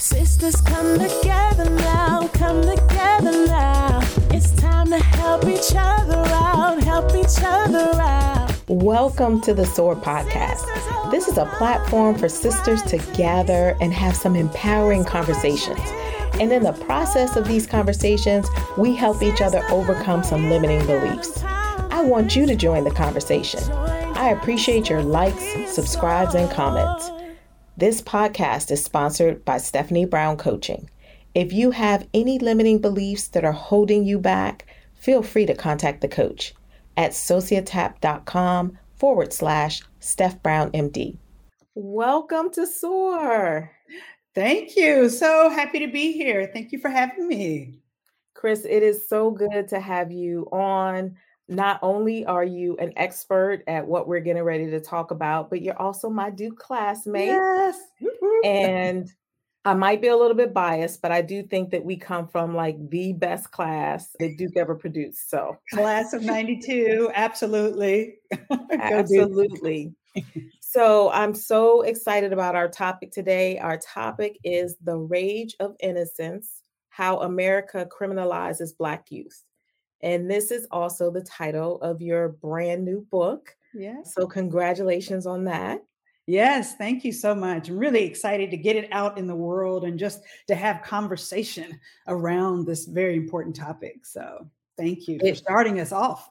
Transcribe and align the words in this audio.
Sisters 0.00 0.60
come 0.60 0.96
together 0.96 1.68
now, 1.70 2.28
come 2.28 2.62
together 2.62 3.46
now. 3.48 3.98
It's 4.30 4.52
time 4.52 4.90
to 4.90 4.98
help 5.00 5.44
each 5.46 5.74
other 5.74 6.22
out, 6.26 6.80
help 6.84 7.16
each 7.16 7.42
other 7.42 8.00
out. 8.00 8.54
Welcome 8.68 9.40
to 9.40 9.52
the 9.52 9.66
SOAR 9.66 9.96
podcast. 9.96 11.10
This 11.10 11.26
is 11.26 11.36
a 11.36 11.46
platform 11.46 12.14
for 12.16 12.28
sisters 12.28 12.80
to 12.82 12.98
gather 13.16 13.76
and 13.80 13.92
have 13.92 14.14
some 14.14 14.36
empowering 14.36 15.04
conversations. 15.04 15.80
And 16.34 16.52
in 16.52 16.62
the 16.62 16.74
process 16.74 17.34
of 17.34 17.48
these 17.48 17.66
conversations, 17.66 18.46
we 18.76 18.94
help 18.94 19.20
each 19.20 19.40
other 19.40 19.64
overcome 19.68 20.22
some 20.22 20.48
limiting 20.48 20.86
beliefs. 20.86 21.42
I 21.42 22.02
want 22.02 22.36
you 22.36 22.46
to 22.46 22.54
join 22.54 22.84
the 22.84 22.92
conversation. 22.92 23.68
I 23.72 24.28
appreciate 24.28 24.88
your 24.88 25.02
likes, 25.02 25.42
subscribes, 25.66 26.36
and 26.36 26.48
comments. 26.48 27.10
This 27.78 28.02
podcast 28.02 28.72
is 28.72 28.84
sponsored 28.84 29.44
by 29.44 29.58
Stephanie 29.58 30.04
Brown 30.04 30.36
Coaching. 30.36 30.90
If 31.32 31.52
you 31.52 31.70
have 31.70 32.08
any 32.12 32.40
limiting 32.40 32.80
beliefs 32.80 33.28
that 33.28 33.44
are 33.44 33.52
holding 33.52 34.04
you 34.04 34.18
back, 34.18 34.66
feel 34.96 35.22
free 35.22 35.46
to 35.46 35.54
contact 35.54 36.00
the 36.00 36.08
coach 36.08 36.54
at 36.96 37.12
societap.com 37.12 38.76
forward 38.96 39.32
slash 39.32 39.82
Steph 40.00 40.42
Brown 40.42 40.72
MD. 40.72 41.18
Welcome 41.76 42.50
to 42.54 42.66
SOAR. 42.66 43.70
Thank 44.34 44.74
you. 44.74 45.08
So 45.08 45.48
happy 45.48 45.78
to 45.78 45.86
be 45.86 46.10
here. 46.10 46.50
Thank 46.52 46.72
you 46.72 46.80
for 46.80 46.90
having 46.90 47.28
me. 47.28 47.78
Chris, 48.34 48.66
it 48.68 48.82
is 48.82 49.08
so 49.08 49.30
good 49.30 49.68
to 49.68 49.78
have 49.78 50.10
you 50.10 50.48
on 50.50 51.14
not 51.48 51.78
only 51.82 52.26
are 52.26 52.44
you 52.44 52.76
an 52.76 52.92
expert 52.96 53.62
at 53.66 53.86
what 53.86 54.06
we're 54.06 54.20
getting 54.20 54.42
ready 54.42 54.70
to 54.70 54.80
talk 54.80 55.10
about, 55.10 55.48
but 55.48 55.62
you're 55.62 55.80
also 55.80 56.10
my 56.10 56.30
Duke 56.30 56.58
classmate. 56.58 57.28
Yes. 57.28 57.78
and 58.44 59.10
I 59.64 59.74
might 59.74 60.00
be 60.00 60.08
a 60.08 60.16
little 60.16 60.36
bit 60.36 60.54
biased, 60.54 61.02
but 61.02 61.10
I 61.10 61.22
do 61.22 61.42
think 61.42 61.70
that 61.70 61.84
we 61.84 61.96
come 61.96 62.28
from 62.28 62.54
like 62.54 62.76
the 62.90 63.12
best 63.12 63.50
class 63.50 64.14
that 64.18 64.36
Duke 64.36 64.56
ever 64.56 64.74
produced. 64.74 65.30
So, 65.30 65.58
class 65.72 66.12
of 66.12 66.22
92, 66.22 67.10
absolutely. 67.14 68.16
absolutely. 68.70 69.92
so, 70.60 71.10
I'm 71.10 71.34
so 71.34 71.82
excited 71.82 72.32
about 72.32 72.56
our 72.56 72.68
topic 72.68 73.10
today. 73.10 73.58
Our 73.58 73.78
topic 73.78 74.38
is 74.44 74.76
the 74.82 74.96
rage 74.96 75.56
of 75.60 75.76
innocence 75.80 76.62
how 76.98 77.20
America 77.20 77.86
criminalizes 77.86 78.76
Black 78.76 79.10
youth. 79.10 79.44
And 80.02 80.30
this 80.30 80.50
is 80.50 80.66
also 80.70 81.10
the 81.10 81.22
title 81.22 81.80
of 81.80 82.00
your 82.00 82.28
brand 82.28 82.84
new 82.84 83.06
book. 83.10 83.56
Yeah. 83.74 84.02
So, 84.04 84.26
congratulations 84.26 85.26
on 85.26 85.44
that. 85.44 85.82
Yes, 86.28 86.76
thank 86.76 87.06
you 87.06 87.12
so 87.12 87.34
much. 87.34 87.70
I'm 87.70 87.78
really 87.78 88.04
excited 88.04 88.50
to 88.50 88.58
get 88.58 88.76
it 88.76 88.88
out 88.92 89.16
in 89.16 89.26
the 89.26 89.34
world 89.34 89.84
and 89.84 89.98
just 89.98 90.20
to 90.48 90.54
have 90.54 90.82
conversation 90.82 91.80
around 92.06 92.66
this 92.66 92.84
very 92.84 93.16
important 93.16 93.56
topic. 93.56 94.04
So, 94.04 94.46
thank 94.76 95.08
you 95.08 95.18
for 95.18 95.34
starting 95.34 95.80
us 95.80 95.90
off. 95.90 96.30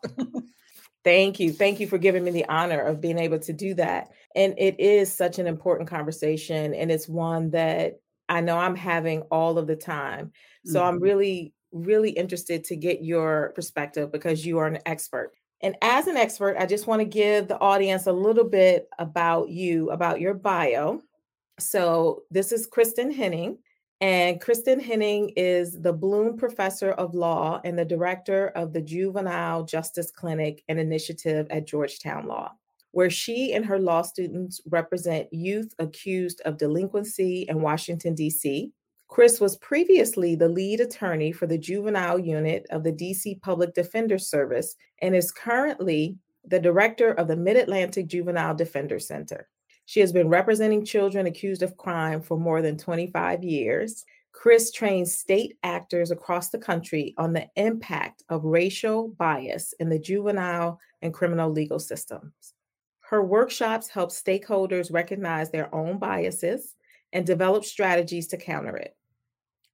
thank 1.03 1.39
you. 1.39 1.51
Thank 1.51 1.79
you 1.79 1.87
for 1.87 1.97
giving 1.97 2.23
me 2.23 2.31
the 2.31 2.45
honor 2.45 2.79
of 2.79 3.01
being 3.01 3.17
able 3.17 3.39
to 3.39 3.53
do 3.53 3.73
that. 3.73 4.09
And 4.35 4.53
it 4.57 4.79
is 4.79 5.11
such 5.11 5.39
an 5.39 5.47
important 5.47 5.89
conversation. 5.89 6.73
And 6.73 6.91
it's 6.91 7.09
one 7.09 7.49
that 7.51 7.99
I 8.29 8.41
know 8.41 8.57
I'm 8.57 8.75
having 8.75 9.21
all 9.23 9.57
of 9.57 9.67
the 9.67 9.75
time. 9.75 10.31
So, 10.63 10.79
mm-hmm. 10.79 10.87
I'm 10.87 11.01
really 11.01 11.53
really 11.83 12.11
interested 12.11 12.63
to 12.65 12.75
get 12.75 13.03
your 13.03 13.51
perspective 13.55 14.11
because 14.11 14.45
you 14.45 14.57
are 14.57 14.67
an 14.67 14.79
expert. 14.85 15.33
And 15.61 15.75
as 15.81 16.07
an 16.07 16.17
expert, 16.17 16.55
I 16.59 16.65
just 16.65 16.87
want 16.87 17.01
to 17.01 17.05
give 17.05 17.47
the 17.47 17.59
audience 17.59 18.05
a 18.05 18.11
little 18.11 18.43
bit 18.43 18.87
about 18.99 19.49
you, 19.49 19.89
about 19.89 20.21
your 20.21 20.35
bio. 20.35 21.01
So, 21.59 22.23
this 22.29 22.51
is 22.51 22.67
Kristin 22.67 23.13
Henning, 23.13 23.57
and 23.99 24.39
Kristin 24.39 24.79
Henning 24.79 25.29
is 25.35 25.81
the 25.81 25.93
Blume 25.93 26.37
Professor 26.37 26.91
of 26.91 27.15
Law 27.15 27.59
and 27.65 27.77
the 27.77 27.85
Director 27.85 28.49
of 28.49 28.71
the 28.71 28.81
Juvenile 28.81 29.63
Justice 29.63 30.11
Clinic 30.11 30.63
and 30.67 30.79
Initiative 30.79 31.47
at 31.49 31.65
Georgetown 31.65 32.27
Law, 32.27 32.51
where 32.91 33.09
she 33.09 33.53
and 33.53 33.65
her 33.65 33.79
law 33.79 34.03
students 34.03 34.61
represent 34.69 35.33
youth 35.33 35.73
accused 35.79 36.41
of 36.41 36.59
delinquency 36.59 37.47
in 37.49 37.61
Washington, 37.61 38.13
D.C. 38.13 38.71
Chris 39.07 39.39
was 39.39 39.55
previously 39.57 40.35
the 40.35 40.49
lead 40.49 40.79
attorney 40.79 41.31
for 41.31 41.47
the 41.47 41.57
juvenile 41.57 42.19
unit 42.19 42.65
of 42.69 42.83
the 42.83 42.91
DC 42.91 43.41
Public 43.41 43.73
Defender 43.73 44.17
Service 44.17 44.75
and 45.01 45.15
is 45.15 45.31
currently 45.31 46.17
the 46.45 46.59
director 46.59 47.11
of 47.13 47.27
the 47.27 47.35
Mid 47.35 47.57
Atlantic 47.57 48.07
Juvenile 48.07 48.55
Defender 48.55 48.99
Center. 48.99 49.47
She 49.85 50.01
has 50.01 50.11
been 50.11 50.27
representing 50.27 50.83
children 50.83 51.25
accused 51.25 51.63
of 51.63 51.77
crime 51.77 52.21
for 52.21 52.37
more 52.37 52.61
than 52.61 52.77
25 52.77 53.43
years. 53.43 54.03
Chris 54.33 54.71
trains 54.71 55.17
state 55.17 55.57
actors 55.63 56.11
across 56.11 56.49
the 56.49 56.59
country 56.59 57.15
on 57.17 57.31
the 57.31 57.47
impact 57.55 58.23
of 58.29 58.43
racial 58.43 59.07
bias 59.17 59.73
in 59.79 59.87
the 59.89 59.97
juvenile 59.97 60.79
and 61.01 61.13
criminal 61.13 61.49
legal 61.49 61.79
systems. 61.79 62.33
Her 62.99 63.23
workshops 63.23 63.87
help 63.87 64.11
stakeholders 64.11 64.91
recognize 64.91 65.49
their 65.49 65.73
own 65.73 65.97
biases 65.97 66.75
and 67.13 67.25
develop 67.25 67.63
strategies 67.63 68.27
to 68.27 68.37
counter 68.37 68.75
it. 68.75 68.96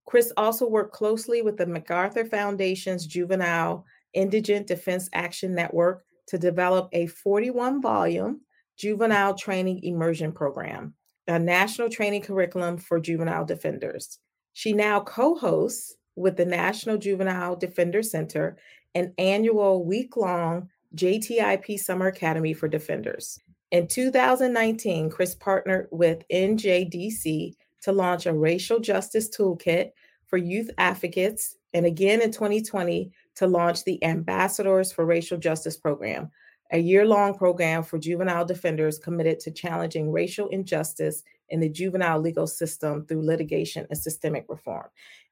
Chris 0.06 0.32
also 0.38 0.68
worked 0.68 0.94
closely 0.94 1.42
with 1.42 1.58
the 1.58 1.66
MacArthur 1.66 2.26
Foundation's 2.26 3.06
Juvenile 3.08 3.86
Indigent 4.14 4.68
Defense 4.68 5.10
Action 5.14 5.56
Network 5.56 6.06
to 6.28 6.38
develop 6.38 6.90
a 6.92 7.08
41 7.08 7.82
volume 7.82 8.42
juvenile 8.78 9.34
training 9.36 9.84
immersion 9.84 10.32
program, 10.32 10.94
a 11.28 11.40
national 11.40 11.90
training 11.90 12.22
curriculum 12.22 12.78
for 12.78 13.00
juvenile 13.00 13.46
defenders. 13.46 14.20
She 14.54 14.74
now 14.74 15.00
co 15.00 15.36
hosts 15.36 15.96
with 16.16 16.38
the 16.38 16.46
National 16.46 16.98
Juvenile 16.98 17.56
Defender 17.56 18.04
Center 18.04 18.58
an 18.96 19.14
annual 19.18 19.84
week 19.84 20.16
long 20.16 20.70
JTIP 20.96 21.80
Summer 21.80 22.08
Academy 22.08 22.54
for 22.54 22.68
Defenders. 22.68 23.40
In 23.72 23.88
2019, 23.88 25.10
Chris 25.10 25.34
partnered 25.34 25.88
with 25.92 26.24
NJDC 26.32 27.56
to 27.84 27.92
launch 27.92 28.26
a 28.26 28.34
racial 28.34 28.80
justice 28.80 29.30
toolkit 29.30 29.92
for 30.26 30.38
youth 30.38 30.70
advocates, 30.78 31.58
and 31.74 31.86
again 31.86 32.22
in 32.22 32.32
2020 32.32 33.12
to 33.36 33.48
launch 33.48 33.84
the 33.84 34.04
Ambassadors 34.04 34.92
for 34.92 35.06
Racial 35.06 35.38
Justice 35.38 35.78
program, 35.78 36.32
a 36.72 36.78
year 36.80 37.06
long 37.06 37.36
program 37.36 37.84
for 37.84 38.00
juvenile 38.00 38.46
defenders 38.46 38.98
committed 38.98 39.40
to 39.42 39.52
challenging 39.52 40.12
racial 40.12 40.48
injustice 40.50 41.24
in 41.50 41.60
the 41.60 41.70
juvenile 41.70 42.20
legal 42.20 42.48
system 42.48 43.06
through 43.06 43.26
litigation 43.26 43.86
and 43.90 43.98
systemic 43.98 44.46
reform. 44.50 44.88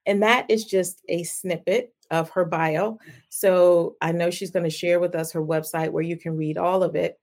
And 0.06 0.22
that 0.22 0.46
is 0.48 0.64
just 0.64 1.02
a 1.08 1.24
snippet 1.24 1.94
of 2.10 2.30
her 2.30 2.44
bio. 2.44 2.98
So 3.28 3.96
I 4.00 4.12
know 4.12 4.30
she's 4.30 4.50
going 4.50 4.64
to 4.64 4.70
share 4.70 5.00
with 5.00 5.14
us 5.14 5.32
her 5.32 5.42
website 5.42 5.90
where 5.90 6.02
you 6.02 6.16
can 6.16 6.36
read 6.36 6.58
all 6.58 6.82
of 6.82 6.94
it. 6.94 7.18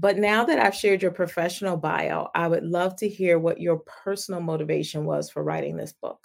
But 0.00 0.16
now 0.16 0.44
that 0.44 0.60
I've 0.60 0.76
shared 0.76 1.02
your 1.02 1.10
professional 1.10 1.76
bio, 1.76 2.28
I 2.32 2.46
would 2.46 2.62
love 2.62 2.94
to 2.96 3.08
hear 3.08 3.38
what 3.38 3.60
your 3.60 3.78
personal 3.80 4.40
motivation 4.40 5.04
was 5.04 5.28
for 5.28 5.42
writing 5.42 5.76
this 5.76 5.92
book. 5.92 6.24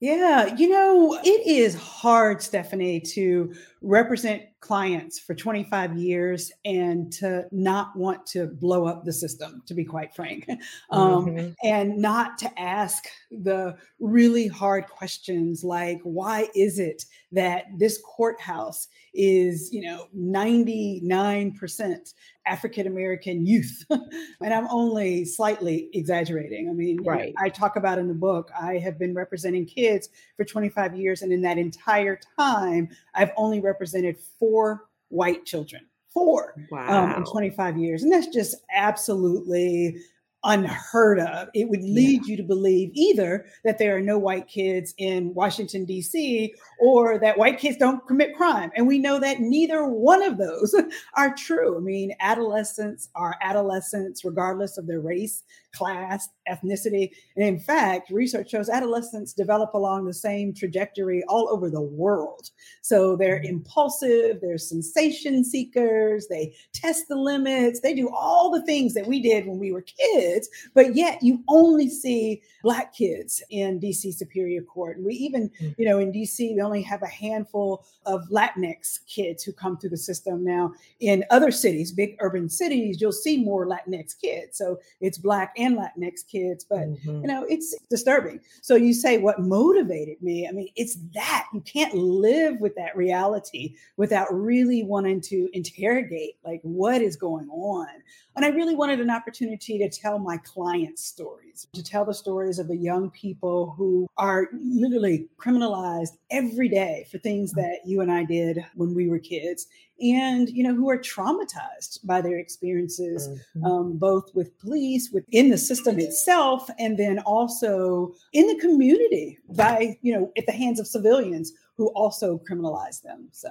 Yeah, 0.00 0.54
you 0.56 0.68
know, 0.68 1.18
it 1.24 1.46
is 1.46 1.74
hard, 1.74 2.42
Stephanie, 2.42 3.00
to 3.00 3.54
represent 3.84 4.42
clients 4.64 5.18
for 5.18 5.34
25 5.34 5.98
years 5.98 6.50
and 6.64 7.12
to 7.12 7.44
not 7.52 7.94
want 7.94 8.24
to 8.24 8.46
blow 8.46 8.86
up 8.86 9.04
the 9.04 9.12
system, 9.12 9.62
to 9.66 9.74
be 9.74 9.84
quite 9.84 10.14
frank, 10.14 10.48
um, 10.90 11.26
mm-hmm. 11.26 11.50
and 11.62 11.98
not 11.98 12.38
to 12.38 12.50
ask 12.58 13.04
the 13.30 13.76
really 14.00 14.48
hard 14.48 14.86
questions 14.86 15.62
like, 15.62 16.00
why 16.02 16.48
is 16.56 16.78
it 16.78 17.04
that 17.32 17.66
this 17.76 18.00
courthouse 18.16 18.88
is, 19.12 19.70
you 19.70 19.82
know, 19.82 20.06
99% 20.16 22.14
African 22.46 22.86
American 22.86 23.46
youth? 23.46 23.84
and 23.90 24.54
I'm 24.54 24.66
only 24.70 25.26
slightly 25.26 25.90
exaggerating. 25.92 26.70
I 26.70 26.72
mean, 26.72 27.02
right. 27.04 27.34
I 27.38 27.50
talk 27.50 27.76
about 27.76 27.98
in 27.98 28.08
the 28.08 28.14
book, 28.14 28.50
I 28.58 28.78
have 28.78 28.98
been 28.98 29.12
representing 29.14 29.66
kids 29.66 30.08
for 30.38 30.44
25 30.44 30.96
years, 30.96 31.20
and 31.20 31.32
in 31.32 31.42
that 31.42 31.58
entire 31.58 32.18
time, 32.38 32.88
I've 33.14 33.30
only 33.36 33.60
represented 33.60 33.73
four 33.78 34.18
four 34.38 34.84
white 35.08 35.44
children, 35.44 35.86
four 36.12 36.54
wow. 36.70 37.04
um, 37.04 37.14
in 37.16 37.24
25 37.24 37.78
years. 37.78 38.02
And 38.02 38.12
that's 38.12 38.28
just 38.28 38.56
absolutely 38.74 39.96
unheard 40.44 41.18
of. 41.18 41.48
It 41.54 41.68
would 41.70 41.82
lead 41.82 42.26
yeah. 42.26 42.30
you 42.30 42.36
to 42.36 42.42
believe 42.42 42.90
either 42.92 43.46
that 43.64 43.78
there 43.78 43.96
are 43.96 44.00
no 44.00 44.18
white 44.18 44.46
kids 44.46 44.94
in 44.98 45.32
Washington, 45.34 45.86
D.C., 45.86 46.54
or 46.78 47.18
that 47.18 47.38
white 47.38 47.58
kids 47.58 47.78
don't 47.78 48.06
commit 48.06 48.36
crime. 48.36 48.70
And 48.76 48.86
we 48.86 48.98
know 48.98 49.18
that 49.18 49.40
neither 49.40 49.86
one 49.86 50.22
of 50.22 50.36
those 50.36 50.74
are 51.16 51.34
true. 51.34 51.78
I 51.78 51.80
mean, 51.80 52.12
adolescents 52.20 53.08
are 53.14 53.36
adolescents, 53.40 54.24
regardless 54.24 54.76
of 54.76 54.86
their 54.86 55.00
race, 55.00 55.42
class, 55.74 56.28
ethnicity. 56.48 57.10
And 57.36 57.44
in 57.44 57.58
fact, 57.58 58.10
research 58.10 58.50
shows 58.50 58.68
adolescents 58.68 59.32
develop 59.32 59.74
along 59.74 60.04
the 60.04 60.14
same 60.14 60.54
trajectory 60.54 61.22
all 61.28 61.48
over 61.50 61.70
the 61.70 61.80
world. 61.80 62.50
So 62.82 63.16
they're 63.16 63.38
mm-hmm. 63.38 63.56
impulsive, 63.56 64.40
they're 64.40 64.58
sensation 64.58 65.44
seekers, 65.44 66.28
they 66.28 66.54
test 66.72 67.08
the 67.08 67.16
limits, 67.16 67.80
they 67.80 67.94
do 67.94 68.10
all 68.14 68.50
the 68.50 68.62
things 68.62 68.94
that 68.94 69.06
we 69.06 69.20
did 69.20 69.46
when 69.46 69.58
we 69.58 69.72
were 69.72 69.82
kids, 69.82 70.48
but 70.74 70.94
yet 70.94 71.22
you 71.22 71.42
only 71.48 71.88
see 71.88 72.42
Black 72.62 72.94
kids 72.94 73.42
in 73.50 73.80
DC 73.80 74.14
Superior 74.14 74.62
Court. 74.62 74.96
And 74.96 75.06
we 75.06 75.14
even, 75.14 75.50
mm. 75.60 75.74
you 75.76 75.84
know, 75.84 75.98
in 75.98 76.12
DC, 76.12 76.54
we 76.54 76.60
only 76.62 76.82
have 76.82 77.02
a 77.02 77.06
handful 77.06 77.84
of 78.06 78.22
Latinx 78.30 79.00
kids 79.06 79.42
who 79.42 79.52
come 79.52 79.76
through 79.76 79.90
the 79.90 79.96
system. 79.96 80.44
Now, 80.44 80.72
in 81.00 81.24
other 81.30 81.50
cities, 81.50 81.92
big 81.92 82.16
urban 82.20 82.48
cities, 82.48 83.00
you'll 83.00 83.12
see 83.12 83.42
more 83.42 83.66
Latinx 83.66 84.18
kids. 84.18 84.56
So 84.58 84.78
it's 85.00 85.18
Black 85.18 85.52
and 85.56 85.63
Latinx 85.72 86.26
kids, 86.30 86.64
but 86.64 86.80
mm-hmm. 86.80 87.22
you 87.22 87.26
know, 87.26 87.44
it's 87.48 87.74
disturbing. 87.90 88.40
So 88.62 88.76
you 88.76 88.92
say 88.92 89.18
what 89.18 89.40
motivated 89.40 90.22
me? 90.22 90.46
I 90.48 90.52
mean, 90.52 90.68
it's 90.76 90.96
that 91.14 91.46
you 91.52 91.60
can't 91.62 91.94
live 91.94 92.60
with 92.60 92.74
that 92.76 92.96
reality 92.96 93.76
without 93.96 94.28
really 94.30 94.82
wanting 94.84 95.20
to 95.22 95.48
interrogate 95.52 96.36
like 96.44 96.60
what 96.62 97.00
is 97.00 97.16
going 97.16 97.48
on. 97.48 97.88
And 98.36 98.44
I 98.44 98.48
really 98.48 98.74
wanted 98.74 99.00
an 99.00 99.10
opportunity 99.10 99.78
to 99.78 99.88
tell 99.88 100.18
my 100.18 100.38
clients' 100.38 101.04
stories, 101.04 101.68
to 101.72 101.84
tell 101.84 102.04
the 102.04 102.14
stories 102.14 102.58
of 102.58 102.66
the 102.66 102.76
young 102.76 103.10
people 103.10 103.74
who 103.76 104.08
are 104.16 104.48
literally 104.52 105.28
criminalized 105.38 106.16
every 106.30 106.68
day 106.68 107.06
for 107.10 107.18
things 107.18 107.52
mm. 107.52 107.56
that 107.56 107.80
you 107.86 108.00
and 108.00 108.10
I 108.10 108.24
did 108.24 108.64
when 108.74 108.94
we 108.94 109.08
were 109.08 109.20
kids, 109.20 109.68
and 110.00 110.48
you 110.48 110.64
know 110.64 110.74
who 110.74 110.90
are 110.90 110.98
traumatized 110.98 112.04
by 112.04 112.20
their 112.20 112.38
experiences, 112.38 113.28
mm-hmm. 113.28 113.64
um, 113.64 113.96
both 113.98 114.34
with 114.34 114.58
police, 114.58 115.10
within 115.12 115.50
the 115.50 115.58
system 115.58 116.00
itself, 116.00 116.68
and 116.78 116.98
then 116.98 117.20
also 117.20 118.12
in 118.32 118.48
the 118.48 118.58
community 118.58 119.38
by 119.50 119.96
you 120.02 120.12
know 120.12 120.32
at 120.36 120.46
the 120.46 120.52
hands 120.52 120.80
of 120.80 120.88
civilians 120.88 121.52
who 121.76 121.88
also 121.88 122.40
criminalize 122.48 123.02
them. 123.02 123.28
So. 123.30 123.50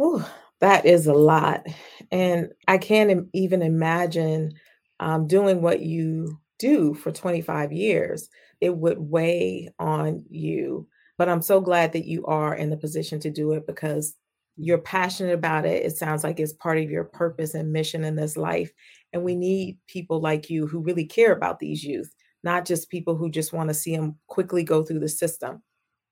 Ooh, 0.00 0.24
that 0.60 0.86
is 0.86 1.06
a 1.06 1.14
lot. 1.14 1.66
And 2.10 2.50
I 2.68 2.78
can't 2.78 3.28
even 3.32 3.62
imagine 3.62 4.52
um, 4.98 5.26
doing 5.26 5.62
what 5.62 5.80
you 5.80 6.38
do 6.58 6.94
for 6.94 7.10
25 7.12 7.72
years. 7.72 8.28
It 8.60 8.76
would 8.76 8.98
weigh 8.98 9.70
on 9.78 10.24
you. 10.28 10.86
But 11.16 11.28
I'm 11.28 11.42
so 11.42 11.60
glad 11.60 11.92
that 11.92 12.06
you 12.06 12.24
are 12.26 12.54
in 12.54 12.70
the 12.70 12.76
position 12.76 13.20
to 13.20 13.30
do 13.30 13.52
it 13.52 13.66
because 13.66 14.14
you're 14.56 14.78
passionate 14.78 15.32
about 15.32 15.64
it. 15.64 15.84
It 15.84 15.96
sounds 15.96 16.24
like 16.24 16.38
it's 16.38 16.52
part 16.52 16.78
of 16.78 16.90
your 16.90 17.04
purpose 17.04 17.54
and 17.54 17.72
mission 17.72 18.04
in 18.04 18.16
this 18.16 18.36
life. 18.36 18.70
And 19.12 19.24
we 19.24 19.34
need 19.34 19.78
people 19.86 20.20
like 20.20 20.50
you 20.50 20.66
who 20.66 20.80
really 20.80 21.04
care 21.06 21.32
about 21.32 21.58
these 21.58 21.82
youth, 21.82 22.12
not 22.42 22.64
just 22.66 22.90
people 22.90 23.16
who 23.16 23.30
just 23.30 23.52
want 23.52 23.68
to 23.68 23.74
see 23.74 23.96
them 23.96 24.16
quickly 24.26 24.62
go 24.62 24.84
through 24.84 25.00
the 25.00 25.08
system. 25.08 25.62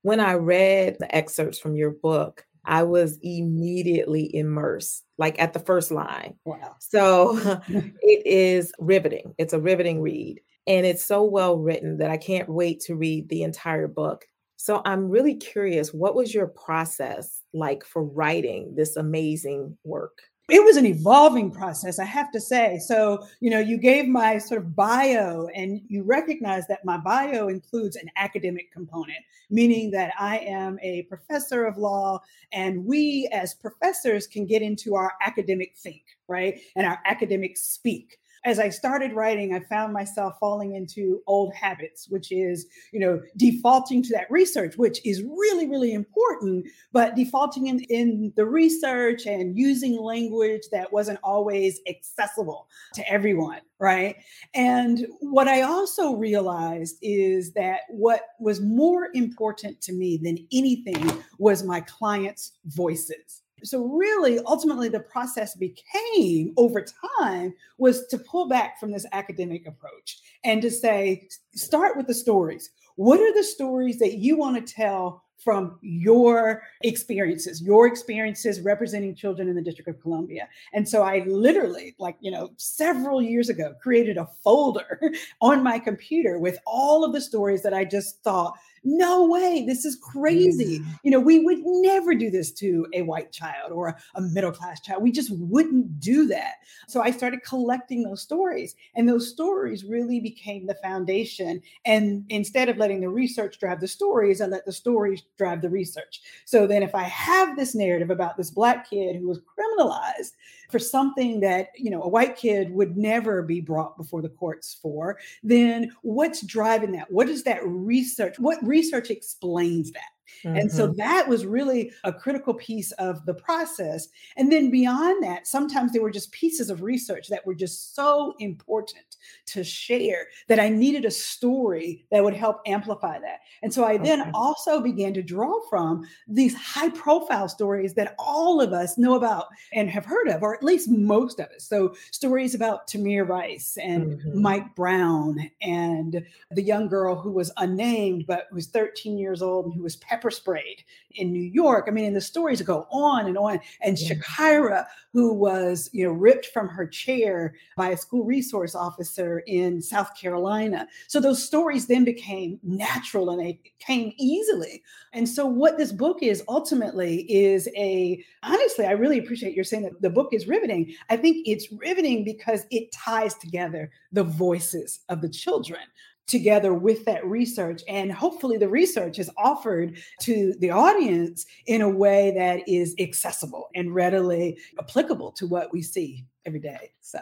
When 0.01 0.19
I 0.19 0.33
read 0.33 0.97
the 0.99 1.13
excerpts 1.13 1.59
from 1.59 1.75
your 1.75 1.91
book, 1.91 2.45
I 2.69 2.83
was 2.83 3.17
immediately 3.23 4.33
immersed, 4.33 5.03
like 5.17 5.39
at 5.41 5.53
the 5.53 5.59
first 5.59 5.89
line. 5.91 6.35
Wow. 6.45 6.75
So 6.79 7.37
it 7.67 8.25
is 8.25 8.71
riveting. 8.79 9.33
It's 9.37 9.53
a 9.53 9.59
riveting 9.59 10.01
read. 10.01 10.39
And 10.67 10.85
it's 10.85 11.03
so 11.03 11.23
well 11.23 11.57
written 11.57 11.97
that 11.97 12.11
I 12.11 12.17
can't 12.17 12.47
wait 12.47 12.81
to 12.81 12.95
read 12.95 13.27
the 13.27 13.41
entire 13.41 13.87
book. 13.87 14.25
So 14.57 14.81
I'm 14.85 15.09
really 15.09 15.35
curious 15.35 15.93
what 15.93 16.15
was 16.15 16.33
your 16.33 16.47
process 16.47 17.41
like 17.53 17.83
for 17.83 18.03
writing 18.03 18.75
this 18.75 18.95
amazing 18.95 19.77
work? 19.83 20.19
It 20.51 20.63
was 20.63 20.77
an 20.77 20.85
evolving 20.85 21.51
process, 21.51 21.99
I 21.99 22.05
have 22.05 22.31
to 22.31 22.41
say. 22.41 22.79
So, 22.79 23.25
you 23.39 23.49
know, 23.49 23.59
you 23.59 23.77
gave 23.77 24.07
my 24.07 24.37
sort 24.37 24.61
of 24.61 24.75
bio, 24.75 25.47
and 25.55 25.81
you 25.87 26.03
recognize 26.03 26.67
that 26.67 26.85
my 26.85 26.97
bio 26.97 27.47
includes 27.47 27.95
an 27.95 28.09
academic 28.15 28.71
component, 28.71 29.19
meaning 29.49 29.91
that 29.91 30.13
I 30.19 30.39
am 30.39 30.79
a 30.81 31.03
professor 31.03 31.65
of 31.65 31.77
law, 31.77 32.21
and 32.51 32.85
we 32.85 33.29
as 33.31 33.53
professors 33.53 34.27
can 34.27 34.45
get 34.45 34.61
into 34.61 34.95
our 34.95 35.13
academic 35.25 35.75
think, 35.77 36.03
right? 36.27 36.59
And 36.75 36.85
our 36.85 36.99
academic 37.05 37.57
speak 37.57 38.19
as 38.45 38.59
I 38.59 38.69
started 38.69 39.13
writing, 39.13 39.53
I 39.53 39.59
found 39.61 39.93
myself 39.93 40.35
falling 40.39 40.75
into 40.75 41.21
old 41.27 41.53
habits, 41.53 42.07
which 42.09 42.31
is, 42.31 42.65
you 42.91 42.99
know, 42.99 43.21
defaulting 43.37 44.03
to 44.03 44.09
that 44.13 44.29
research, 44.29 44.77
which 44.77 45.05
is 45.05 45.23
really, 45.23 45.67
really 45.67 45.93
important, 45.93 46.65
but 46.91 47.15
defaulting 47.15 47.67
in, 47.67 47.79
in 47.89 48.33
the 48.35 48.45
research 48.45 49.25
and 49.25 49.57
using 49.57 49.99
language 50.01 50.63
that 50.71 50.91
wasn't 50.91 51.19
always 51.23 51.79
accessible 51.87 52.67
to 52.93 53.09
everyone, 53.11 53.61
right? 53.79 54.15
And 54.53 55.05
what 55.19 55.47
I 55.47 55.61
also 55.61 56.15
realized 56.15 56.97
is 57.01 57.53
that 57.53 57.81
what 57.89 58.21
was 58.39 58.61
more 58.61 59.09
important 59.13 59.81
to 59.81 59.93
me 59.93 60.17
than 60.21 60.37
anything 60.51 61.23
was 61.37 61.63
my 61.63 61.81
clients' 61.81 62.53
voices 62.65 63.43
so 63.63 63.85
really 63.85 64.39
ultimately 64.45 64.89
the 64.89 64.99
process 64.99 65.55
became 65.55 66.53
over 66.57 66.85
time 67.17 67.53
was 67.77 68.07
to 68.07 68.17
pull 68.17 68.47
back 68.47 68.79
from 68.79 68.91
this 68.91 69.05
academic 69.11 69.67
approach 69.67 70.19
and 70.43 70.61
to 70.61 70.71
say 70.71 71.27
start 71.53 71.97
with 71.97 72.07
the 72.07 72.13
stories 72.13 72.71
what 72.95 73.19
are 73.19 73.33
the 73.33 73.43
stories 73.43 73.99
that 73.99 74.15
you 74.15 74.37
want 74.37 74.55
to 74.67 74.73
tell 74.73 75.23
from 75.39 75.79
your 75.81 76.63
experiences, 76.83 77.61
your 77.61 77.87
experiences 77.87 78.59
representing 78.61 79.15
children 79.15 79.47
in 79.47 79.55
the 79.55 79.61
District 79.61 79.89
of 79.89 80.01
Columbia. 80.01 80.47
And 80.73 80.87
so 80.87 81.01
I 81.01 81.23
literally, 81.25 81.95
like, 81.97 82.17
you 82.19 82.29
know, 82.29 82.51
several 82.57 83.21
years 83.21 83.49
ago, 83.49 83.73
created 83.81 84.17
a 84.17 84.27
folder 84.43 84.99
on 85.41 85.63
my 85.63 85.79
computer 85.79 86.39
with 86.39 86.57
all 86.65 87.05
of 87.05 87.13
the 87.13 87.21
stories 87.21 87.63
that 87.63 87.73
I 87.73 87.85
just 87.85 88.21
thought 88.21 88.53
no 88.83 89.27
way, 89.27 89.63
this 89.67 89.85
is 89.85 89.95
crazy. 89.95 90.81
You 91.03 91.11
know, 91.11 91.19
we 91.19 91.39
would 91.39 91.59
never 91.61 92.15
do 92.15 92.29
this 92.29 92.51
to 92.53 92.87
a 92.93 93.01
white 93.01 93.31
child 93.31 93.71
or 93.71 93.97
a 94.15 94.21
middle 94.21 94.51
class 94.51 94.81
child. 94.81 95.03
We 95.03 95.11
just 95.11 95.31
wouldn't 95.31 95.99
do 95.99 96.27
that. 96.27 96.55
So 96.87 97.01
I 97.01 97.11
started 97.11 97.43
collecting 97.43 98.03
those 98.03 98.21
stories, 98.21 98.75
and 98.95 99.07
those 99.07 99.29
stories 99.29 99.83
really 99.83 100.19
became 100.19 100.65
the 100.65 100.75
foundation. 100.75 101.61
And 101.85 102.25
instead 102.29 102.69
of 102.69 102.77
letting 102.77 103.01
the 103.01 103.09
research 103.09 103.59
drive 103.59 103.81
the 103.81 103.87
stories, 103.87 104.41
I 104.41 104.45
let 104.45 104.65
the 104.65 104.71
stories 104.71 105.23
drive 105.37 105.61
the 105.61 105.69
research. 105.69 106.21
So 106.45 106.67
then, 106.67 106.83
if 106.83 106.95
I 106.95 107.03
have 107.03 107.55
this 107.55 107.75
narrative 107.75 108.09
about 108.09 108.37
this 108.37 108.51
black 108.51 108.89
kid 108.89 109.15
who 109.15 109.27
was 109.27 109.39
criminalized, 109.39 110.31
for 110.69 110.79
something 110.79 111.39
that 111.41 111.69
you 111.75 111.89
know 111.89 112.03
a 112.03 112.07
white 112.07 112.35
kid 112.35 112.71
would 112.71 112.97
never 112.97 113.41
be 113.41 113.59
brought 113.59 113.97
before 113.97 114.21
the 114.21 114.29
courts 114.29 114.77
for 114.81 115.17
then 115.43 115.91
what's 116.01 116.41
driving 116.45 116.91
that? 116.93 117.11
What 117.11 117.29
is 117.29 117.43
that 117.43 117.65
research 117.65 118.39
what 118.39 118.65
research 118.65 119.09
explains 119.09 119.91
that 119.91 120.11
Mm-hmm. 120.43 120.55
And 120.55 120.71
so 120.71 120.87
mm-hmm. 120.87 120.97
that 120.97 121.27
was 121.27 121.45
really 121.45 121.91
a 122.03 122.13
critical 122.13 122.53
piece 122.53 122.91
of 122.93 123.25
the 123.25 123.33
process. 123.33 124.07
And 124.37 124.51
then 124.51 124.69
beyond 124.69 125.23
that, 125.23 125.47
sometimes 125.47 125.91
there 125.91 126.01
were 126.01 126.11
just 126.11 126.31
pieces 126.31 126.69
of 126.69 126.81
research 126.81 127.27
that 127.29 127.45
were 127.45 127.55
just 127.55 127.95
so 127.95 128.33
important 128.39 129.17
to 129.47 129.63
share 129.63 130.27
that 130.47 130.59
I 130.59 130.69
needed 130.69 131.05
a 131.05 131.11
story 131.11 132.05
that 132.11 132.23
would 132.23 132.33
help 132.33 132.61
amplify 132.65 133.19
that. 133.19 133.39
And 133.61 133.73
so 133.73 133.83
I 133.83 133.97
then 133.97 134.31
also 134.33 134.81
began 134.81 135.13
to 135.13 135.23
draw 135.23 135.59
from 135.69 136.05
these 136.27 136.55
high 136.55 136.89
profile 136.89 137.49
stories 137.49 137.93
that 137.95 138.15
all 138.17 138.61
of 138.61 138.73
us 138.73 138.97
know 138.97 139.15
about 139.15 139.47
and 139.73 139.89
have 139.89 140.05
heard 140.05 140.27
of, 140.29 140.43
or 140.43 140.55
at 140.55 140.63
least 140.63 140.89
most 140.89 141.39
of 141.39 141.47
us. 141.47 141.65
So 141.65 141.95
stories 142.11 142.55
about 142.55 142.87
Tamir 142.87 143.27
Rice 143.27 143.77
and 143.81 144.19
mm-hmm. 144.19 144.41
Mike 144.41 144.75
Brown 144.75 145.49
and 145.61 146.25
the 146.51 146.61
young 146.61 146.87
girl 146.87 147.15
who 147.15 147.31
was 147.31 147.51
unnamed 147.57 148.25
but 148.27 148.51
was 148.51 148.67
13 148.67 149.17
years 149.17 149.41
old 149.41 149.65
and 149.65 149.73
who 149.73 149.83
was 149.83 149.95
pepper 149.97 150.18
pepper 150.19 150.31
sprayed 150.31 150.83
in 151.11 151.31
New 151.31 151.43
York. 151.43 151.85
I 151.87 151.91
mean, 151.91 152.05
and 152.05 152.15
the 152.15 152.21
stories 152.21 152.61
go 152.61 152.85
on 152.91 153.25
and 153.25 153.37
on. 153.37 153.59
And 153.81 153.97
yeah. 153.97 154.15
Shakara, 154.15 154.85
who 155.13 155.33
was, 155.33 155.89
you 155.93 156.03
know, 156.03 156.11
ripped 156.11 156.47
from 156.47 156.67
her 156.67 156.85
chair 156.85 157.55
by 157.77 157.89
a 157.89 157.97
school 157.97 158.25
resource 158.25 158.75
officer 158.75 159.39
in 159.47 159.81
South 159.81 160.13
Carolina. 160.19 160.87
So 161.07 161.19
those 161.19 161.43
stories 161.43 161.87
then 161.87 162.03
became 162.03 162.59
natural 162.63 163.29
and 163.29 163.39
they 163.39 163.59
came 163.79 164.13
easily. 164.17 164.83
And 165.13 165.27
so 165.27 165.45
what 165.45 165.77
this 165.77 165.93
book 165.93 166.21
is 166.21 166.43
ultimately 166.49 167.21
is 167.31 167.69
a 167.77 168.23
honestly, 168.43 168.85
I 168.85 168.91
really 168.91 169.19
appreciate 169.19 169.55
your 169.55 169.63
saying 169.63 169.83
that 169.83 170.01
the 170.01 170.09
book 170.09 170.33
is 170.33 170.47
riveting. 170.47 170.93
I 171.09 171.15
think 171.17 171.47
it's 171.47 171.71
riveting 171.71 172.25
because 172.25 172.65
it 172.71 172.91
ties 172.91 173.35
together 173.35 173.89
the 174.11 174.23
voices 174.23 174.99
of 175.07 175.21
the 175.21 175.29
children 175.29 175.81
together 176.29 176.73
with 176.73 177.03
that 177.05 177.25
research. 177.25 177.81
And 177.87 178.11
hopefully, 178.11 178.57
the 178.57 178.69
research 178.69 179.19
is 179.19 179.29
offered 179.37 179.97
to 180.21 180.53
the 180.59 180.71
audience 180.71 181.45
in 181.65 181.81
a 181.81 181.89
way 181.89 182.31
that 182.35 182.67
is 182.67 182.95
accessible 182.99 183.67
and 183.75 183.93
readily 183.93 184.57
applicable 184.79 185.33
to 185.33 185.47
what 185.47 185.73
we 185.73 185.81
see 185.81 186.25
every 186.45 186.59
day. 186.59 186.93
So, 187.01 187.19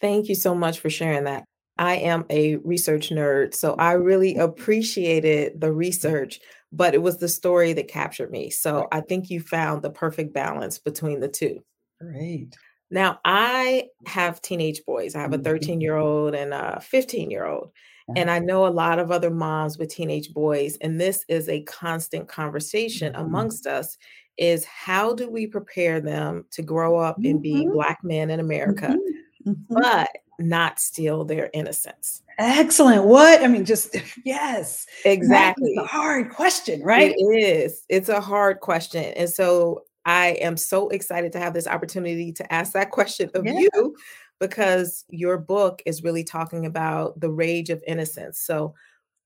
thank 0.00 0.28
you 0.28 0.34
so 0.34 0.54
much 0.54 0.80
for 0.80 0.90
sharing 0.90 1.24
that. 1.24 1.44
I 1.78 1.96
am 1.96 2.24
a 2.30 2.56
research 2.56 3.10
nerd, 3.10 3.54
so 3.54 3.74
I 3.74 3.92
really 3.92 4.36
appreciated 4.36 5.60
the 5.60 5.72
research, 5.72 6.40
but 6.72 6.94
it 6.94 7.02
was 7.02 7.18
the 7.18 7.28
story 7.28 7.74
that 7.74 7.86
captured 7.86 8.30
me. 8.30 8.50
So, 8.50 8.88
I 8.90 9.02
think 9.02 9.30
you 9.30 9.40
found 9.40 9.82
the 9.82 9.90
perfect 9.90 10.32
balance 10.32 10.78
between 10.78 11.20
the 11.20 11.28
two. 11.28 11.60
Great. 12.00 12.56
Now, 12.90 13.18
I 13.24 13.88
have 14.06 14.40
teenage 14.40 14.84
boys. 14.86 15.16
I 15.16 15.20
have 15.20 15.32
a 15.32 15.36
mm-hmm. 15.36 15.44
13 15.44 15.80
year 15.80 15.96
old 15.96 16.34
and 16.34 16.54
a 16.54 16.80
15 16.80 17.30
year 17.30 17.44
old. 17.44 17.72
And 18.14 18.30
I 18.30 18.38
know 18.38 18.66
a 18.66 18.68
lot 18.68 19.00
of 19.00 19.10
other 19.10 19.30
moms 19.30 19.78
with 19.78 19.88
teenage 19.90 20.32
boys, 20.32 20.76
and 20.80 21.00
this 21.00 21.24
is 21.28 21.48
a 21.48 21.62
constant 21.62 22.28
conversation 22.28 23.12
mm-hmm. 23.12 23.24
amongst 23.24 23.66
us 23.66 23.98
is 24.38 24.64
how 24.64 25.14
do 25.14 25.28
we 25.30 25.46
prepare 25.46 26.00
them 26.00 26.44
to 26.52 26.62
grow 26.62 26.98
up 26.98 27.16
and 27.16 27.42
be 27.42 27.64
mm-hmm. 27.64 27.72
black 27.72 27.98
men 28.04 28.30
in 28.30 28.38
America, 28.38 28.88
mm-hmm. 28.88 29.50
mm-hmm. 29.50 29.74
but 29.74 30.10
not 30.38 30.78
steal 30.78 31.24
their 31.24 31.50
innocence? 31.52 32.22
Excellent. 32.38 33.04
What? 33.04 33.42
I 33.42 33.48
mean, 33.48 33.64
just 33.64 33.96
yes. 34.24 34.86
Exactly. 35.04 35.74
a 35.76 35.84
hard 35.84 36.30
question, 36.30 36.82
right? 36.82 37.14
It 37.16 37.22
is. 37.22 37.84
It's 37.88 38.10
a 38.10 38.20
hard 38.20 38.60
question. 38.60 39.04
And 39.16 39.30
so 39.30 39.84
I 40.04 40.28
am 40.40 40.56
so 40.56 40.88
excited 40.90 41.32
to 41.32 41.38
have 41.40 41.54
this 41.54 41.66
opportunity 41.66 42.30
to 42.32 42.52
ask 42.52 42.72
that 42.74 42.92
question 42.92 43.30
of 43.34 43.44
yeah. 43.44 43.58
you 43.58 43.96
because 44.38 45.04
your 45.08 45.38
book 45.38 45.82
is 45.86 46.02
really 46.02 46.24
talking 46.24 46.66
about 46.66 47.18
the 47.20 47.30
rage 47.30 47.70
of 47.70 47.82
innocence. 47.86 48.40
So, 48.40 48.74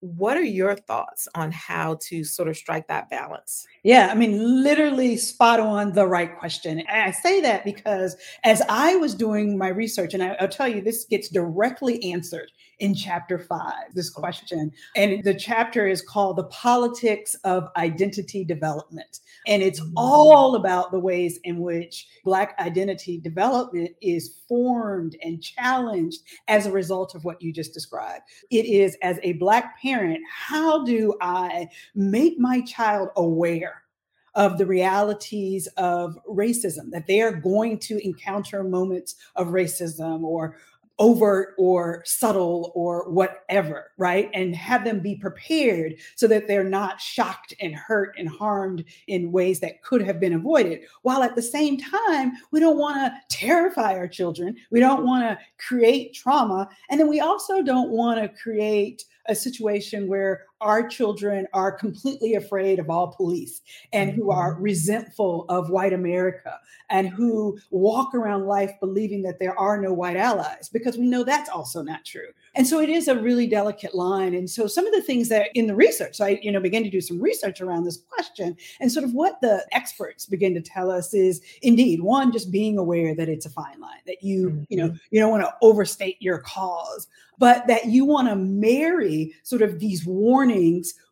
what 0.01 0.39
are 0.39 0.43
your 0.43 0.75
thoughts 0.75 1.29
on 1.35 1.53
how 1.53 1.99
to 2.01 2.25
sort 2.25 2.49
of 2.49 2.57
strike 2.57 2.89
that 2.89 3.11
balance? 3.11 3.67
Yeah, 3.83 4.09
I 4.11 4.15
mean, 4.15 4.65
literally 4.65 5.19
spot 5.19 5.61
on 5.61 5.93
the 5.93 6.07
right 6.07 6.39
question. 6.39 6.81
And 6.81 6.89
I 6.89 7.11
say 7.11 7.43
that 7.43 7.67
because 7.67 8.17
as 8.43 8.63
I 8.71 8.97
was 8.97 9.15
doing 9.15 9.59
my 9.59 9.69
research, 9.69 10.15
and 10.15 10.23
I, 10.23 10.37
will 10.41 10.49
tell 10.49 10.69
you, 10.69 10.81
this 10.81 11.05
gets 11.05 11.29
directly 11.29 12.03
answered 12.13 12.51
in 12.79 12.95
chapter 12.95 13.39
five, 13.39 13.95
this 13.95 14.09
question. 14.09 14.73
And 14.97 15.23
the 15.23 15.35
chapter 15.35 15.87
is 15.87 16.01
called 16.01 16.37
The 16.37 16.45
Politics 16.45 17.35
of 17.45 17.69
Identity 17.77 18.43
Development. 18.43 19.21
And 19.47 19.63
it's 19.63 19.81
mm. 19.81 19.93
all 19.97 20.55
about 20.55 20.93
the 20.93 20.99
ways 20.99 21.39
in 21.45 21.61
which 21.61 22.09
Black 22.25 22.59
identity 22.59 23.19
development 23.19 23.91
is 24.01 24.40
formed 24.51 25.17
and 25.23 25.41
challenged 25.41 26.23
as 26.49 26.67
a 26.67 26.73
result 26.73 27.15
of 27.15 27.25
what 27.25 27.41
you 27.41 27.53
just 27.53 27.73
described. 27.73 28.25
It 28.51 28.67
is, 28.67 28.99
as 29.01 29.21
a 29.23 29.35
Black 29.35 29.81
parent, 29.81 30.19
how 30.29 30.85
do 30.85 31.15
I 31.23 31.69
make 31.95 32.39
my 32.39 32.61
child 32.63 33.11
aware? 33.17 33.83
of 34.37 34.59
the 34.59 34.67
realities 34.67 35.67
of 35.77 36.17
racism, 36.29 36.93
that 36.93 37.09
they 37.09 37.21
are 37.21 37.33
going 37.33 37.77
to 37.77 37.99
encounter 38.07 38.63
moments 38.63 39.17
of 39.35 39.49
racism 39.49 40.23
or 40.23 40.57
overt 41.01 41.55
or 41.59 42.03
subtle 42.05 42.71
or 42.75 43.11
whatever, 43.11 43.91
right? 43.97 44.31
And 44.35 44.55
have 44.55 44.85
them 44.85 45.01
be 45.01 45.17
prepared 45.17 45.95
so 46.15 46.29
that 46.29 46.47
they're 46.47 46.63
not 46.63 47.01
shocked 47.01 47.55
and 47.61 47.75
hurt 47.75 48.15
and 48.19 48.29
harmed 48.29 48.85
in 49.09 49.33
ways 49.33 49.61
that 49.61 49.83
could 49.83 50.03
have 50.03 50.21
been 50.21 50.35
avoided. 50.35 50.83
While 51.03 51.23
at 51.23 51.35
the 51.35 51.43
same 51.43 51.79
time, 51.79 52.33
we 52.53 52.61
don't 52.61 52.79
want 52.79 52.99
to 52.99 53.37
terrify 53.37 53.95
our 53.95 54.09
children. 54.09 54.55
We 54.71 54.79
don't 54.79 55.05
want 55.05 55.23
to 55.25 55.39
create 55.57 56.15
trauma. 56.15 56.69
And 56.91 57.01
then 57.01 57.09
we 57.09 57.21
also 57.21 57.63
don't 57.63 57.91
want 57.91 58.21
to 58.21 58.29
create 58.29 59.05
a 59.27 59.35
situation 59.35 60.07
where 60.07 60.45
our 60.61 60.87
children 60.87 61.47
are 61.53 61.73
completely 61.73 62.35
afraid 62.35 62.79
of 62.79 62.91
all 62.91 63.09
police 63.09 63.61
and 63.93 64.11
who 64.11 64.31
are 64.31 64.55
mm-hmm. 64.55 64.63
resentful 64.63 65.47
of 65.49 65.71
white 65.71 65.93
America 65.93 66.59
and 66.91 67.09
who 67.09 67.59
walk 67.71 68.15
around 68.15 68.47
life 68.47 68.73
believing 68.81 69.23
that 69.23 69.39
there 69.39 69.59
are 69.59 69.81
no 69.81 69.93
white 69.93 70.17
allies 70.17 70.69
because 70.73 70.99
we 70.99 71.07
know 71.07 71.25
that's 71.25 71.49
also 71.49 71.83
not 71.83 72.05
true. 72.05 72.29
And 72.55 72.67
so 72.67 72.81
it 72.81 72.89
is 72.89 73.09
a 73.09 73.21
really 73.21 73.47
delicate 73.47 73.95
line. 73.95 74.35
And 74.35 74.51
so 74.51 74.67
some 74.67 74.87
of 74.87 74.93
the 74.93 75.03
things 75.03 75.29
that 75.29 75.49
in 75.55 75.67
the 75.67 75.75
research, 75.75 76.21
I 76.21 76.41
you 76.43 76.51
know 76.51 76.61
began 76.61 76.83
to 76.83 76.91
do 76.91 77.01
some 77.01 77.21
research 77.21 77.61
around 77.61 77.85
this 77.85 78.03
question 78.09 78.57
and 78.81 78.91
sort 78.91 79.05
of 79.05 79.15
what 79.15 79.41
the 79.41 79.65
experts 79.73 80.27
begin 80.27 80.55
to 80.55 80.61
tell 80.61 80.91
us 80.91 81.15
is 81.15 81.41
indeed 81.63 82.03
one 82.03 82.33
just 82.33 82.51
being 82.51 82.79
aware 82.79 83.15
that 83.15 83.29
it's 83.29 83.47
a 83.47 83.51
fine 83.51 83.81
line 83.81 84.01
that 84.07 84.23
you 84.23 84.51
mm-hmm. 84.51 84.65
you 84.69 84.77
know 84.77 84.89
mm-hmm. 84.89 84.97
you 85.11 85.21
don't 85.21 85.31
want 85.31 85.43
to 85.43 85.55
overstate 85.63 86.17
your 86.21 86.39
cause 86.39 87.07
but 87.39 87.67
that 87.67 87.87
you 87.87 88.05
want 88.05 88.29
to 88.29 88.37
marry 88.37 89.35
sort 89.45 89.63
of 89.63 89.79
these 89.79 90.05
warnings 90.07 90.50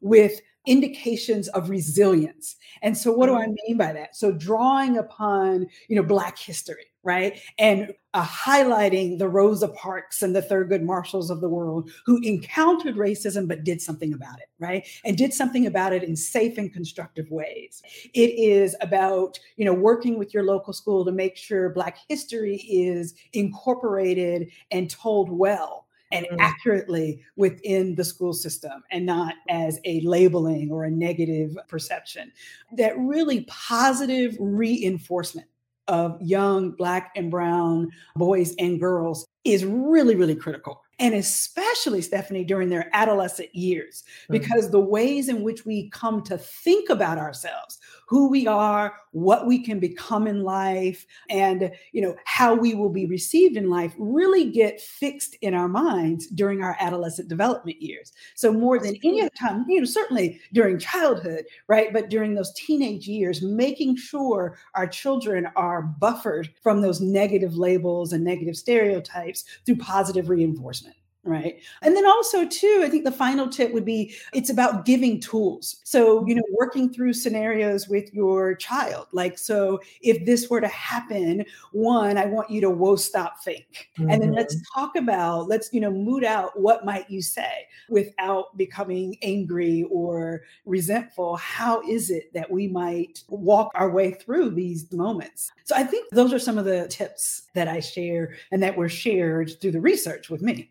with 0.00 0.40
indications 0.68 1.48
of 1.48 1.70
resilience. 1.70 2.56
And 2.82 2.96
so 2.96 3.10
what 3.10 3.26
do 3.26 3.34
I 3.34 3.46
mm-hmm. 3.46 3.54
mean 3.66 3.76
by 3.78 3.92
that? 3.94 4.14
So 4.14 4.32
drawing 4.32 4.98
upon, 4.98 5.66
you 5.88 5.96
know, 5.96 6.02
black 6.02 6.38
history, 6.38 6.84
right? 7.02 7.40
And 7.58 7.94
uh, 8.12 8.24
highlighting 8.24 9.18
the 9.18 9.28
Rosa 9.28 9.68
Parks 9.68 10.20
and 10.20 10.36
the 10.36 10.42
Thurgood 10.42 10.82
Marshalls 10.82 11.30
of 11.30 11.40
the 11.40 11.48
world 11.48 11.90
who 12.04 12.20
encountered 12.22 12.96
racism 12.96 13.48
but 13.48 13.64
did 13.64 13.80
something 13.80 14.12
about 14.12 14.40
it, 14.40 14.48
right? 14.58 14.86
And 15.06 15.16
did 15.16 15.32
something 15.32 15.66
about 15.66 15.94
it 15.94 16.02
in 16.02 16.16
safe 16.16 16.58
and 16.58 16.70
constructive 16.70 17.30
ways. 17.30 17.82
It 18.12 18.30
is 18.38 18.76
about, 18.82 19.38
you 19.56 19.64
know, 19.64 19.74
working 19.74 20.18
with 20.18 20.34
your 20.34 20.44
local 20.44 20.74
school 20.74 21.02
to 21.06 21.12
make 21.12 21.36
sure 21.36 21.70
black 21.70 21.96
history 22.08 22.56
is 22.56 23.14
incorporated 23.32 24.50
and 24.70 24.90
told 24.90 25.30
well 25.30 25.86
and 26.12 26.26
mm-hmm. 26.26 26.40
accurately 26.40 27.22
within 27.36 27.94
the 27.94 28.04
school 28.04 28.32
system 28.32 28.82
and 28.90 29.04
not 29.04 29.34
as 29.48 29.78
a 29.84 30.00
labeling 30.00 30.70
or 30.70 30.84
a 30.84 30.90
negative 30.90 31.56
perception. 31.68 32.32
That 32.72 32.98
really 32.98 33.42
positive 33.48 34.36
reinforcement 34.38 35.48
of 35.86 36.20
young 36.20 36.72
Black 36.72 37.12
and 37.16 37.30
Brown 37.30 37.90
boys 38.16 38.54
and 38.58 38.78
girls 38.78 39.26
is 39.44 39.64
really, 39.64 40.14
really 40.14 40.34
critical 40.34 40.82
and 40.98 41.14
especially 41.14 42.02
Stephanie 42.02 42.44
during 42.44 42.68
their 42.68 42.90
adolescent 42.92 43.54
years, 43.54 44.02
mm. 44.28 44.32
because 44.32 44.64
mm-hmm. 44.64 44.72
the 44.72 44.80
ways 44.80 45.28
in 45.28 45.42
which 45.42 45.64
we 45.64 45.88
come 45.90 46.22
to 46.24 46.36
think 46.38 46.90
about 46.90 47.18
ourselves, 47.18 47.78
who 48.08 48.28
we 48.28 48.46
are, 48.46 48.94
what 49.12 49.46
we 49.46 49.62
can 49.62 49.78
become 49.78 50.26
in 50.26 50.42
life, 50.42 51.06
and 51.30 51.70
you 51.92 52.02
know 52.02 52.16
how 52.24 52.54
we 52.54 52.74
will 52.74 52.88
be 52.88 53.06
received 53.06 53.56
in 53.56 53.70
life, 53.70 53.94
really 53.98 54.50
get 54.50 54.80
fixed 54.80 55.36
in 55.40 55.54
our 55.54 55.68
minds 55.68 56.26
during 56.28 56.62
our 56.62 56.76
adolescent 56.80 57.28
development 57.28 57.80
years. 57.80 58.12
So 58.34 58.52
more 58.52 58.78
than 58.78 58.96
any 59.04 59.20
other 59.20 59.30
time, 59.38 59.64
you 59.68 59.80
know, 59.80 59.86
certainly 59.86 60.40
during 60.52 60.78
childhood, 60.78 61.44
right, 61.68 61.92
but 61.92 62.08
during 62.08 62.34
those 62.34 62.52
teenage 62.54 63.06
years, 63.06 63.42
making 63.42 63.96
sure 63.96 64.58
our 64.74 64.86
children 64.86 65.48
are 65.56 65.82
buffered 65.82 66.50
from 66.62 66.80
those 66.80 67.00
negative 67.00 67.56
labels 67.56 68.12
and 68.12 68.24
negative 68.24 68.56
stereotypes 68.56 69.44
through 69.64 69.76
positive 69.76 70.28
reinforcement 70.28 70.87
right. 71.24 71.60
And 71.82 71.96
then 71.96 72.06
also 72.06 72.46
too 72.46 72.82
i 72.84 72.88
think 72.88 73.04
the 73.04 73.12
final 73.12 73.48
tip 73.48 73.72
would 73.72 73.84
be 73.84 74.14
it's 74.32 74.50
about 74.50 74.84
giving 74.84 75.20
tools. 75.20 75.80
So 75.84 76.26
you 76.26 76.34
know 76.34 76.42
working 76.52 76.92
through 76.92 77.12
scenarios 77.12 77.88
with 77.88 78.12
your 78.12 78.54
child 78.54 79.06
like 79.12 79.38
so 79.38 79.80
if 80.00 80.24
this 80.24 80.48
were 80.48 80.60
to 80.60 80.68
happen 80.68 81.44
one 81.72 82.18
i 82.18 82.24
want 82.24 82.50
you 82.50 82.60
to 82.60 82.70
whoa 82.70 82.96
stop 82.96 83.42
think. 83.42 83.90
Mm-hmm. 83.98 84.10
and 84.10 84.22
then 84.22 84.32
let's 84.32 84.54
mm-hmm. 84.54 84.80
talk 84.80 84.96
about 84.96 85.48
let's 85.48 85.72
you 85.72 85.80
know 85.80 85.90
mood 85.90 86.24
out 86.24 86.58
what 86.58 86.84
might 86.84 87.08
you 87.10 87.22
say? 87.22 87.66
without 87.88 88.56
becoming 88.56 89.16
angry 89.22 89.84
or 89.90 90.42
resentful 90.66 91.36
how 91.36 91.80
is 91.88 92.10
it 92.10 92.32
that 92.34 92.50
we 92.50 92.68
might 92.68 93.22
walk 93.28 93.70
our 93.74 93.90
way 93.90 94.12
through 94.12 94.50
these 94.50 94.90
moments? 94.92 95.50
So 95.64 95.74
i 95.74 95.84
think 95.84 96.08
those 96.10 96.32
are 96.32 96.38
some 96.38 96.58
of 96.58 96.64
the 96.64 96.86
tips 96.88 97.48
that 97.54 97.68
i 97.68 97.80
share 97.80 98.34
and 98.52 98.62
that 98.62 98.76
were 98.76 98.88
shared 98.88 99.60
through 99.60 99.72
the 99.72 99.80
research 99.80 100.30
with 100.30 100.42
me 100.42 100.70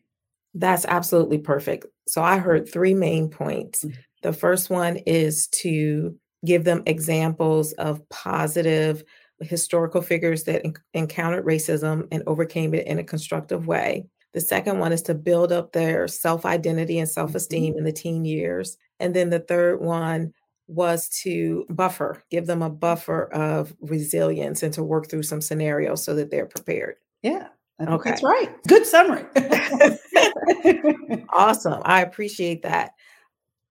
that's 0.59 0.85
absolutely 0.85 1.37
perfect. 1.37 1.85
So 2.07 2.21
I 2.21 2.37
heard 2.37 2.69
three 2.69 2.93
main 2.93 3.29
points. 3.29 3.83
Mm-hmm. 3.83 3.99
The 4.23 4.33
first 4.33 4.69
one 4.69 4.97
is 5.05 5.47
to 5.49 6.15
give 6.45 6.63
them 6.63 6.83
examples 6.85 7.73
of 7.73 8.07
positive 8.09 9.03
historical 9.41 10.01
figures 10.01 10.43
that 10.43 10.65
en- 10.65 10.73
encountered 10.93 11.45
racism 11.45 12.07
and 12.11 12.23
overcame 12.25 12.73
it 12.73 12.87
in 12.87 12.99
a 12.99 13.03
constructive 13.03 13.67
way. 13.67 14.05
The 14.33 14.41
second 14.41 14.79
one 14.79 14.91
is 14.91 15.01
to 15.03 15.15
build 15.15 15.51
up 15.51 15.71
their 15.71 16.07
self 16.07 16.45
identity 16.45 16.99
and 16.99 17.09
self 17.09 17.35
esteem 17.35 17.73
mm-hmm. 17.73 17.79
in 17.79 17.83
the 17.85 17.91
teen 17.91 18.25
years. 18.25 18.77
And 18.99 19.15
then 19.15 19.29
the 19.29 19.39
third 19.39 19.79
one 19.81 20.33
was 20.67 21.07
to 21.23 21.65
buffer, 21.69 22.23
give 22.29 22.45
them 22.45 22.61
a 22.61 22.69
buffer 22.69 23.31
of 23.33 23.73
resilience 23.79 24.63
and 24.63 24.73
to 24.73 24.83
work 24.83 25.09
through 25.09 25.23
some 25.23 25.41
scenarios 25.41 26.03
so 26.03 26.13
that 26.15 26.29
they're 26.29 26.45
prepared. 26.45 26.95
Yeah. 27.23 27.47
Okay. 27.81 28.09
That's 28.09 28.23
right. 28.23 28.49
Good 28.67 28.85
summary. 28.85 29.25
awesome. 31.29 31.81
I 31.85 32.01
appreciate 32.01 32.63
that. 32.63 32.91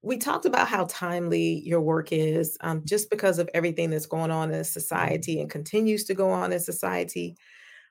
We 0.02 0.18
talked 0.18 0.46
about 0.46 0.68
how 0.68 0.86
timely 0.88 1.60
your 1.64 1.80
work 1.80 2.12
is 2.12 2.56
um, 2.60 2.82
just 2.84 3.10
because 3.10 3.38
of 3.38 3.50
everything 3.52 3.90
that's 3.90 4.06
going 4.06 4.30
on 4.30 4.52
in 4.52 4.62
society 4.62 5.40
and 5.40 5.50
continues 5.50 6.04
to 6.04 6.14
go 6.14 6.30
on 6.30 6.52
in 6.52 6.60
society. 6.60 7.36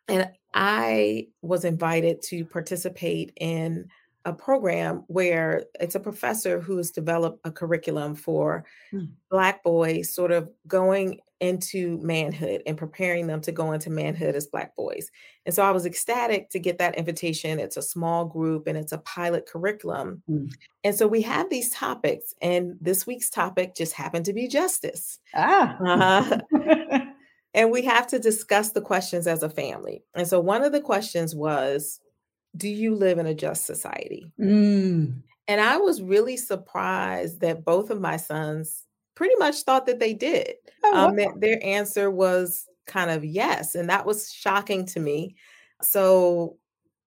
And 0.07 0.29
I 0.53 1.27
was 1.41 1.65
invited 1.65 2.21
to 2.23 2.45
participate 2.45 3.33
in 3.35 3.89
a 4.23 4.33
program 4.33 5.03
where 5.07 5.63
it's 5.79 5.95
a 5.95 5.99
professor 5.99 6.59
who 6.59 6.77
has 6.77 6.91
developed 6.91 7.39
a 7.43 7.51
curriculum 7.51 8.15
for 8.15 8.65
mm. 8.91 9.09
Black 9.29 9.63
boys, 9.63 10.13
sort 10.13 10.31
of 10.31 10.49
going 10.67 11.19
into 11.39 11.97
manhood 12.01 12.61
and 12.65 12.77
preparing 12.77 13.27
them 13.27 13.41
to 13.41 13.51
go 13.51 13.73
into 13.73 13.89
manhood 13.89 14.35
as 14.35 14.47
Black 14.47 14.75
boys. 14.75 15.11
And 15.45 15.53
so 15.53 15.63
I 15.63 15.71
was 15.71 15.85
ecstatic 15.85 16.49
to 16.51 16.59
get 16.59 16.77
that 16.77 16.95
invitation. 16.95 17.59
It's 17.59 17.77
a 17.77 17.81
small 17.81 18.25
group 18.25 18.67
and 18.67 18.77
it's 18.77 18.93
a 18.93 18.99
pilot 18.99 19.45
curriculum. 19.45 20.23
Mm. 20.29 20.53
And 20.83 20.95
so 20.95 21.07
we 21.07 21.21
have 21.23 21.49
these 21.49 21.71
topics, 21.71 22.33
and 22.41 22.77
this 22.79 23.05
week's 23.05 23.29
topic 23.29 23.75
just 23.75 23.93
happened 23.93 24.25
to 24.25 24.33
be 24.33 24.47
justice. 24.47 25.19
Ah. 25.33 25.77
Uh, 25.83 26.39
and 27.53 27.71
we 27.71 27.83
have 27.83 28.07
to 28.07 28.19
discuss 28.19 28.71
the 28.71 28.81
questions 28.81 29.27
as 29.27 29.43
a 29.43 29.49
family. 29.49 30.03
And 30.13 30.27
so 30.27 30.39
one 30.39 30.63
of 30.63 30.71
the 30.71 30.81
questions 30.81 31.35
was, 31.35 31.99
do 32.55 32.69
you 32.69 32.95
live 32.95 33.17
in 33.17 33.25
a 33.25 33.33
just 33.33 33.65
society? 33.65 34.31
Mm. 34.39 35.21
And 35.47 35.61
I 35.61 35.77
was 35.77 36.01
really 36.01 36.37
surprised 36.37 37.41
that 37.41 37.65
both 37.65 37.89
of 37.89 38.01
my 38.01 38.17
sons 38.17 38.84
pretty 39.15 39.35
much 39.37 39.61
thought 39.63 39.85
that 39.85 39.99
they 39.99 40.13
did. 40.13 40.53
Oh, 40.83 41.07
um, 41.07 41.15
that 41.15 41.39
their 41.39 41.63
answer 41.63 42.11
was 42.11 42.67
kind 42.85 43.09
of 43.09 43.25
yes. 43.25 43.75
And 43.75 43.89
that 43.89 44.05
was 44.05 44.31
shocking 44.31 44.85
to 44.87 44.99
me. 44.99 45.35
So 45.81 46.57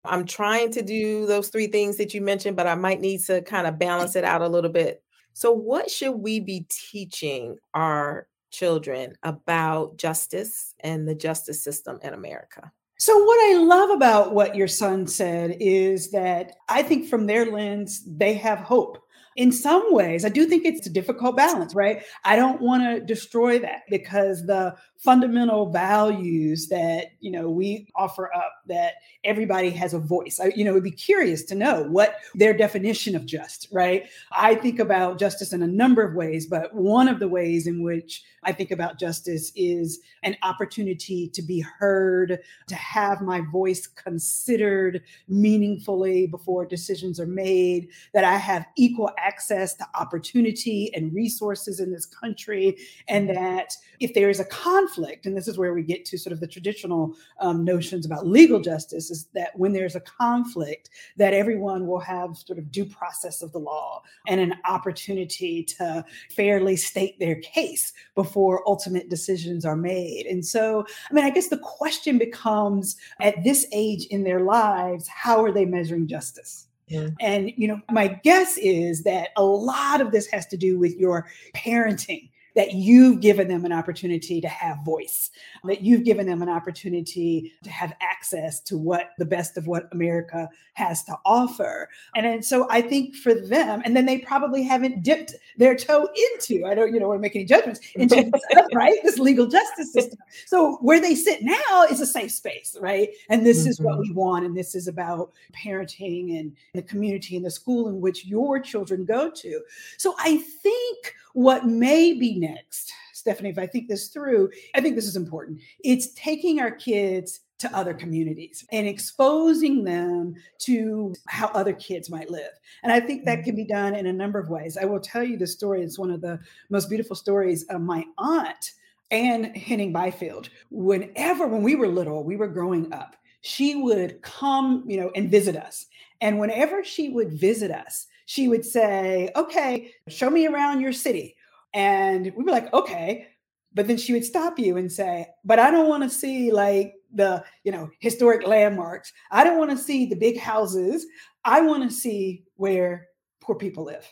I'm 0.06 0.26
trying 0.26 0.72
to 0.72 0.82
do 0.82 1.26
those 1.26 1.50
three 1.50 1.68
things 1.68 1.98
that 1.98 2.14
you 2.14 2.22
mentioned, 2.22 2.56
but 2.56 2.68
I 2.68 2.76
might 2.76 3.02
need 3.02 3.22
to 3.26 3.42
kind 3.42 3.68
of 3.68 3.80
balance 3.80 4.16
it 4.16 4.24
out 4.24 4.42
a 4.42 4.48
little 4.48 4.72
bit. 4.72 5.04
So, 5.34 5.52
what 5.52 5.92
should 5.92 6.14
we 6.14 6.40
be 6.40 6.66
teaching 6.70 7.58
our 7.74 8.28
children 8.50 9.14
about 9.22 9.98
justice 9.98 10.74
and 10.80 11.08
the 11.08 11.14
justice 11.14 11.64
system 11.64 12.00
in 12.02 12.14
America? 12.14 12.72
So, 12.98 13.24
what 13.24 13.40
I 13.52 13.58
love 13.60 13.92
about 13.92 14.34
what 14.34 14.56
your 14.56 14.68
son 14.68 15.06
said 15.06 15.58
is 15.60 16.10
that 16.12 16.56
I 16.70 16.82
think 16.82 17.08
from 17.08 17.28
their 17.28 17.46
lens, 17.46 18.04
they 18.08 18.34
have 18.36 18.60
hope 18.60 18.98
in 19.38 19.52
some 19.52 19.94
ways, 19.94 20.26
I 20.26 20.30
do 20.30 20.48
think 20.48 20.66
it's 20.66 20.88
a 20.88 20.90
difficult 20.90 21.38
balance, 21.38 21.76
right? 21.76 22.04
I 22.26 22.36
don't 22.36 22.60
want 22.60 22.82
to 22.84 23.00
destroy 23.00 23.60
that 23.60 23.84
because 23.88 24.48
the 24.48 24.76
fundamental 24.98 25.72
values 25.72 26.68
that 26.70 27.10
you 27.20 27.32
know 27.32 27.50
we 27.50 27.88
offer 27.96 28.34
up 28.36 28.52
that 28.68 28.96
everybody 29.24 29.70
has 29.72 29.94
a 29.94 30.00
voice. 30.00 30.40
I, 30.40 30.52
you 30.56 30.64
know 30.64 30.74
would 30.74 30.84
be 30.84 30.92
curious 30.92 31.44
to 31.44 31.56
know 31.56 31.84
what 31.84 32.18
their 32.36 32.56
definition 32.56 33.16
of 33.16 33.26
just 33.26 33.68
right? 33.72 34.08
I 34.32 34.56
think 34.56 34.80
about 34.80 35.20
justice 35.20 35.54
in 35.54 35.62
a 35.62 35.68
number 35.68 36.04
of 36.04 36.14
ways 36.14 36.46
but 36.46 36.74
one 36.74 37.08
of 37.08 37.20
the 37.20 37.28
ways 37.28 37.68
in 37.68 37.82
which 37.84 38.24
i 38.44 38.52
think 38.52 38.72
about 38.72 39.00
justice 39.00 39.52
is 39.56 40.00
an 40.24 40.36
opportunity 40.44 41.30
to 41.30 41.42
be 41.42 41.60
heard 41.60 42.40
to 42.68 42.76
have 42.76 43.22
my 43.22 43.42
voice 43.52 43.88
considered 43.88 45.02
meaningfully 45.28 46.28
before 46.28 46.66
decisions 46.66 47.20
are 47.20 47.28
made 47.28 47.90
that 48.14 48.24
i 48.24 48.38
have 48.38 48.66
equal 48.76 49.12
access 49.18 49.76
to 49.76 49.86
opportunity 49.96 50.94
and 50.96 51.14
resources 51.14 51.80
in 51.80 51.92
this 51.92 52.06
country 52.06 52.78
and 53.08 53.30
that 53.30 53.74
if 54.00 54.14
there 54.14 54.30
is 54.30 54.40
a 54.40 54.46
conflict 54.46 55.26
and 55.26 55.36
this 55.36 55.48
is 55.48 55.58
where 55.58 55.74
we 55.74 55.84
get 55.84 56.06
to 56.06 56.18
sort 56.18 56.34
of 56.34 56.40
the 56.40 56.48
traditional 56.48 57.16
um, 57.40 57.64
notions 57.64 58.06
about 58.06 58.28
legal 58.28 58.57
justice, 58.60 59.10
is 59.10 59.28
that 59.34 59.58
when 59.58 59.74
there's 59.74 59.96
a 59.96 60.02
conflict, 60.02 60.90
that 61.18 61.34
everyone 61.34 61.88
will 61.88 62.00
have 62.00 62.38
sort 62.38 62.60
of 62.60 62.72
due 62.72 62.86
process 62.86 63.42
of 63.42 63.52
the 63.52 63.60
law 63.60 64.02
and 64.28 64.40
an 64.40 64.54
opportunity 64.66 65.64
to 65.64 66.04
fairly 66.30 66.76
state 66.76 67.20
their 67.20 67.36
case 67.36 67.94
before 68.16 68.68
ultimate 68.68 69.10
decisions 69.10 69.66
are 69.66 69.76
made. 69.76 70.26
And 70.26 70.46
so, 70.46 70.86
I 71.10 71.14
mean, 71.14 71.26
I 71.26 71.30
guess 71.30 71.50
the 71.50 71.58
question 71.58 72.18
becomes 72.18 72.98
at 73.22 73.44
this 73.44 73.66
age 73.72 74.06
in 74.08 74.24
their 74.24 74.42
lives, 74.42 75.08
how 75.08 75.44
are 75.44 75.52
they 75.52 75.66
measuring 75.66 76.08
justice? 76.08 76.68
Yeah. 76.88 77.10
And, 77.20 77.52
you 77.58 77.68
know, 77.68 77.82
my 77.92 78.08
guess 78.24 78.58
is 78.58 79.04
that 79.04 79.30
a 79.36 79.44
lot 79.44 80.00
of 80.00 80.12
this 80.12 80.28
has 80.28 80.46
to 80.48 80.58
do 80.58 80.80
with 80.80 80.96
your 80.96 81.28
parenting 81.54 82.30
that 82.58 82.74
you've 82.74 83.22
given 83.22 83.48
them 83.48 83.66
an 83.66 83.72
opportunity 83.72 84.42
to 84.42 84.48
have 84.48 84.84
voice, 84.84 85.30
that 85.64 85.82
you've 85.82 86.04
given 86.04 86.26
them 86.26 86.42
an 86.42 86.50
opportunity 86.50 87.54
to 87.64 87.70
have 87.70 87.94
access 88.02 88.60
to 88.62 88.80
what 88.80 89.12
the 89.20 89.26
best 89.26 89.58
of 89.58 89.68
what 89.68 89.88
America 89.92 90.50
has 90.74 91.04
to 91.04 91.16
offer. 91.24 91.88
And, 92.16 92.26
and 92.26 92.44
so 92.44 92.68
I 92.72 92.82
think 92.82 93.16
for 93.16 93.36
them, 93.36 93.84
and 93.86 93.96
then 93.96 94.08
they 94.08 94.18
probably 94.18 94.64
haven't 94.64 95.04
dipped 95.04 95.36
their 95.58 95.76
toe 95.76 96.10
into, 96.34 96.66
I 96.66 96.74
don't, 96.74 96.92
you 96.92 97.00
know, 97.00 97.10
want 97.10 97.20
to 97.20 97.22
make 97.22 97.36
any 97.36 97.46
judgments, 97.46 97.80
into 97.96 98.32
right? 98.74 98.98
This 99.04 99.20
legal 99.20 99.46
justice 99.46 99.94
system. 99.94 100.18
So 100.48 100.78
where 100.82 101.00
they 101.00 101.14
sit 101.14 101.44
now 101.44 101.86
is 101.92 102.02
a 102.02 102.08
safe 102.08 102.32
space, 102.32 102.76
right? 102.82 103.10
And 103.30 103.46
this 103.46 103.62
mm-hmm. 103.62 103.70
is 103.70 103.80
what 103.80 103.94
mm-hmm. 103.94 104.02
we 104.02 104.12
want. 104.14 104.46
And 104.46 104.58
this 104.58 104.74
is 104.74 104.88
about 104.88 105.32
parenting 105.54 106.40
and 106.40 106.56
the 106.74 106.82
community 106.82 107.36
and 107.36 107.46
the 107.46 107.52
school 107.52 107.88
in 107.88 108.02
which 108.02 108.26
your 108.26 108.60
children 108.60 109.06
go 109.06 109.30
to. 109.30 109.62
So 109.98 110.16
I 110.18 110.38
think 110.38 111.14
what 111.38 111.68
may 111.68 112.14
be 112.14 112.40
next, 112.40 112.92
Stephanie, 113.14 113.50
if 113.50 113.60
I 113.60 113.68
think 113.68 113.88
this 113.88 114.08
through, 114.08 114.50
I 114.74 114.82
think 114.82 114.96
this 114.96 115.06
is 115.06 115.16
important. 115.16 115.60
It's 115.84 116.12
taking 116.16 116.60
our 116.60 116.72
kids 116.72 117.42
to 117.60 117.78
other 117.78 117.94
communities 117.94 118.66
and 118.72 118.88
exposing 118.88 119.84
them 119.84 120.34
to 120.62 121.14
how 121.28 121.50
other 121.50 121.74
kids 121.74 122.10
might 122.10 122.32
live. 122.32 122.50
And 122.82 122.92
I 122.92 123.00
think 123.00 123.26
that 123.26 123.36
mm-hmm. 123.36 123.44
can 123.44 123.56
be 123.56 123.66
done 123.66 123.94
in 123.94 124.08
a 124.08 124.14
number 124.14 124.40
of 124.40 124.50
ways. 124.50 124.80
I 124.82 124.86
will 124.86 125.00
tell 125.00 125.24
you 125.24 125.38
the 125.38 125.46
story. 125.46 125.84
It's 125.84 126.00
one 126.00 126.10
of 126.10 126.22
the 126.22 126.40
most 126.72 126.90
beautiful 126.90 127.16
stories 127.16 127.66
of 127.66 127.82
my 127.82 128.04
aunt, 128.18 128.72
Anne 129.12 129.54
Henning 129.54 129.94
Byfield. 129.94 130.50
Whenever, 130.72 131.46
when 131.46 131.62
we 131.62 131.76
were 131.76 131.88
little, 131.88 132.24
we 132.24 132.36
were 132.36 132.48
growing 132.48 132.92
up, 132.92 133.16
she 133.42 133.76
would 133.76 134.24
come, 134.24 134.84
you 134.88 135.00
know, 135.00 135.12
and 135.16 135.30
visit 135.30 135.56
us. 135.56 135.86
And 136.20 136.40
whenever 136.40 136.84
she 136.84 137.10
would 137.10 137.32
visit 137.32 137.70
us, 137.70 138.08
she 138.28 138.50
would 138.50 138.66
say, 138.66 139.32
Okay, 139.36 139.92
show 140.10 140.30
me 140.30 140.46
around 140.46 140.82
your 140.82 140.94
city. 140.94 141.36
And 141.74 142.32
we 142.36 142.44
were 142.44 142.52
like, 142.52 142.72
Okay. 142.74 143.28
But 143.74 143.88
then 143.88 143.98
she 143.98 144.14
would 144.14 144.26
stop 144.26 144.60
you 144.60 144.78
and 144.78 144.92
say, 144.92 145.28
But 145.44 145.60
I 145.60 145.72
don't 145.72 145.90
want 145.90 146.04
to 146.04 146.10
see 146.10 146.52
like 146.52 146.94
the, 147.14 147.44
you 147.64 147.72
know, 147.72 147.90
historic 148.00 148.46
landmarks. 148.46 149.12
I 149.32 149.44
don't 149.44 149.58
want 149.58 149.72
to 149.72 149.78
see 149.78 150.06
the 150.06 150.16
big 150.16 150.38
houses. 150.38 151.06
I 151.46 151.62
want 151.62 151.90
to 151.90 151.96
see 151.96 152.44
where 152.56 153.08
poor 153.40 153.56
people 153.56 153.86
live. 153.86 154.06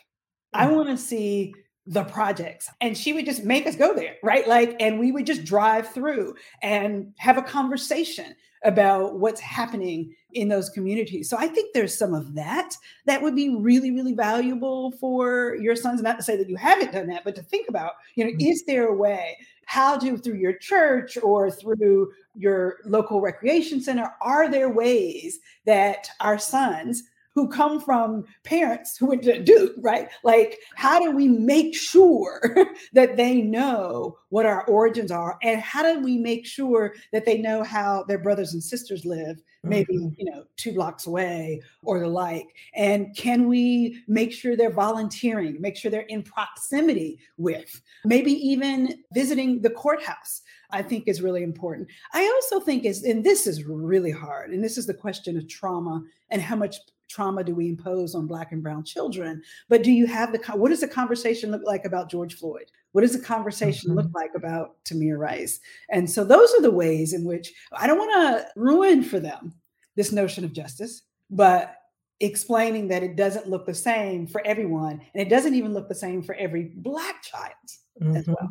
I 0.52 0.66
mm. 0.66 0.74
want 0.74 0.88
to 0.88 0.96
see 0.96 1.54
the 1.86 2.04
projects. 2.04 2.68
And 2.80 2.96
she 2.96 3.12
would 3.12 3.26
just 3.26 3.44
make 3.44 3.66
us 3.66 3.76
go 3.76 3.94
there, 3.94 4.16
right? 4.22 4.46
Like, 4.48 4.76
and 4.80 4.98
we 4.98 5.12
would 5.12 5.26
just 5.26 5.44
drive 5.44 5.88
through 5.88 6.34
and 6.62 7.12
have 7.18 7.38
a 7.38 7.42
conversation 7.42 8.34
about 8.64 9.18
what's 9.18 9.40
happening 9.40 10.14
in 10.32 10.48
those 10.48 10.68
communities. 10.70 11.30
So 11.30 11.36
I 11.38 11.46
think 11.46 11.72
there's 11.72 11.96
some 11.96 12.14
of 12.14 12.34
that 12.34 12.76
that 13.04 13.22
would 13.22 13.36
be 13.36 13.54
really, 13.54 13.92
really 13.92 14.14
valuable 14.14 14.92
for 14.92 15.56
your 15.56 15.76
sons. 15.76 16.02
Not 16.02 16.16
to 16.16 16.24
say 16.24 16.36
that 16.36 16.48
you 16.48 16.56
haven't 16.56 16.92
done 16.92 17.06
that, 17.08 17.22
but 17.22 17.36
to 17.36 17.42
think 17.42 17.68
about, 17.68 17.92
you 18.16 18.24
know, 18.24 18.30
mm-hmm. 18.30 18.48
is 18.48 18.64
there 18.64 18.88
a 18.88 18.94
way 18.94 19.36
how 19.66 19.96
do 19.96 20.16
through 20.16 20.36
your 20.36 20.54
church 20.54 21.18
or 21.22 21.50
through 21.50 22.12
your 22.34 22.76
local 22.84 23.20
recreation 23.20 23.80
center, 23.80 24.12
are 24.20 24.48
there 24.48 24.70
ways 24.70 25.40
that 25.64 26.08
our 26.20 26.38
sons 26.38 27.02
who 27.36 27.46
come 27.46 27.78
from 27.78 28.24
parents 28.44 28.96
who 28.96 29.06
went 29.06 29.22
to 29.22 29.40
Duke, 29.42 29.74
right? 29.78 30.08
Like, 30.24 30.58
how 30.74 30.98
do 30.98 31.10
we 31.10 31.28
make 31.28 31.76
sure 31.76 32.40
that 32.94 33.18
they 33.18 33.42
know 33.42 34.16
what 34.30 34.46
our 34.46 34.64
origins 34.64 35.10
are? 35.10 35.36
And 35.42 35.60
how 35.60 35.82
do 35.82 36.00
we 36.00 36.16
make 36.16 36.46
sure 36.46 36.94
that 37.12 37.26
they 37.26 37.36
know 37.36 37.62
how 37.62 38.04
their 38.08 38.18
brothers 38.18 38.54
and 38.54 38.64
sisters 38.64 39.04
live, 39.04 39.42
maybe, 39.62 39.98
mm-hmm. 39.98 40.14
you 40.16 40.30
know, 40.30 40.44
two 40.56 40.72
blocks 40.72 41.06
away 41.06 41.60
or 41.82 42.00
the 42.00 42.08
like? 42.08 42.46
And 42.74 43.14
can 43.14 43.48
we 43.48 44.02
make 44.08 44.32
sure 44.32 44.56
they're 44.56 44.70
volunteering, 44.70 45.60
make 45.60 45.76
sure 45.76 45.90
they're 45.90 46.00
in 46.02 46.22
proximity 46.22 47.20
with, 47.36 47.82
maybe 48.06 48.32
even 48.32 48.94
visiting 49.12 49.60
the 49.60 49.70
courthouse? 49.70 50.40
I 50.70 50.82
think 50.82 51.06
is 51.06 51.22
really 51.22 51.44
important. 51.44 51.88
I 52.12 52.24
also 52.34 52.58
think 52.58 52.84
is, 52.84 53.04
and 53.04 53.22
this 53.22 53.46
is 53.46 53.62
really 53.64 54.10
hard, 54.10 54.50
and 54.50 54.64
this 54.64 54.76
is 54.76 54.86
the 54.86 54.94
question 54.94 55.36
of 55.36 55.48
trauma 55.48 56.02
and 56.28 56.42
how 56.42 56.56
much 56.56 56.78
trauma 57.08 57.44
do 57.44 57.54
we 57.54 57.68
impose 57.68 58.14
on 58.14 58.26
black 58.26 58.52
and 58.52 58.62
brown 58.62 58.84
children 58.84 59.42
but 59.68 59.82
do 59.82 59.92
you 59.92 60.06
have 60.06 60.32
the 60.32 60.38
what 60.56 60.70
does 60.70 60.80
the 60.80 60.88
conversation 60.88 61.50
look 61.50 61.62
like 61.64 61.84
about 61.84 62.10
george 62.10 62.34
floyd 62.34 62.70
what 62.92 63.02
does 63.02 63.12
the 63.12 63.24
conversation 63.24 63.90
mm-hmm. 63.90 63.98
look 63.98 64.10
like 64.14 64.30
about 64.34 64.76
tamir 64.84 65.18
rice 65.18 65.60
and 65.90 66.10
so 66.10 66.24
those 66.24 66.52
are 66.54 66.62
the 66.62 66.70
ways 66.70 67.12
in 67.12 67.24
which 67.24 67.52
i 67.72 67.86
don't 67.86 67.98
want 67.98 68.12
to 68.12 68.46
ruin 68.56 69.02
for 69.02 69.20
them 69.20 69.54
this 69.94 70.12
notion 70.12 70.44
of 70.44 70.52
justice 70.52 71.02
but 71.30 71.76
explaining 72.20 72.88
that 72.88 73.02
it 73.02 73.16
doesn't 73.16 73.48
look 73.48 73.66
the 73.66 73.74
same 73.74 74.26
for 74.26 74.44
everyone 74.46 75.00
and 75.14 75.22
it 75.22 75.28
doesn't 75.28 75.54
even 75.54 75.74
look 75.74 75.88
the 75.88 75.94
same 75.94 76.22
for 76.22 76.34
every 76.36 76.72
black 76.76 77.22
child 77.22 77.52
mm-hmm. 78.00 78.16
as 78.16 78.26
well 78.26 78.50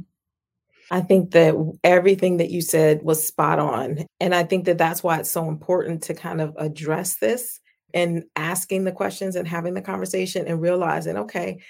I 0.91 1.01
think 1.01 1.31
that 1.31 1.55
everything 1.83 2.37
that 2.37 2.51
you 2.51 2.61
said 2.61 3.01
was 3.01 3.25
spot 3.25 3.59
on. 3.59 4.05
And 4.19 4.35
I 4.35 4.43
think 4.43 4.65
that 4.65 4.77
that's 4.77 5.03
why 5.03 5.19
it's 5.19 5.31
so 5.31 5.47
important 5.47 6.03
to 6.03 6.13
kind 6.13 6.41
of 6.41 6.53
address 6.57 7.15
this 7.15 7.59
and 7.95 8.25
asking 8.36 8.84
the 8.84 8.91
questions 8.91 9.36
and 9.38 9.47
having 9.47 9.73
the 9.73 9.81
conversation 9.81 10.45
and 10.45 10.62
realizing, 10.62 11.17
okay, 11.17 11.62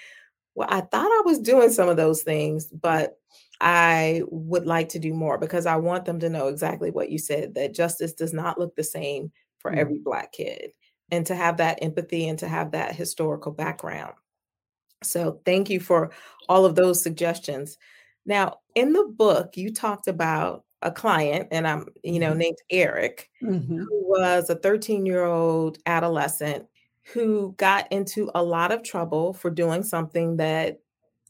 well, 0.56 0.66
I 0.68 0.80
thought 0.80 1.06
I 1.06 1.22
was 1.24 1.38
doing 1.38 1.70
some 1.70 1.88
of 1.88 1.96
those 1.96 2.22
things, 2.22 2.66
but 2.66 3.16
I 3.60 4.22
would 4.28 4.66
like 4.66 4.90
to 4.90 4.98
do 4.98 5.14
more 5.14 5.38
because 5.38 5.66
I 5.66 5.76
want 5.76 6.04
them 6.04 6.18
to 6.20 6.28
know 6.28 6.48
exactly 6.48 6.90
what 6.90 7.10
you 7.10 7.18
said 7.18 7.54
that 7.54 7.74
justice 7.74 8.12
does 8.12 8.34
not 8.34 8.58
look 8.58 8.74
the 8.74 8.84
same 8.84 9.30
for 9.60 9.70
mm-hmm. 9.70 9.80
every 9.80 9.98
Black 9.98 10.32
kid 10.32 10.72
and 11.10 11.24
to 11.26 11.36
have 11.36 11.58
that 11.58 11.78
empathy 11.80 12.28
and 12.28 12.38
to 12.40 12.48
have 12.48 12.72
that 12.72 12.94
historical 12.94 13.52
background. 13.52 14.14
So, 15.04 15.40
thank 15.44 15.70
you 15.70 15.78
for 15.78 16.10
all 16.48 16.64
of 16.64 16.74
those 16.74 17.02
suggestions. 17.02 17.78
Now, 18.24 18.58
in 18.74 18.92
the 18.92 19.04
book, 19.04 19.56
you 19.56 19.72
talked 19.72 20.08
about 20.08 20.64
a 20.82 20.90
client, 20.90 21.48
and 21.50 21.66
I'm, 21.66 21.86
you 22.02 22.18
know, 22.18 22.30
mm-hmm. 22.30 22.38
named 22.38 22.58
Eric, 22.70 23.30
mm-hmm. 23.42 23.78
who 23.78 23.88
was 24.08 24.50
a 24.50 24.56
13 24.56 25.06
year 25.06 25.24
old 25.24 25.78
adolescent 25.86 26.66
who 27.12 27.54
got 27.56 27.90
into 27.92 28.30
a 28.34 28.42
lot 28.42 28.72
of 28.72 28.82
trouble 28.82 29.32
for 29.32 29.48
doing 29.48 29.82
something 29.82 30.36
that 30.38 30.80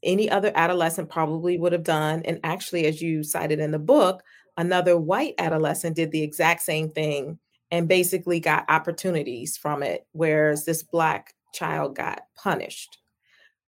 any 0.03 0.31
other 0.31 0.53
adolescent 0.55 1.11
probably 1.11 1.59
would 1.59 1.73
have 1.73 1.83
done. 1.83 2.23
And 2.25 2.41
actually, 2.45 2.87
as 2.87 3.03
you 3.03 3.23
cited 3.23 3.61
in 3.61 3.73
the 3.73 3.79
book, 3.79 4.23
another 4.57 4.97
white 4.97 5.35
adolescent 5.39 5.97
did 5.97 6.13
the 6.13 6.23
exact 6.23 6.63
same 6.63 6.91
thing 6.91 7.39
and 7.71 7.89
basically 7.89 8.41
got 8.41 8.65
opportunities 8.71 9.57
from 9.57 9.83
it, 9.83 10.07
whereas 10.13 10.65
this 10.65 10.83
Black 10.83 11.35
child 11.53 11.97
got 11.97 12.23
punished 12.37 12.99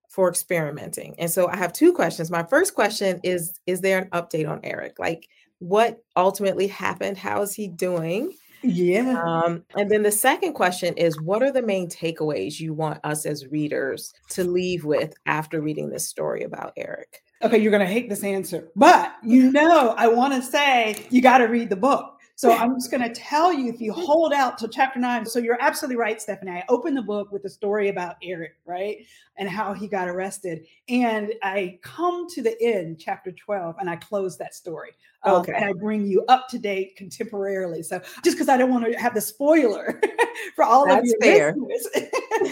for 0.08 0.28
experimenting. 0.28 1.14
And 1.18 1.30
so 1.30 1.48
I 1.48 1.56
have 1.56 1.72
two 1.72 1.92
questions. 1.92 2.30
My 2.30 2.44
first 2.44 2.74
question 2.74 3.20
is 3.22 3.58
Is 3.66 3.80
there 3.80 3.98
an 3.98 4.10
update 4.10 4.48
on 4.48 4.60
Eric? 4.62 4.98
Like, 4.98 5.28
what 5.58 6.02
ultimately 6.16 6.66
happened? 6.66 7.16
How 7.16 7.42
is 7.42 7.54
he 7.54 7.68
doing? 7.68 8.32
Yeah. 8.62 9.22
Um, 9.24 9.64
and 9.76 9.90
then 9.90 10.02
the 10.02 10.12
second 10.12 10.54
question 10.54 10.94
is 10.94 11.20
What 11.20 11.42
are 11.42 11.52
the 11.52 11.62
main 11.62 11.88
takeaways 11.88 12.58
you 12.58 12.74
want 12.74 13.00
us 13.04 13.24
as 13.26 13.46
readers 13.46 14.12
to 14.30 14.44
leave 14.44 14.84
with 14.84 15.14
after 15.26 15.60
reading 15.60 15.90
this 15.90 16.08
story 16.08 16.42
about 16.42 16.72
Eric? 16.76 17.22
Okay, 17.42 17.58
you're 17.58 17.70
going 17.70 17.86
to 17.86 17.92
hate 17.92 18.08
this 18.08 18.24
answer, 18.24 18.68
but 18.74 19.14
you 19.22 19.52
know, 19.52 19.94
I 19.96 20.08
want 20.08 20.34
to 20.34 20.42
say 20.42 21.06
you 21.10 21.22
got 21.22 21.38
to 21.38 21.44
read 21.44 21.70
the 21.70 21.76
book 21.76 22.18
so 22.38 22.52
I'm 22.52 22.76
just 22.76 22.92
going 22.92 23.02
to 23.02 23.12
tell 23.12 23.52
you 23.52 23.68
if 23.68 23.80
you 23.80 23.92
hold 23.92 24.32
out 24.32 24.58
to 24.58 24.68
chapter 24.68 25.00
nine. 25.00 25.26
So 25.26 25.40
you're 25.40 25.60
absolutely 25.60 25.96
right, 25.96 26.22
Stephanie. 26.22 26.52
I 26.52 26.64
opened 26.68 26.96
the 26.96 27.02
book 27.02 27.32
with 27.32 27.42
the 27.42 27.50
story 27.50 27.88
about 27.88 28.14
Eric, 28.22 28.52
right? 28.64 28.98
And 29.38 29.48
how 29.48 29.72
he 29.72 29.88
got 29.88 30.08
arrested. 30.08 30.64
And 30.88 31.32
I 31.42 31.80
come 31.82 32.28
to 32.28 32.40
the 32.40 32.56
end, 32.62 33.00
chapter 33.00 33.32
12, 33.32 33.74
and 33.80 33.90
I 33.90 33.96
close 33.96 34.38
that 34.38 34.54
story. 34.54 34.90
Um, 35.24 35.34
okay. 35.36 35.52
And 35.52 35.64
I 35.64 35.72
bring 35.72 36.06
you 36.06 36.24
up 36.28 36.48
to 36.48 36.58
date 36.58 36.96
contemporarily. 36.96 37.84
So 37.84 38.00
just 38.22 38.36
because 38.36 38.48
I 38.48 38.56
don't 38.56 38.70
want 38.70 38.84
to 38.84 38.98
have 38.98 39.14
the 39.14 39.20
spoiler 39.20 40.00
for 40.54 40.64
all 40.64 40.86
That's 40.86 41.00
of 41.00 41.06
your 41.06 41.16
fair. 41.20 41.56
listeners, 41.56 42.08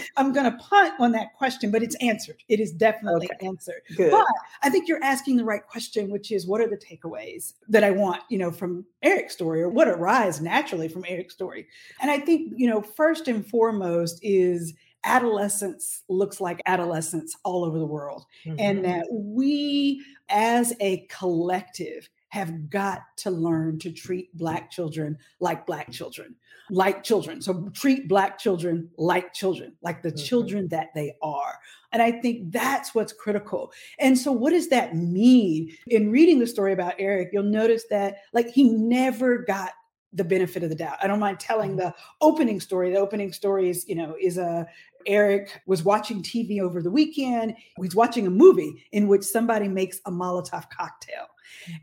I'm 0.17 0.33
going 0.33 0.51
to 0.51 0.57
punt 0.57 0.93
on 0.99 1.13
that 1.13 1.33
question, 1.37 1.71
but 1.71 1.81
it's 1.81 1.95
answered. 1.95 2.43
It 2.49 2.59
is 2.59 2.71
definitely 2.73 3.29
okay. 3.33 3.47
answered. 3.47 3.81
Good. 3.95 4.11
But 4.11 4.25
I 4.63 4.69
think 4.69 4.87
you're 4.87 5.03
asking 5.03 5.37
the 5.37 5.45
right 5.45 5.65
question, 5.65 6.09
which 6.09 6.31
is 6.31 6.45
what 6.45 6.59
are 6.59 6.67
the 6.67 6.77
takeaways 6.77 7.53
that 7.69 7.83
I 7.83 7.91
want, 7.91 8.21
you 8.29 8.37
know, 8.37 8.51
from 8.51 8.85
Eric's 9.01 9.33
story 9.33 9.61
or 9.61 9.69
what 9.69 9.87
arise 9.87 10.41
naturally 10.41 10.89
from 10.89 11.05
Eric's 11.07 11.33
story? 11.33 11.67
And 12.01 12.11
I 12.11 12.19
think, 12.19 12.53
you 12.57 12.67
know, 12.69 12.81
first 12.81 13.27
and 13.29 13.47
foremost 13.47 14.19
is 14.21 14.73
adolescence 15.03 16.03
looks 16.09 16.41
like 16.41 16.61
adolescence 16.65 17.35
all 17.43 17.63
over 17.63 17.79
the 17.79 17.85
world. 17.85 18.25
Mm-hmm. 18.45 18.59
And 18.59 18.85
that 18.85 19.07
we 19.09 20.03
as 20.29 20.73
a 20.81 21.07
collective 21.09 22.09
have 22.29 22.69
got 22.69 23.01
to 23.17 23.31
learn 23.31 23.79
to 23.79 23.91
treat 23.91 24.35
Black 24.37 24.69
children 24.69 25.17
like 25.39 25.65
Black 25.65 25.91
children, 25.91 26.35
like 26.69 27.03
children. 27.03 27.41
So 27.41 27.69
treat 27.73 28.07
Black 28.07 28.37
children 28.37 28.89
like 28.97 29.33
children, 29.33 29.75
like 29.81 30.03
the 30.03 30.09
mm-hmm. 30.09 30.25
children 30.25 30.67
that 30.69 30.89
they 30.93 31.15
are. 31.21 31.53
And 31.93 32.01
I 32.01 32.11
think 32.11 32.51
that's 32.51 32.93
what's 32.93 33.13
critical. 33.13 33.71
And 33.99 34.17
so, 34.17 34.31
what 34.31 34.51
does 34.51 34.67
that 34.69 34.95
mean? 34.95 35.71
In 35.87 36.11
reading 36.11 36.39
the 36.39 36.47
story 36.47 36.73
about 36.73 36.95
Eric, 36.99 37.29
you'll 37.31 37.43
notice 37.43 37.85
that, 37.89 38.17
like, 38.33 38.49
he 38.49 38.69
never 38.69 39.37
got 39.37 39.71
the 40.13 40.25
benefit 40.25 40.63
of 40.63 40.69
the 40.69 40.75
doubt. 40.75 40.97
I 41.01 41.07
don't 41.07 41.19
mind 41.19 41.39
telling 41.39 41.71
mm-hmm. 41.71 41.79
the 41.79 41.95
opening 42.19 42.59
story. 42.59 42.91
The 42.91 42.99
opening 42.99 43.31
story 43.31 43.69
is, 43.69 43.87
you 43.87 43.95
know, 43.95 44.15
is 44.19 44.37
a 44.37 44.67
Eric 45.05 45.61
was 45.65 45.83
watching 45.83 46.21
TV 46.21 46.59
over 46.59 46.81
the 46.81 46.91
weekend. 46.91 47.55
He's 47.81 47.95
watching 47.95 48.27
a 48.27 48.31
movie 48.31 48.85
in 48.91 49.07
which 49.07 49.23
somebody 49.23 49.69
makes 49.69 49.99
a 50.05 50.11
Molotov 50.11 50.69
cocktail. 50.69 51.27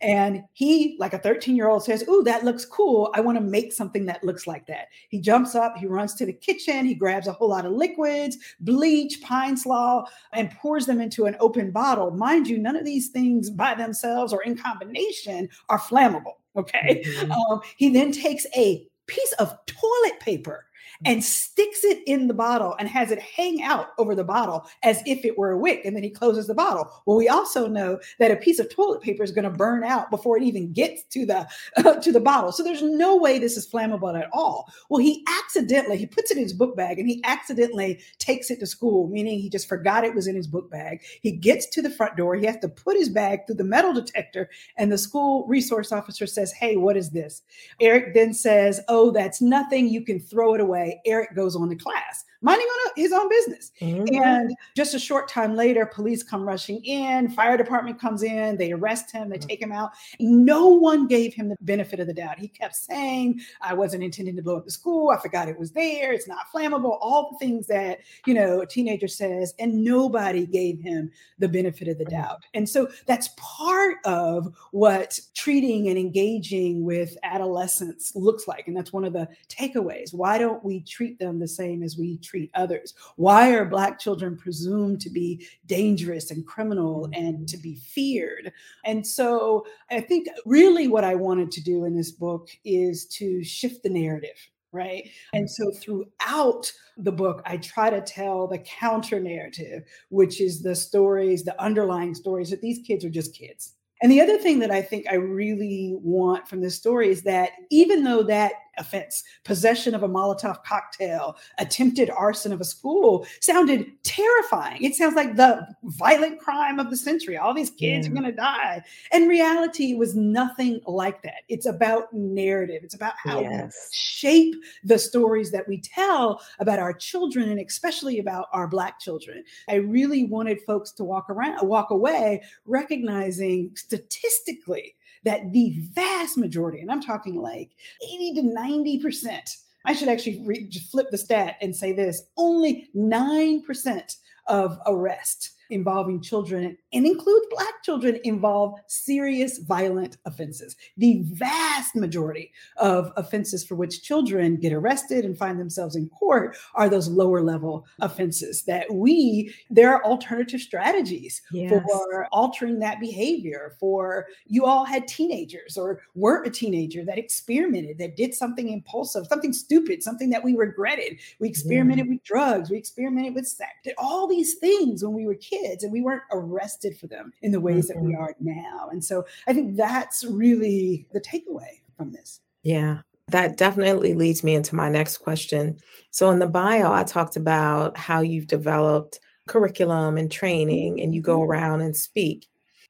And 0.00 0.42
he, 0.52 0.96
like 0.98 1.14
a 1.14 1.18
13 1.18 1.56
year 1.56 1.68
old, 1.68 1.84
says, 1.84 2.04
Ooh, 2.08 2.22
that 2.24 2.44
looks 2.44 2.64
cool. 2.64 3.10
I 3.14 3.20
want 3.20 3.38
to 3.38 3.44
make 3.44 3.72
something 3.72 4.06
that 4.06 4.24
looks 4.24 4.46
like 4.46 4.66
that. 4.66 4.88
He 5.08 5.20
jumps 5.20 5.54
up, 5.54 5.76
he 5.76 5.86
runs 5.86 6.14
to 6.14 6.26
the 6.26 6.32
kitchen, 6.32 6.86
he 6.86 6.94
grabs 6.94 7.26
a 7.26 7.32
whole 7.32 7.48
lot 7.48 7.66
of 7.66 7.72
liquids, 7.72 8.38
bleach, 8.60 9.20
Pine-Sol, 9.22 10.08
and 10.32 10.50
pours 10.52 10.86
them 10.86 11.00
into 11.00 11.26
an 11.26 11.36
open 11.40 11.70
bottle. 11.70 12.10
Mind 12.10 12.48
you, 12.48 12.58
none 12.58 12.76
of 12.76 12.84
these 12.84 13.08
things 13.08 13.50
by 13.50 13.74
themselves 13.74 14.32
or 14.32 14.42
in 14.42 14.56
combination 14.56 15.48
are 15.68 15.78
flammable. 15.78 16.34
Okay. 16.56 17.02
Mm-hmm. 17.04 17.32
Um, 17.32 17.60
he 17.76 17.92
then 17.92 18.12
takes 18.12 18.46
a 18.56 18.86
piece 19.06 19.32
of 19.34 19.54
toilet 19.66 20.20
paper 20.20 20.66
and 21.04 21.22
sticks 21.22 21.84
it 21.84 22.02
in 22.06 22.28
the 22.28 22.34
bottle 22.34 22.74
and 22.78 22.88
has 22.88 23.10
it 23.10 23.20
hang 23.20 23.62
out 23.62 23.88
over 23.98 24.14
the 24.14 24.24
bottle 24.24 24.66
as 24.82 25.02
if 25.06 25.24
it 25.24 25.38
were 25.38 25.50
a 25.50 25.58
wick. 25.58 25.82
And 25.84 25.94
then 25.94 26.02
he 26.02 26.10
closes 26.10 26.46
the 26.46 26.54
bottle. 26.54 26.90
Well, 27.06 27.16
we 27.16 27.28
also 27.28 27.68
know 27.68 27.98
that 28.18 28.30
a 28.30 28.36
piece 28.36 28.58
of 28.58 28.70
toilet 28.70 29.02
paper 29.02 29.22
is 29.22 29.32
going 29.32 29.44
to 29.44 29.50
burn 29.50 29.84
out 29.84 30.10
before 30.10 30.36
it 30.36 30.42
even 30.42 30.72
gets 30.72 31.02
to 31.10 31.26
the 31.26 31.46
uh, 31.76 31.94
to 32.00 32.12
the 32.12 32.20
bottle. 32.20 32.52
So 32.52 32.62
there's 32.62 32.82
no 32.82 33.16
way 33.16 33.38
this 33.38 33.56
is 33.56 33.70
flammable 33.70 34.18
at 34.18 34.28
all. 34.32 34.72
Well, 34.88 35.00
he 35.00 35.24
accidentally 35.44 35.96
he 35.96 36.06
puts 36.06 36.30
it 36.30 36.36
in 36.36 36.42
his 36.42 36.52
book 36.52 36.76
bag 36.76 36.98
and 36.98 37.08
he 37.08 37.22
accidentally 37.24 38.00
takes 38.18 38.50
it 38.50 38.60
to 38.60 38.66
school, 38.66 39.08
meaning 39.08 39.38
he 39.38 39.50
just 39.50 39.68
forgot 39.68 40.04
it 40.04 40.14
was 40.14 40.26
in 40.26 40.36
his 40.36 40.46
book 40.46 40.70
bag. 40.70 41.02
He 41.20 41.32
gets 41.32 41.66
to 41.70 41.82
the 41.82 41.90
front 41.90 42.16
door. 42.16 42.34
He 42.34 42.46
has 42.46 42.58
to 42.58 42.68
put 42.68 42.96
his 42.96 43.08
bag 43.08 43.40
through 43.46 43.56
the 43.56 43.64
metal 43.64 43.92
detector, 43.92 44.48
and 44.76 44.90
the 44.90 44.98
school 44.98 45.46
resource 45.46 45.92
officer 45.92 46.26
says, 46.26 46.52
"Hey, 46.52 46.76
what 46.76 46.96
is 46.96 47.10
this?" 47.10 47.42
Eric 47.80 48.14
then 48.14 48.32
says, 48.32 48.80
"Oh, 48.88 49.10
that's 49.10 49.40
nothing. 49.40 49.88
You 49.88 50.02
can 50.02 50.20
throw 50.20 50.54
it 50.54 50.60
away." 50.60 50.93
Eric 51.04 51.34
goes 51.34 51.56
on 51.56 51.68
to 51.68 51.76
class 51.76 52.24
minding 52.44 52.66
on 52.66 52.92
his 52.94 53.12
own 53.12 53.28
business. 53.28 53.72
Mm-hmm. 53.80 54.22
And 54.22 54.54
just 54.76 54.94
a 54.94 54.98
short 54.98 55.28
time 55.28 55.56
later, 55.56 55.86
police 55.86 56.22
come 56.22 56.42
rushing 56.42 56.84
in, 56.84 57.30
fire 57.30 57.56
department 57.56 57.98
comes 57.98 58.22
in, 58.22 58.58
they 58.58 58.70
arrest 58.70 59.10
him, 59.10 59.30
they 59.30 59.38
mm-hmm. 59.38 59.48
take 59.48 59.62
him 59.62 59.72
out. 59.72 59.92
No 60.20 60.68
one 60.68 61.06
gave 61.06 61.32
him 61.32 61.48
the 61.48 61.56
benefit 61.62 62.00
of 62.00 62.06
the 62.06 62.12
doubt. 62.12 62.38
He 62.38 62.48
kept 62.48 62.76
saying, 62.76 63.40
I 63.62 63.72
wasn't 63.72 64.04
intending 64.04 64.36
to 64.36 64.42
blow 64.42 64.58
up 64.58 64.66
the 64.66 64.70
school. 64.70 65.08
I 65.08 65.18
forgot 65.18 65.48
it 65.48 65.58
was 65.58 65.72
there. 65.72 66.12
It's 66.12 66.28
not 66.28 66.46
flammable. 66.54 66.98
All 67.00 67.30
the 67.32 67.38
things 67.38 67.66
that, 67.68 68.00
you 68.26 68.34
know, 68.34 68.60
a 68.60 68.66
teenager 68.66 69.08
says, 69.08 69.54
and 69.58 69.82
nobody 69.82 70.44
gave 70.44 70.80
him 70.80 71.10
the 71.38 71.48
benefit 71.48 71.88
of 71.88 71.96
the 71.96 72.04
mm-hmm. 72.04 72.20
doubt. 72.20 72.44
And 72.52 72.68
so 72.68 72.90
that's 73.06 73.30
part 73.38 73.96
of 74.04 74.54
what 74.70 75.18
treating 75.32 75.88
and 75.88 75.96
engaging 75.96 76.84
with 76.84 77.16
adolescents 77.22 78.14
looks 78.14 78.46
like. 78.46 78.68
And 78.68 78.76
that's 78.76 78.92
one 78.92 79.06
of 79.06 79.14
the 79.14 79.28
takeaways. 79.48 80.12
Why 80.12 80.36
don't 80.36 80.62
we 80.62 80.80
treat 80.86 81.18
them 81.18 81.38
the 81.38 81.48
same 81.48 81.82
as 81.82 81.96
we 81.96 82.18
treat 82.18 82.50
others? 82.54 82.94
Why 83.16 83.52
are 83.52 83.64
Black 83.64 83.98
children 83.98 84.36
presumed 84.36 85.00
to 85.02 85.10
be 85.10 85.46
dangerous 85.66 86.30
and 86.30 86.46
criminal 86.46 87.08
mm-hmm. 87.08 87.26
and 87.26 87.48
to 87.48 87.56
be 87.56 87.76
feared? 87.76 88.52
And 88.84 89.06
so 89.06 89.66
I 89.90 90.00
think 90.00 90.28
really 90.46 90.88
what 90.88 91.04
I 91.04 91.14
wanted 91.14 91.50
to 91.52 91.62
do 91.62 91.84
in 91.84 91.96
this 91.96 92.10
book 92.10 92.48
is 92.64 93.06
to 93.06 93.42
shift 93.44 93.82
the 93.82 93.90
narrative 93.90 94.36
right? 94.74 95.08
And 95.32 95.48
so 95.48 95.70
throughout 95.70 96.70
the 96.96 97.12
book, 97.12 97.42
I 97.46 97.58
try 97.58 97.90
to 97.90 98.00
tell 98.00 98.48
the 98.48 98.58
counter 98.58 99.20
narrative, 99.20 99.84
which 100.08 100.40
is 100.40 100.62
the 100.62 100.74
stories, 100.74 101.44
the 101.44 101.58
underlying 101.62 102.12
stories 102.12 102.50
that 102.50 102.60
these 102.60 102.84
kids 102.84 103.04
are 103.04 103.10
just 103.10 103.36
kids. 103.38 103.74
And 104.02 104.10
the 104.10 104.20
other 104.20 104.36
thing 104.36 104.58
that 104.58 104.70
I 104.70 104.82
think 104.82 105.06
I 105.08 105.14
really 105.14 105.94
want 106.02 106.48
from 106.48 106.60
this 106.60 106.74
story 106.74 107.08
is 107.08 107.22
that 107.22 107.52
even 107.70 108.02
though 108.02 108.24
that 108.24 108.52
offense, 108.78 109.24
possession 109.44 109.94
of 109.94 110.02
a 110.02 110.08
Molotov 110.08 110.62
cocktail, 110.64 111.36
attempted 111.58 112.10
arson 112.10 112.52
of 112.52 112.60
a 112.60 112.64
school, 112.64 113.26
sounded 113.40 113.86
terrifying. 114.02 114.82
It 114.82 114.94
sounds 114.94 115.14
like 115.14 115.36
the 115.36 115.66
violent 115.84 116.40
crime 116.40 116.78
of 116.78 116.90
the 116.90 116.96
century. 116.96 117.36
All 117.36 117.54
these 117.54 117.70
kids 117.70 118.06
yeah. 118.06 118.12
are 118.12 118.14
going 118.14 118.30
to 118.30 118.36
die. 118.36 118.82
And 119.12 119.28
reality 119.28 119.94
was 119.94 120.14
nothing 120.14 120.80
like 120.86 121.22
that. 121.22 121.42
It's 121.48 121.66
about 121.66 122.12
narrative, 122.12 122.82
it's 122.82 122.94
about 122.94 123.14
how 123.22 123.40
yes. 123.40 123.88
we 123.90 123.96
shape 123.96 124.54
the 124.82 124.98
stories 124.98 125.50
that 125.50 125.68
we 125.68 125.80
tell 125.80 126.40
about 126.58 126.78
our 126.78 126.92
children 126.92 127.48
and 127.48 127.60
especially 127.60 128.18
about 128.18 128.46
our 128.52 128.66
Black 128.66 128.98
children. 129.00 129.44
I 129.68 129.76
really 129.76 130.24
wanted 130.24 130.60
folks 130.62 130.92
to 130.92 131.04
walk 131.04 131.30
around, 131.30 131.66
walk 131.66 131.90
away 131.90 132.42
recognizing 132.66 133.70
statistically 133.74 134.94
that 135.24 135.52
the 135.52 135.74
vast 135.92 136.36
majority, 136.36 136.80
and 136.80 136.90
I'm 136.90 137.02
talking 137.02 137.40
like 137.40 137.70
80 138.02 138.34
to 138.34 138.42
90%, 138.42 139.56
I 139.86 139.92
should 139.92 140.08
actually 140.08 140.42
re- 140.44 140.70
flip 140.90 141.10
the 141.10 141.18
stat 141.18 141.56
and 141.60 141.74
say 141.74 141.92
this 141.92 142.22
only 142.36 142.88
9% 142.96 144.16
of 144.46 144.78
arrests 144.86 145.53
involving 145.70 146.20
children 146.20 146.76
and 146.92 147.06
includes 147.06 147.46
Black 147.50 147.82
children 147.82 148.18
involve 148.24 148.78
serious 148.86 149.58
violent 149.58 150.16
offenses. 150.24 150.76
The 150.96 151.22
vast 151.32 151.96
majority 151.96 152.52
of 152.76 153.12
offenses 153.16 153.64
for 153.64 153.74
which 153.74 154.02
children 154.02 154.56
get 154.56 154.72
arrested 154.72 155.24
and 155.24 155.36
find 155.36 155.58
themselves 155.58 155.96
in 155.96 156.08
court 156.08 156.56
are 156.74 156.88
those 156.88 157.08
lower 157.08 157.42
level 157.42 157.86
offenses 158.00 158.62
that 158.64 158.92
we, 158.92 159.54
there 159.70 159.92
are 159.92 160.04
alternative 160.04 160.60
strategies 160.60 161.42
yes. 161.52 161.70
for 161.70 162.26
altering 162.32 162.78
that 162.78 163.00
behavior. 163.00 163.76
For 163.80 164.26
you 164.46 164.64
all 164.64 164.84
had 164.84 165.08
teenagers 165.08 165.76
or 165.76 166.00
were 166.14 166.42
a 166.44 166.50
teenager 166.50 167.04
that 167.04 167.18
experimented, 167.18 167.98
that 167.98 168.16
did 168.16 168.34
something 168.34 168.68
impulsive, 168.68 169.26
something 169.26 169.52
stupid, 169.52 170.02
something 170.02 170.30
that 170.30 170.44
we 170.44 170.54
regretted. 170.54 171.18
We 171.40 171.48
experimented 171.48 172.08
with 172.08 172.22
drugs, 172.22 172.70
we 172.70 172.76
experimented 172.76 173.34
with 173.34 173.48
sex, 173.48 173.72
did 173.82 173.94
all 173.98 174.26
these 174.26 174.54
things 174.54 175.04
when 175.04 175.14
we 175.14 175.26
were 175.26 175.34
kids 175.34 175.53
and 175.82 175.92
we 175.92 176.00
weren't 176.00 176.22
arrested 176.32 176.96
for 176.98 177.06
them 177.06 177.32
in 177.42 177.52
the 177.52 177.60
ways 177.60 177.88
mm-hmm. 177.88 177.98
that 177.98 178.04
we 178.04 178.12
mm-hmm. 178.14 178.22
are 178.22 178.36
now. 178.40 178.88
And 178.90 179.04
so 179.04 179.24
I 179.46 179.52
think 179.52 179.76
that's 179.76 180.24
really 180.24 181.06
the 181.12 181.20
takeaway 181.20 181.80
from 181.96 182.12
this. 182.12 182.40
Yeah. 182.62 183.00
That 183.28 183.56
definitely 183.56 184.14
leads 184.14 184.44
me 184.44 184.54
into 184.54 184.74
my 184.74 184.90
next 184.90 185.18
question. 185.18 185.78
So, 186.10 186.30
in 186.30 186.40
the 186.40 186.46
bio, 186.46 186.92
I 186.92 187.04
talked 187.04 187.36
about 187.36 187.96
how 187.96 188.20
you've 188.20 188.48
developed 188.48 189.18
curriculum 189.48 190.18
and 190.18 190.30
training 190.30 191.00
and 191.00 191.14
you 191.14 191.22
go 191.22 191.38
mm-hmm. 191.38 191.50
around 191.50 191.80
and 191.80 191.96
speak. 191.96 192.46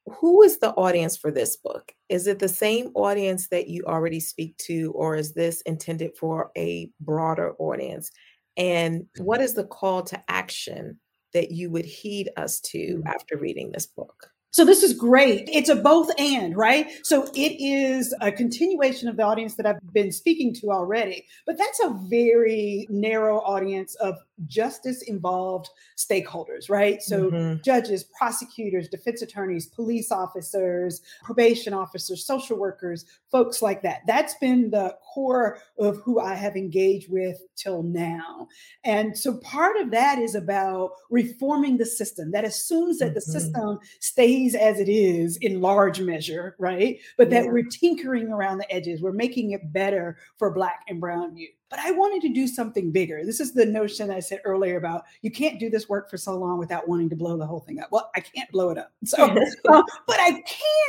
who 0.07 0.43
is 0.43 0.59
the 0.59 0.71
audience 0.73 1.17
for 1.17 1.31
this 1.31 1.57
book? 1.57 1.93
Is 2.09 2.27
it 2.27 2.39
the 2.39 2.49
same 2.49 2.91
audience 2.95 3.49
that 3.49 3.69
you 3.69 3.85
already 3.85 4.21
speak 4.21 4.57
to, 4.59 4.93
or 4.93 5.17
is 5.17 5.33
this 5.33 5.63
intended 5.63 6.17
for 6.17 6.51
a 6.57 6.91
broader 7.01 7.55
audience? 7.59 8.11
And 8.57 9.07
what 9.19 9.41
is 9.41 9.55
the 9.55 9.65
call 9.65 10.03
to 10.03 10.23
action 10.29 10.99
that 11.35 11.51
you 11.51 11.71
would 11.71 11.85
heed 11.85 12.31
us 12.37 12.61
to 12.61 12.79
mm. 12.79 13.07
after 13.07 13.37
reading 13.37 13.73
this 13.73 13.87
book? 13.87 14.31
So 14.55 14.65
this 14.65 14.85
is 14.85 14.93
great. 14.95 15.49
It's 15.53 15.69
a 15.69 15.75
both 15.75 16.13
and, 16.17 16.57
right? 16.57 16.89
So 17.03 17.25
it 17.35 17.61
is 17.61 18.15
a 18.21 18.31
continuation 18.31 19.09
of 19.09 19.17
the 19.17 19.25
audience 19.25 19.57
that 19.57 19.67
I've 19.67 19.81
been 19.93 20.13
speaking 20.13 20.55
to 20.61 20.71
already, 20.71 21.27
but 21.45 21.59
that's 21.59 21.81
a 21.83 21.99
very 22.09 22.87
narrow 22.89 23.39
audience 23.41 23.97
of 23.97 24.15
justice 24.47 25.03
involved 25.03 25.71
stakeholders, 25.99 26.71
right? 26.71 27.03
So 27.03 27.33
mm-hmm. 27.33 27.63
judges, 27.65 28.05
prosecutors, 28.17 28.89
defense 28.89 29.23
attorneys, 29.23 29.67
police 29.67 30.13
officers, 30.13 31.01
probation 31.25 31.75
officers, 31.75 32.25
social 32.25 32.57
workers, 32.57 33.07
folks 33.33 33.61
like 33.61 33.83
that. 33.83 34.03
That's 34.07 34.35
been 34.41 34.71
the 34.71 34.97
core 35.15 35.59
of 35.79 35.99
who 35.99 36.19
I 36.19 36.35
have 36.35 36.57
engaged 36.57 37.11
with 37.11 37.41
till 37.57 37.83
now. 37.83 38.49
And 38.83 39.17
so 39.17 39.37
part 39.39 39.77
of 39.77 39.91
that 39.93 40.19
is 40.19 40.35
about 40.35 40.91
reforming 41.11 41.77
the 41.77 41.87
system 41.87 42.33
that 42.33 42.45
assumes 42.45 42.99
that 42.99 43.07
mm-hmm. 43.07 43.15
the 43.15 43.21
system 43.21 43.79
stays 44.01 44.55
as 44.55 44.81
it 44.81 44.89
is 44.89 45.37
in 45.39 45.61
large 45.61 46.01
measure, 46.01 46.57
right? 46.59 46.99
But 47.17 47.31
that 47.31 47.45
yeah. 47.45 47.51
we're 47.51 47.65
tinkering 47.65 48.29
around 48.29 48.59
the 48.59 48.73
edges, 48.73 49.01
we're 49.01 49.13
making 49.13 49.53
it 49.53 49.73
better 49.73 50.19
for 50.37 50.53
Black 50.53 50.85
and 50.89 51.01
Brown 51.01 51.37
youth 51.37 51.51
but 51.75 51.85
I 51.85 51.91
wanted 51.91 52.23
to 52.23 52.33
do 52.33 52.47
something 52.47 52.93
bigger. 52.93 53.25
This 53.25 53.41
is 53.41 53.53
the 53.53 53.67
notion 53.67 54.09
I 54.09 54.21
said 54.21 54.41
earlier 54.45 54.77
about 54.77 55.07
you 55.23 55.31
can't 55.33 55.59
do 55.59 55.69
this 55.69 55.89
work 55.89 56.09
for 56.09 56.17
so 56.17 56.39
long 56.39 56.57
without 56.57 56.89
wanting 56.89 57.09
to 57.11 57.17
blow 57.17 57.37
the 57.37 57.47
whole 57.47 57.59
thing 57.59 57.81
up. 57.81 57.89
Well, 57.91 58.13
I 58.15 58.21
can't 58.21 58.49
blow 58.53 58.71
it 58.71 58.79
up. 58.79 58.93
So, 59.05 59.25
uh, 59.25 59.83
but 60.07 60.17
I 60.19 60.43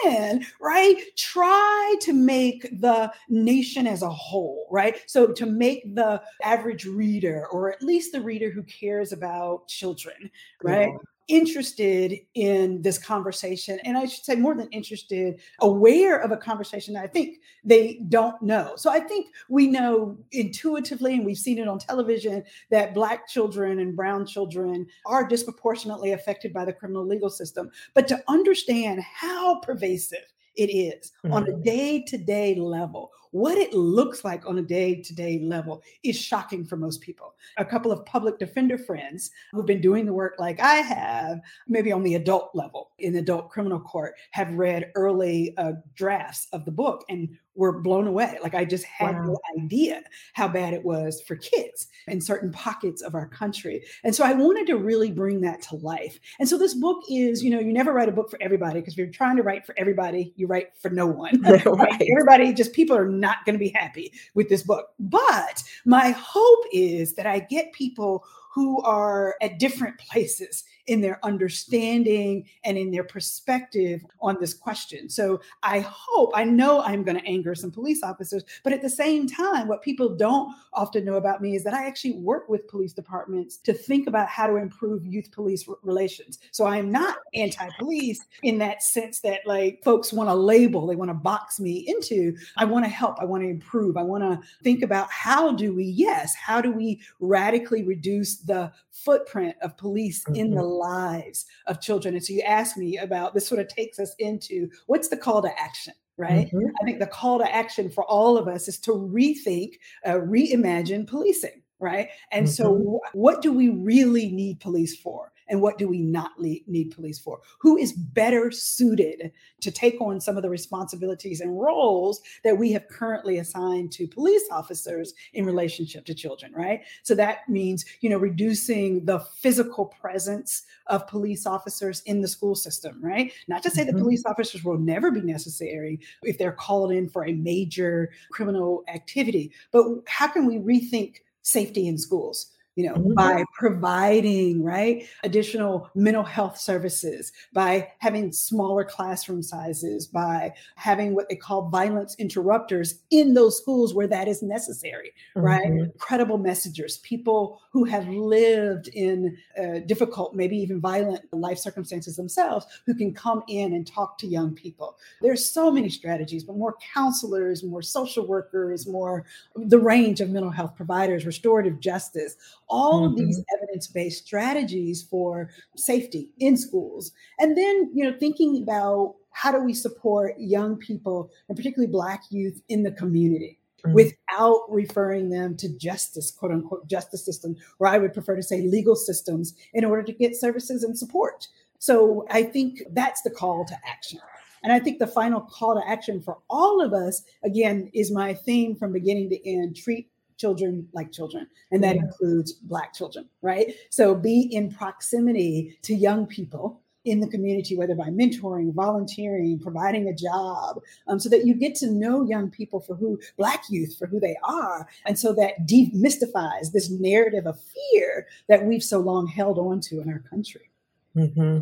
can, 0.03 0.45
right? 0.61 0.95
Try 1.17 1.95
to 2.01 2.13
make 2.13 2.63
the 2.79 3.11
nation 3.29 3.87
as 3.87 4.03
a 4.03 4.09
whole, 4.15 4.67
right? 4.71 4.97
So, 5.07 5.27
to 5.33 5.45
make 5.45 5.95
the 5.95 6.21
average 6.43 6.85
reader, 6.85 7.47
or 7.51 7.71
at 7.71 7.81
least 7.81 8.11
the 8.11 8.21
reader 8.21 8.49
who 8.49 8.63
cares 8.63 9.11
about 9.11 9.67
children, 9.67 10.31
right? 10.63 10.89
Yeah 10.91 10.97
interested 11.27 12.19
in 12.35 12.81
this 12.83 12.99
conversation 12.99 13.79
and 13.83 13.97
i 13.97 14.05
should 14.05 14.23
say 14.23 14.35
more 14.35 14.53
than 14.53 14.67
interested 14.67 15.39
aware 15.61 16.17
of 16.17 16.31
a 16.31 16.37
conversation 16.37 16.93
that 16.93 17.03
i 17.03 17.07
think 17.07 17.37
they 17.63 17.99
don't 18.09 18.39
know 18.43 18.73
so 18.75 18.91
i 18.91 18.99
think 18.99 19.27
we 19.49 19.65
know 19.65 20.15
intuitively 20.33 21.15
and 21.15 21.25
we've 21.25 21.37
seen 21.37 21.57
it 21.57 21.67
on 21.67 21.79
television 21.79 22.43
that 22.69 22.93
black 22.93 23.27
children 23.27 23.79
and 23.79 23.95
brown 23.95 24.23
children 24.23 24.85
are 25.07 25.27
disproportionately 25.27 26.11
affected 26.11 26.53
by 26.53 26.63
the 26.63 26.73
criminal 26.73 27.05
legal 27.05 27.29
system 27.29 27.71
but 27.95 28.07
to 28.07 28.21
understand 28.27 29.01
how 29.01 29.59
pervasive 29.61 30.25
it 30.55 30.67
is 30.67 31.11
mm-hmm. 31.23 31.33
on 31.33 31.47
a 31.47 31.53
day 31.53 32.01
to 32.07 32.17
day 32.17 32.55
level. 32.55 33.11
What 33.35 33.57
it 33.57 33.73
looks 33.73 34.23
like 34.23 34.47
on 34.47 34.59
a 34.59 34.61
day 34.61 34.95
to 35.01 35.13
day 35.13 35.39
level 35.43 35.83
is 36.05 36.15
shocking 36.17 36.63
for 36.63 36.77
most 36.77 37.01
people. 37.01 37.35
A 37.57 37.65
couple 37.65 37.91
of 37.91 38.05
public 38.05 38.39
defender 38.39 38.77
friends 38.77 39.29
who've 39.51 39.65
been 39.65 39.81
doing 39.81 40.05
the 40.05 40.13
work 40.13 40.35
like 40.39 40.61
I 40.61 40.75
have, 40.75 41.41
maybe 41.67 41.91
on 41.91 42.03
the 42.03 42.15
adult 42.15 42.51
level 42.53 42.91
in 42.97 43.17
adult 43.17 43.49
criminal 43.49 43.81
court, 43.81 44.13
have 44.31 44.53
read 44.53 44.89
early 44.95 45.53
uh, 45.57 45.73
drafts 45.95 46.47
of 46.53 46.63
the 46.63 46.71
book 46.71 47.03
and 47.09 47.27
were 47.55 47.81
blown 47.81 48.07
away. 48.07 48.37
Like 48.43 48.53
I 48.53 48.65
just 48.65 48.83
had 48.85 49.15
wow. 49.15 49.23
no 49.23 49.37
idea 49.57 50.03
how 50.33 50.47
bad 50.47 50.73
it 50.73 50.83
was 50.83 51.21
for 51.21 51.35
kids 51.35 51.87
in 52.07 52.21
certain 52.21 52.51
pockets 52.51 53.01
of 53.01 53.15
our 53.15 53.27
country. 53.27 53.83
And 54.03 54.13
so 54.13 54.23
I 54.23 54.33
wanted 54.33 54.67
to 54.67 54.77
really 54.77 55.11
bring 55.11 55.41
that 55.41 55.61
to 55.63 55.75
life. 55.77 56.19
And 56.39 56.47
so 56.47 56.57
this 56.57 56.73
book 56.73 57.01
is, 57.09 57.43
you 57.43 57.49
know, 57.49 57.59
you 57.59 57.71
never 57.71 57.93
write 57.93 58.09
a 58.09 58.13
book 58.13 58.29
for 58.29 58.37
everybody 58.41 58.81
because 58.81 58.93
if 58.93 58.97
you're 58.97 59.07
trying 59.07 59.37
to 59.37 59.43
write 59.43 59.65
for 59.65 59.73
everybody, 59.77 60.33
you 60.35 60.47
write 60.47 60.77
for 60.81 60.89
no 60.89 61.07
one. 61.07 61.41
right. 61.43 62.01
Everybody, 62.11 62.53
just 62.53 62.73
people 62.73 62.95
are 62.95 63.07
not 63.25 63.43
going 63.45 63.55
to 63.55 63.59
be 63.59 63.69
happy 63.69 64.13
with 64.35 64.49
this 64.49 64.61
book. 64.61 64.89
But 64.99 65.63
my 65.85 66.11
hope 66.11 66.65
is 66.71 67.15
that 67.15 67.25
I 67.25 67.39
get 67.39 67.73
people 67.73 68.23
who 68.53 68.81
are 68.83 69.35
at 69.41 69.57
different 69.57 69.97
places 70.11 70.63
in 70.87 71.01
their 71.01 71.19
understanding 71.23 72.45
and 72.63 72.77
in 72.77 72.91
their 72.91 73.03
perspective 73.03 74.05
on 74.21 74.37
this 74.39 74.53
question. 74.53 75.09
So 75.09 75.41
I 75.63 75.79
hope, 75.79 76.31
I 76.35 76.43
know 76.43 76.81
I'm 76.81 77.03
going 77.03 77.19
to 77.19 77.25
anger 77.25 77.55
some 77.55 77.71
police 77.71 78.03
officers, 78.03 78.43
but 78.63 78.73
at 78.73 78.81
the 78.81 78.89
same 78.89 79.27
time, 79.27 79.67
what 79.67 79.81
people 79.81 80.15
don't 80.15 80.53
often 80.73 81.03
know 81.05 81.15
about 81.15 81.41
me 81.41 81.55
is 81.55 81.63
that 81.63 81.73
I 81.73 81.87
actually 81.87 82.13
work 82.13 82.49
with 82.49 82.67
police 82.67 82.93
departments 82.93 83.57
to 83.57 83.73
think 83.73 84.07
about 84.07 84.27
how 84.27 84.47
to 84.47 84.55
improve 84.57 85.05
youth 85.05 85.31
police 85.31 85.67
relations. 85.81 86.39
So 86.51 86.65
I 86.65 86.77
am 86.77 86.91
not 86.91 87.17
anti 87.33 87.67
police 87.79 88.23
in 88.43 88.57
that 88.59 88.83
sense 88.83 89.21
that 89.21 89.41
like 89.45 89.81
folks 89.83 90.13
want 90.13 90.29
to 90.29 90.35
label, 90.35 90.85
they 90.85 90.95
want 90.95 91.09
to 91.09 91.15
box 91.15 91.59
me 91.59 91.85
into. 91.87 92.35
I 92.57 92.65
want 92.65 92.85
to 92.85 92.89
help, 92.89 93.19
I 93.19 93.25
want 93.25 93.43
to 93.43 93.49
improve, 93.49 93.97
I 93.97 94.03
want 94.03 94.23
to 94.23 94.39
think 94.63 94.83
about 94.83 95.11
how 95.11 95.51
do 95.51 95.73
we, 95.73 95.85
yes, 95.85 96.35
how 96.35 96.61
do 96.61 96.71
we 96.71 97.01
radically 97.19 97.83
reduce 97.83 98.37
the 98.37 98.71
footprint 98.91 99.55
of 99.61 99.77
police 99.77 100.23
in 100.33 100.51
the 100.51 100.61
mm-hmm 100.61 100.74
lives 100.77 101.45
of 101.67 101.81
children. 101.81 102.15
And 102.15 102.23
so 102.23 102.33
you 102.33 102.41
ask 102.41 102.77
me 102.77 102.97
about 102.97 103.33
this 103.33 103.47
sort 103.47 103.61
of 103.61 103.67
takes 103.67 103.99
us 103.99 104.13
into 104.19 104.69
what's 104.87 105.09
the 105.09 105.17
call 105.17 105.41
to 105.41 105.59
action? 105.59 105.93
Right. 106.17 106.47
Mm-hmm. 106.47 106.69
I 106.81 106.85
think 106.85 106.99
the 106.99 107.07
call 107.07 107.39
to 107.39 107.55
action 107.55 107.89
for 107.89 108.05
all 108.05 108.37
of 108.37 108.47
us 108.47 108.69
is 108.69 108.79
to 108.81 108.91
rethink, 108.91 109.73
uh, 110.05 110.13
reimagine 110.13 111.07
policing. 111.07 111.61
Right. 111.79 112.09
And 112.31 112.45
mm-hmm. 112.45 112.53
so, 112.53 113.01
what 113.13 113.41
do 113.41 113.51
we 113.51 113.69
really 113.69 114.31
need 114.31 114.61
police 114.61 114.95
for? 114.95 115.33
And 115.47 115.61
what 115.61 115.77
do 115.77 115.87
we 115.87 115.99
not 115.99 116.31
need 116.39 116.93
police 116.95 117.19
for? 117.19 117.39
Who 117.59 117.77
is 117.77 117.93
better 117.93 118.51
suited 118.51 119.31
to 119.61 119.71
take 119.71 119.99
on 120.01 120.19
some 120.19 120.37
of 120.37 120.43
the 120.43 120.49
responsibilities 120.49 121.41
and 121.41 121.59
roles 121.59 122.21
that 122.43 122.57
we 122.57 122.71
have 122.71 122.87
currently 122.87 123.37
assigned 123.37 123.91
to 123.93 124.07
police 124.07 124.43
officers 124.51 125.13
in 125.33 125.45
relationship 125.45 126.05
to 126.05 126.13
children, 126.13 126.51
right? 126.53 126.81
So 127.03 127.15
that 127.15 127.47
means, 127.49 127.85
you 128.01 128.09
know, 128.09 128.17
reducing 128.17 129.05
the 129.05 129.19
physical 129.19 129.85
presence 129.85 130.63
of 130.87 131.07
police 131.07 131.45
officers 131.45 132.01
in 132.01 132.21
the 132.21 132.27
school 132.27 132.55
system, 132.55 132.99
right? 133.01 133.31
Not 133.47 133.63
to 133.63 133.69
say 133.69 133.83
mm-hmm. 133.83 133.95
that 133.95 134.01
police 134.01 134.23
officers 134.25 134.63
will 134.63 134.77
never 134.77 135.11
be 135.11 135.21
necessary 135.21 135.99
if 136.23 136.37
they're 136.37 136.51
called 136.51 136.91
in 136.91 137.09
for 137.09 137.25
a 137.25 137.33
major 137.33 138.11
criminal 138.31 138.83
activity, 138.87 139.51
but 139.71 139.85
how 140.07 140.27
can 140.27 140.45
we 140.45 140.57
rethink 140.57 141.17
safety 141.41 141.87
in 141.87 141.97
schools? 141.97 142.51
You 142.75 142.85
know, 142.85 142.95
mm-hmm. 142.95 143.13
by 143.13 143.43
providing, 143.53 144.63
right, 144.63 145.07
additional 145.23 145.89
mental 145.95 146.23
health 146.23 146.57
services, 146.57 147.31
by 147.53 147.91
having 147.99 148.31
smaller 148.31 148.83
classroom 148.83 149.41
sizes, 149.41 150.07
by 150.07 150.53
having 150.75 151.15
what 151.15 151.29
they 151.29 151.35
call 151.35 151.69
violence 151.69 152.15
interrupters 152.19 152.99
in 153.11 153.33
those 153.33 153.57
schools 153.57 153.93
where 153.93 154.07
that 154.07 154.27
is 154.27 154.41
necessary, 154.41 155.13
mm-hmm. 155.35 155.45
right? 155.45 155.97
Credible 155.97 156.37
messengers, 156.37 156.97
people 156.99 157.61
who 157.71 157.85
have 157.85 158.07
lived 158.09 158.89
in 158.89 159.37
uh, 159.57 159.79
difficult, 159.85 160.35
maybe 160.35 160.57
even 160.57 160.81
violent 160.81 161.21
life 161.31 161.57
circumstances 161.57 162.17
themselves, 162.17 162.65
who 162.85 162.93
can 162.93 163.13
come 163.13 163.41
in 163.47 163.73
and 163.73 163.87
talk 163.87 164.17
to 164.17 164.27
young 164.27 164.53
people. 164.53 164.97
There's 165.21 165.49
so 165.49 165.71
many 165.71 165.89
strategies, 165.89 166.43
but 166.43 166.57
more 166.57 166.75
counselors, 166.93 167.63
more 167.63 167.81
social 167.81 168.27
workers, 168.27 168.85
more 168.85 169.25
the 169.55 169.79
range 169.79 170.19
of 170.19 170.29
mental 170.29 170.51
health 170.51 170.75
providers, 170.75 171.25
restorative 171.25 171.79
justice 171.79 172.35
all 172.67 173.01
mm-hmm. 173.01 173.11
of 173.11 173.17
these 173.17 173.39
mm-hmm. 173.39 173.55
evidence-based 173.55 174.25
strategies 174.25 175.03
for 175.03 175.49
safety 175.75 176.29
in 176.39 176.57
schools 176.57 177.11
and 177.39 177.57
then 177.57 177.89
you 177.93 178.03
know 178.03 178.15
thinking 178.17 178.61
about 178.61 179.15
how 179.31 179.51
do 179.51 179.59
we 179.59 179.73
support 179.73 180.33
young 180.37 180.77
people 180.77 181.29
and 181.47 181.57
particularly 181.57 181.91
black 181.91 182.23
youth 182.29 182.61
in 182.69 182.83
the 182.83 182.91
community 182.91 183.59
mm-hmm. 183.85 183.93
without 183.93 184.61
referring 184.69 185.29
them 185.29 185.55
to 185.55 185.69
justice 185.77 186.31
quote 186.31 186.51
unquote 186.51 186.87
justice 186.87 187.25
system 187.25 187.55
or 187.79 187.87
i 187.87 187.97
would 187.97 188.13
prefer 188.13 188.35
to 188.35 188.43
say 188.43 188.61
legal 188.61 188.95
systems 188.95 189.53
in 189.73 189.85
order 189.85 190.03
to 190.03 190.13
get 190.13 190.35
services 190.35 190.83
and 190.83 190.97
support 190.97 191.47
so 191.79 192.25
i 192.29 192.41
think 192.41 192.81
that's 192.91 193.21
the 193.21 193.29
call 193.29 193.65
to 193.65 193.75
action 193.85 194.19
and 194.65 194.73
I 194.73 194.79
think 194.79 194.97
the 194.97 195.05
final 195.05 195.41
call 195.41 195.79
to 195.79 195.87
action 195.87 196.23
for 196.23 196.39
all 196.49 196.81
of 196.81 196.91
us, 196.91 197.21
again, 197.43 197.91
is 197.93 198.11
my 198.11 198.33
theme 198.33 198.75
from 198.75 198.93
beginning 198.93 199.29
to 199.29 199.47
end 199.47 199.75
treat 199.75 200.09
children 200.37 200.87
like 200.93 201.11
children, 201.11 201.47
and 201.71 201.83
that 201.83 201.95
includes 201.95 202.53
Black 202.53 202.93
children, 202.93 203.27
right? 203.41 203.73
So 203.89 204.15
be 204.15 204.41
in 204.41 204.71
proximity 204.71 205.77
to 205.83 205.95
young 205.95 206.25
people 206.25 206.81
in 207.05 207.19
the 207.19 207.27
community, 207.27 207.77
whether 207.77 207.95
by 207.95 208.09
mentoring, 208.09 208.73
volunteering, 208.73 209.59
providing 209.59 210.07
a 210.07 210.13
job, 210.13 210.81
um, 211.07 211.19
so 211.19 211.29
that 211.29 211.45
you 211.45 211.53
get 211.53 211.75
to 211.75 211.91
know 211.91 212.25
young 212.25 212.49
people 212.49 212.79
for 212.79 212.95
who, 212.95 213.19
Black 213.37 213.63
youth, 213.69 213.95
for 213.97 214.07
who 214.07 214.19
they 214.19 214.35
are. 214.43 214.87
And 215.05 215.17
so 215.17 215.31
that 215.33 215.67
demystifies 215.67 216.71
this 216.71 216.89
narrative 216.89 217.45
of 217.45 217.59
fear 217.61 218.27
that 218.49 218.65
we've 218.65 218.83
so 218.83 218.99
long 218.99 219.27
held 219.27 219.59
on 219.59 219.79
to 219.81 220.01
in 220.01 220.09
our 220.09 220.23
country. 220.29 220.69
Mm-hmm. 221.15 221.59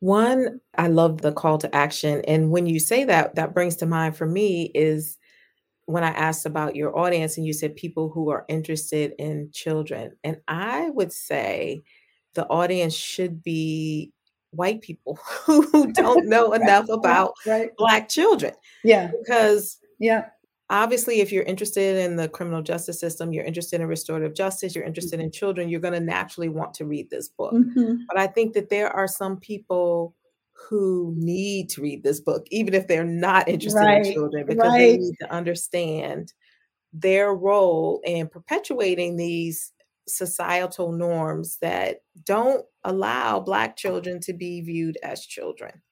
One, 0.00 0.60
I 0.76 0.88
love 0.88 1.22
the 1.22 1.32
call 1.32 1.58
to 1.58 1.72
action. 1.74 2.22
And 2.26 2.50
when 2.50 2.66
you 2.66 2.80
say 2.80 3.04
that, 3.04 3.36
that 3.36 3.54
brings 3.54 3.76
to 3.76 3.86
mind 3.86 4.16
for 4.16 4.26
me 4.26 4.72
is 4.74 5.16
when 5.86 6.04
I 6.04 6.10
asked 6.10 6.46
about 6.46 6.76
your 6.76 6.96
audience, 6.96 7.36
and 7.36 7.46
you 7.46 7.52
said 7.52 7.76
people 7.76 8.08
who 8.08 8.30
are 8.30 8.44
interested 8.48 9.14
in 9.18 9.50
children. 9.52 10.12
And 10.22 10.38
I 10.48 10.90
would 10.90 11.12
say 11.12 11.82
the 12.34 12.46
audience 12.46 12.94
should 12.94 13.42
be 13.42 14.12
white 14.50 14.80
people 14.80 15.18
who 15.46 15.92
don't 15.92 16.28
know 16.28 16.52
enough 16.52 16.88
about 16.88 17.34
right, 17.46 17.70
black 17.76 18.08
children. 18.08 18.54
Yeah. 18.84 19.10
Because 19.18 19.78
yeah. 19.98 20.26
Obviously, 20.70 21.20
if 21.20 21.30
you're 21.30 21.42
interested 21.42 21.98
in 21.98 22.16
the 22.16 22.30
criminal 22.30 22.62
justice 22.62 22.98
system, 22.98 23.30
you're 23.34 23.44
interested 23.44 23.82
in 23.82 23.88
restorative 23.88 24.34
justice, 24.34 24.74
you're 24.74 24.84
interested 24.84 25.18
mm-hmm. 25.18 25.26
in 25.26 25.30
children, 25.30 25.68
you're 25.68 25.80
going 25.80 25.92
to 25.92 26.00
naturally 26.00 26.48
want 26.48 26.72
to 26.74 26.86
read 26.86 27.10
this 27.10 27.28
book. 27.28 27.52
Mm-hmm. 27.52 28.04
But 28.08 28.16
I 28.16 28.26
think 28.26 28.54
that 28.54 28.70
there 28.70 28.88
are 28.88 29.06
some 29.06 29.38
people 29.38 30.14
who 30.72 31.12
need 31.18 31.68
to 31.68 31.82
read 31.82 32.02
this 32.02 32.18
book, 32.18 32.46
even 32.50 32.72
if 32.72 32.88
they're 32.88 33.04
not 33.04 33.46
interested 33.46 33.78
right. 33.78 34.06
in 34.06 34.14
children, 34.14 34.46
because 34.46 34.70
right. 34.70 34.78
they 34.78 34.96
need 34.96 35.14
to 35.20 35.30
understand 35.30 36.32
their 36.94 37.34
role 37.34 38.00
in 38.06 38.26
perpetuating 38.26 39.16
these 39.16 39.70
societal 40.08 40.90
norms 40.90 41.58
that 41.60 41.98
don't 42.24 42.64
allow 42.84 43.38
Black 43.38 43.76
children 43.76 44.18
to 44.20 44.32
be 44.32 44.62
viewed 44.62 44.96
as 45.02 45.26
children. 45.26 45.82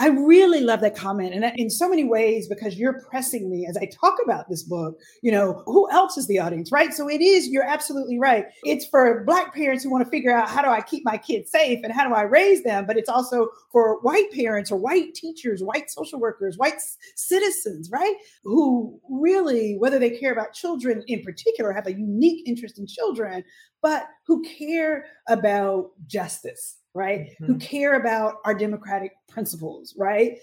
I 0.00 0.08
really 0.08 0.60
love 0.60 0.80
that 0.82 0.94
comment. 0.94 1.34
And 1.34 1.44
in 1.56 1.70
so 1.70 1.88
many 1.88 2.04
ways, 2.04 2.46
because 2.48 2.76
you're 2.76 3.02
pressing 3.10 3.50
me 3.50 3.66
as 3.68 3.76
I 3.76 3.86
talk 3.86 4.16
about 4.22 4.48
this 4.48 4.62
book, 4.62 4.96
you 5.22 5.32
know, 5.32 5.64
who 5.66 5.90
else 5.90 6.16
is 6.16 6.28
the 6.28 6.38
audience, 6.38 6.70
right? 6.70 6.94
So 6.94 7.08
it 7.08 7.20
is, 7.20 7.48
you're 7.48 7.64
absolutely 7.64 8.18
right. 8.18 8.46
It's 8.62 8.86
for 8.86 9.24
Black 9.24 9.52
parents 9.52 9.82
who 9.82 9.90
want 9.90 10.04
to 10.04 10.10
figure 10.10 10.32
out 10.32 10.48
how 10.48 10.62
do 10.62 10.68
I 10.68 10.82
keep 10.82 11.04
my 11.04 11.18
kids 11.18 11.50
safe 11.50 11.80
and 11.82 11.92
how 11.92 12.06
do 12.06 12.14
I 12.14 12.22
raise 12.22 12.62
them? 12.62 12.86
But 12.86 12.96
it's 12.96 13.08
also 13.08 13.48
for 13.72 14.00
white 14.02 14.30
parents 14.32 14.70
or 14.70 14.78
white 14.78 15.14
teachers, 15.14 15.62
white 15.62 15.90
social 15.90 16.20
workers, 16.20 16.56
white 16.56 16.80
citizens, 17.16 17.90
right? 17.92 18.14
Who 18.44 19.00
really, 19.10 19.76
whether 19.78 19.98
they 19.98 20.10
care 20.10 20.32
about 20.32 20.52
children 20.52 21.02
in 21.08 21.22
particular, 21.22 21.72
have 21.72 21.88
a 21.88 21.92
unique 21.92 22.46
interest 22.46 22.78
in 22.78 22.86
children, 22.86 23.42
but 23.82 24.06
who 24.26 24.42
care 24.42 25.06
about 25.28 25.90
justice 26.06 26.77
right? 26.98 27.30
Mm-hmm. 27.30 27.46
Who 27.46 27.58
care 27.58 27.94
about 27.94 28.36
our 28.44 28.54
democratic 28.54 29.12
principles, 29.28 29.94
right? 29.96 30.38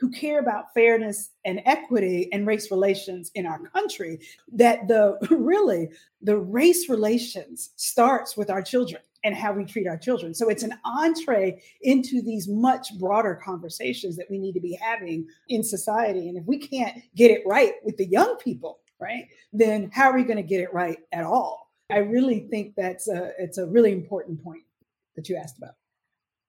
Who 0.00 0.10
care 0.10 0.40
about 0.40 0.74
fairness 0.74 1.30
and 1.44 1.62
equity 1.64 2.28
and 2.32 2.46
race 2.46 2.70
relations 2.70 3.30
in 3.34 3.46
our 3.46 3.60
country. 3.60 4.18
That 4.52 4.88
the 4.88 5.18
really 5.30 5.88
the 6.20 6.36
race 6.36 6.88
relations 6.88 7.70
starts 7.76 8.36
with 8.36 8.50
our 8.50 8.60
children 8.60 9.02
and 9.22 9.36
how 9.36 9.52
we 9.52 9.64
treat 9.64 9.86
our 9.86 9.98
children. 9.98 10.34
So 10.34 10.48
it's 10.48 10.62
an 10.62 10.74
entree 10.84 11.62
into 11.82 12.22
these 12.22 12.48
much 12.48 12.98
broader 12.98 13.38
conversations 13.42 14.16
that 14.16 14.30
we 14.30 14.38
need 14.38 14.54
to 14.54 14.60
be 14.60 14.72
having 14.80 15.28
in 15.48 15.62
society. 15.62 16.28
And 16.28 16.38
if 16.38 16.44
we 16.46 16.58
can't 16.58 17.02
get 17.14 17.30
it 17.30 17.42
right 17.46 17.74
with 17.84 17.98
the 17.98 18.06
young 18.06 18.36
people, 18.38 18.80
right, 18.98 19.28
then 19.52 19.90
how 19.92 20.10
are 20.10 20.16
we 20.16 20.24
going 20.24 20.38
to 20.38 20.42
get 20.42 20.60
it 20.60 20.72
right 20.72 20.98
at 21.12 21.24
all? 21.24 21.70
I 21.90 21.98
really 21.98 22.46
think 22.50 22.74
that's 22.76 23.08
a 23.08 23.32
it's 23.38 23.58
a 23.58 23.66
really 23.66 23.92
important 23.92 24.42
point 24.42 24.62
that 25.16 25.28
you 25.28 25.36
asked 25.36 25.58
about. 25.58 25.74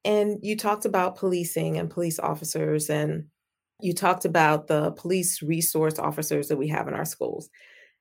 And 0.04 0.40
you 0.42 0.56
talked 0.56 0.86
about 0.86 1.18
policing 1.18 1.78
and 1.78 1.90
police 1.90 2.20
officers, 2.20 2.90
and 2.90 3.26
you 3.80 3.94
talked 3.94 4.26
about 4.26 4.68
the 4.68 4.92
police 4.92 5.42
resource 5.42 6.00
officers 6.00 6.48
that 6.48 6.58
we 6.58 6.68
have 6.70 6.88
in 6.88 6.94
our 6.94 7.06
schools. 7.06 7.50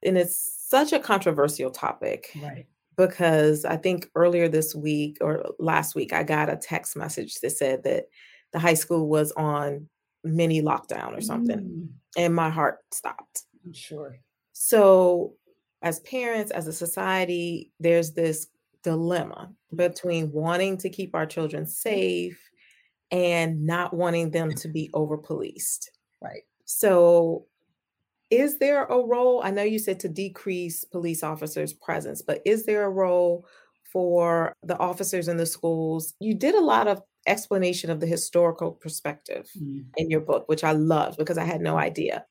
And 0.02 0.16
it's 0.16 0.66
such 0.68 0.92
a 0.92 0.98
controversial 0.98 1.70
topic. 1.70 2.30
Right. 2.42 2.66
Because 2.96 3.64
I 3.64 3.76
think 3.76 4.10
earlier 4.14 4.48
this 4.48 4.74
week 4.74 5.18
or 5.20 5.44
last 5.58 5.94
week, 5.94 6.12
I 6.12 6.22
got 6.22 6.50
a 6.50 6.56
text 6.56 6.96
message 6.96 7.36
that 7.36 7.50
said 7.50 7.82
that 7.84 8.04
the 8.52 8.58
high 8.58 8.74
school 8.74 9.08
was 9.08 9.32
on 9.32 9.88
mini 10.24 10.60
lockdown 10.60 11.16
or 11.16 11.20
something. 11.20 11.58
Mm. 11.60 11.88
And 12.16 12.34
my 12.34 12.50
heart 12.50 12.78
stopped. 12.92 13.44
I'm 13.64 13.72
sure. 13.72 14.18
So, 14.52 15.34
as 15.82 16.00
parents, 16.00 16.50
as 16.50 16.66
a 16.66 16.72
society, 16.72 17.72
there's 17.80 18.12
this 18.12 18.48
dilemma 18.82 19.52
between 19.74 20.32
wanting 20.32 20.76
to 20.78 20.90
keep 20.90 21.14
our 21.14 21.26
children 21.26 21.66
safe 21.66 22.50
and 23.10 23.64
not 23.66 23.94
wanting 23.94 24.30
them 24.30 24.52
to 24.54 24.68
be 24.68 24.90
over 24.94 25.16
policed. 25.16 25.90
Right. 26.22 26.42
So, 26.64 27.46
is 28.30 28.58
there 28.58 28.84
a 28.84 29.04
role? 29.04 29.42
I 29.42 29.50
know 29.50 29.64
you 29.64 29.78
said 29.78 29.98
to 30.00 30.08
decrease 30.08 30.84
police 30.84 31.22
officers' 31.22 31.72
presence, 31.72 32.22
but 32.22 32.40
is 32.44 32.64
there 32.64 32.84
a 32.84 32.90
role 32.90 33.46
for 33.92 34.54
the 34.62 34.78
officers 34.78 35.26
in 35.26 35.36
the 35.36 35.46
schools? 35.46 36.14
You 36.20 36.34
did 36.34 36.54
a 36.54 36.60
lot 36.60 36.86
of 36.86 37.02
explanation 37.26 37.90
of 37.90 38.00
the 38.00 38.06
historical 38.06 38.72
perspective 38.72 39.50
mm. 39.60 39.84
in 39.96 40.10
your 40.10 40.20
book, 40.20 40.44
which 40.46 40.62
I 40.62 40.72
loved 40.72 41.18
because 41.18 41.38
I 41.38 41.44
had 41.44 41.60
no 41.60 41.76
idea. 41.76 42.24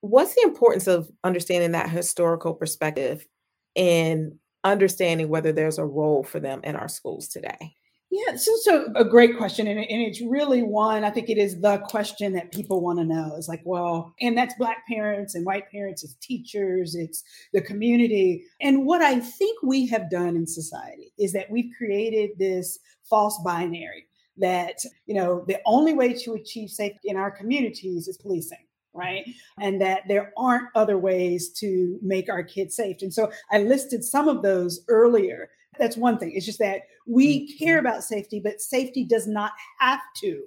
What's 0.00 0.34
the 0.34 0.42
importance 0.42 0.86
of 0.86 1.10
understanding 1.24 1.72
that 1.72 1.90
historical 1.90 2.54
perspective 2.54 3.26
in 3.74 4.38
understanding 4.64 5.28
whether 5.28 5.52
there's 5.52 5.78
a 5.78 5.84
role 5.84 6.22
for 6.22 6.40
them 6.40 6.60
in 6.64 6.76
our 6.76 6.88
schools 6.88 7.28
today? 7.28 7.74
Yeah, 8.10 8.32
it's 8.32 8.48
also 8.48 8.86
a 8.94 9.04
great 9.04 9.36
question. 9.36 9.66
And, 9.66 9.78
and 9.78 10.02
it's 10.02 10.22
really 10.22 10.62
one, 10.62 11.04
I 11.04 11.10
think 11.10 11.28
it 11.28 11.36
is 11.36 11.60
the 11.60 11.78
question 11.78 12.32
that 12.32 12.52
people 12.52 12.80
want 12.80 12.98
to 12.98 13.04
know. 13.04 13.34
It's 13.36 13.48
like, 13.48 13.60
well, 13.64 14.14
and 14.20 14.36
that's 14.36 14.54
Black 14.54 14.86
parents 14.88 15.34
and 15.34 15.44
white 15.44 15.70
parents, 15.70 16.02
it's 16.02 16.14
teachers, 16.14 16.94
it's 16.94 17.22
the 17.52 17.60
community. 17.60 18.44
And 18.62 18.86
what 18.86 19.02
I 19.02 19.20
think 19.20 19.62
we 19.62 19.86
have 19.88 20.10
done 20.10 20.36
in 20.36 20.46
society 20.46 21.12
is 21.18 21.34
that 21.34 21.50
we've 21.50 21.70
created 21.76 22.30
this 22.38 22.78
false 23.04 23.38
binary 23.44 24.06
that, 24.38 24.78
you 25.04 25.14
know, 25.14 25.44
the 25.46 25.60
only 25.66 25.92
way 25.92 26.14
to 26.14 26.32
achieve 26.32 26.70
safety 26.70 27.10
in 27.10 27.16
our 27.16 27.30
communities 27.30 28.08
is 28.08 28.16
policing 28.16 28.58
right? 28.98 29.24
And 29.60 29.80
that 29.80 30.02
there 30.08 30.32
aren't 30.36 30.68
other 30.74 30.98
ways 30.98 31.50
to 31.60 31.98
make 32.02 32.28
our 32.28 32.42
kids 32.42 32.76
safe. 32.76 32.98
And 33.02 33.14
so 33.14 33.30
I 33.50 33.58
listed 33.58 34.04
some 34.04 34.28
of 34.28 34.42
those 34.42 34.84
earlier. 34.88 35.48
That's 35.78 35.96
one 35.96 36.18
thing. 36.18 36.32
It's 36.34 36.46
just 36.46 36.58
that 36.58 36.82
we 37.06 37.56
care 37.56 37.78
mm-hmm. 37.78 37.86
about 37.86 38.04
safety, 38.04 38.40
but 38.42 38.60
safety 38.60 39.04
does 39.04 39.26
not 39.26 39.52
have 39.78 40.00
to, 40.18 40.42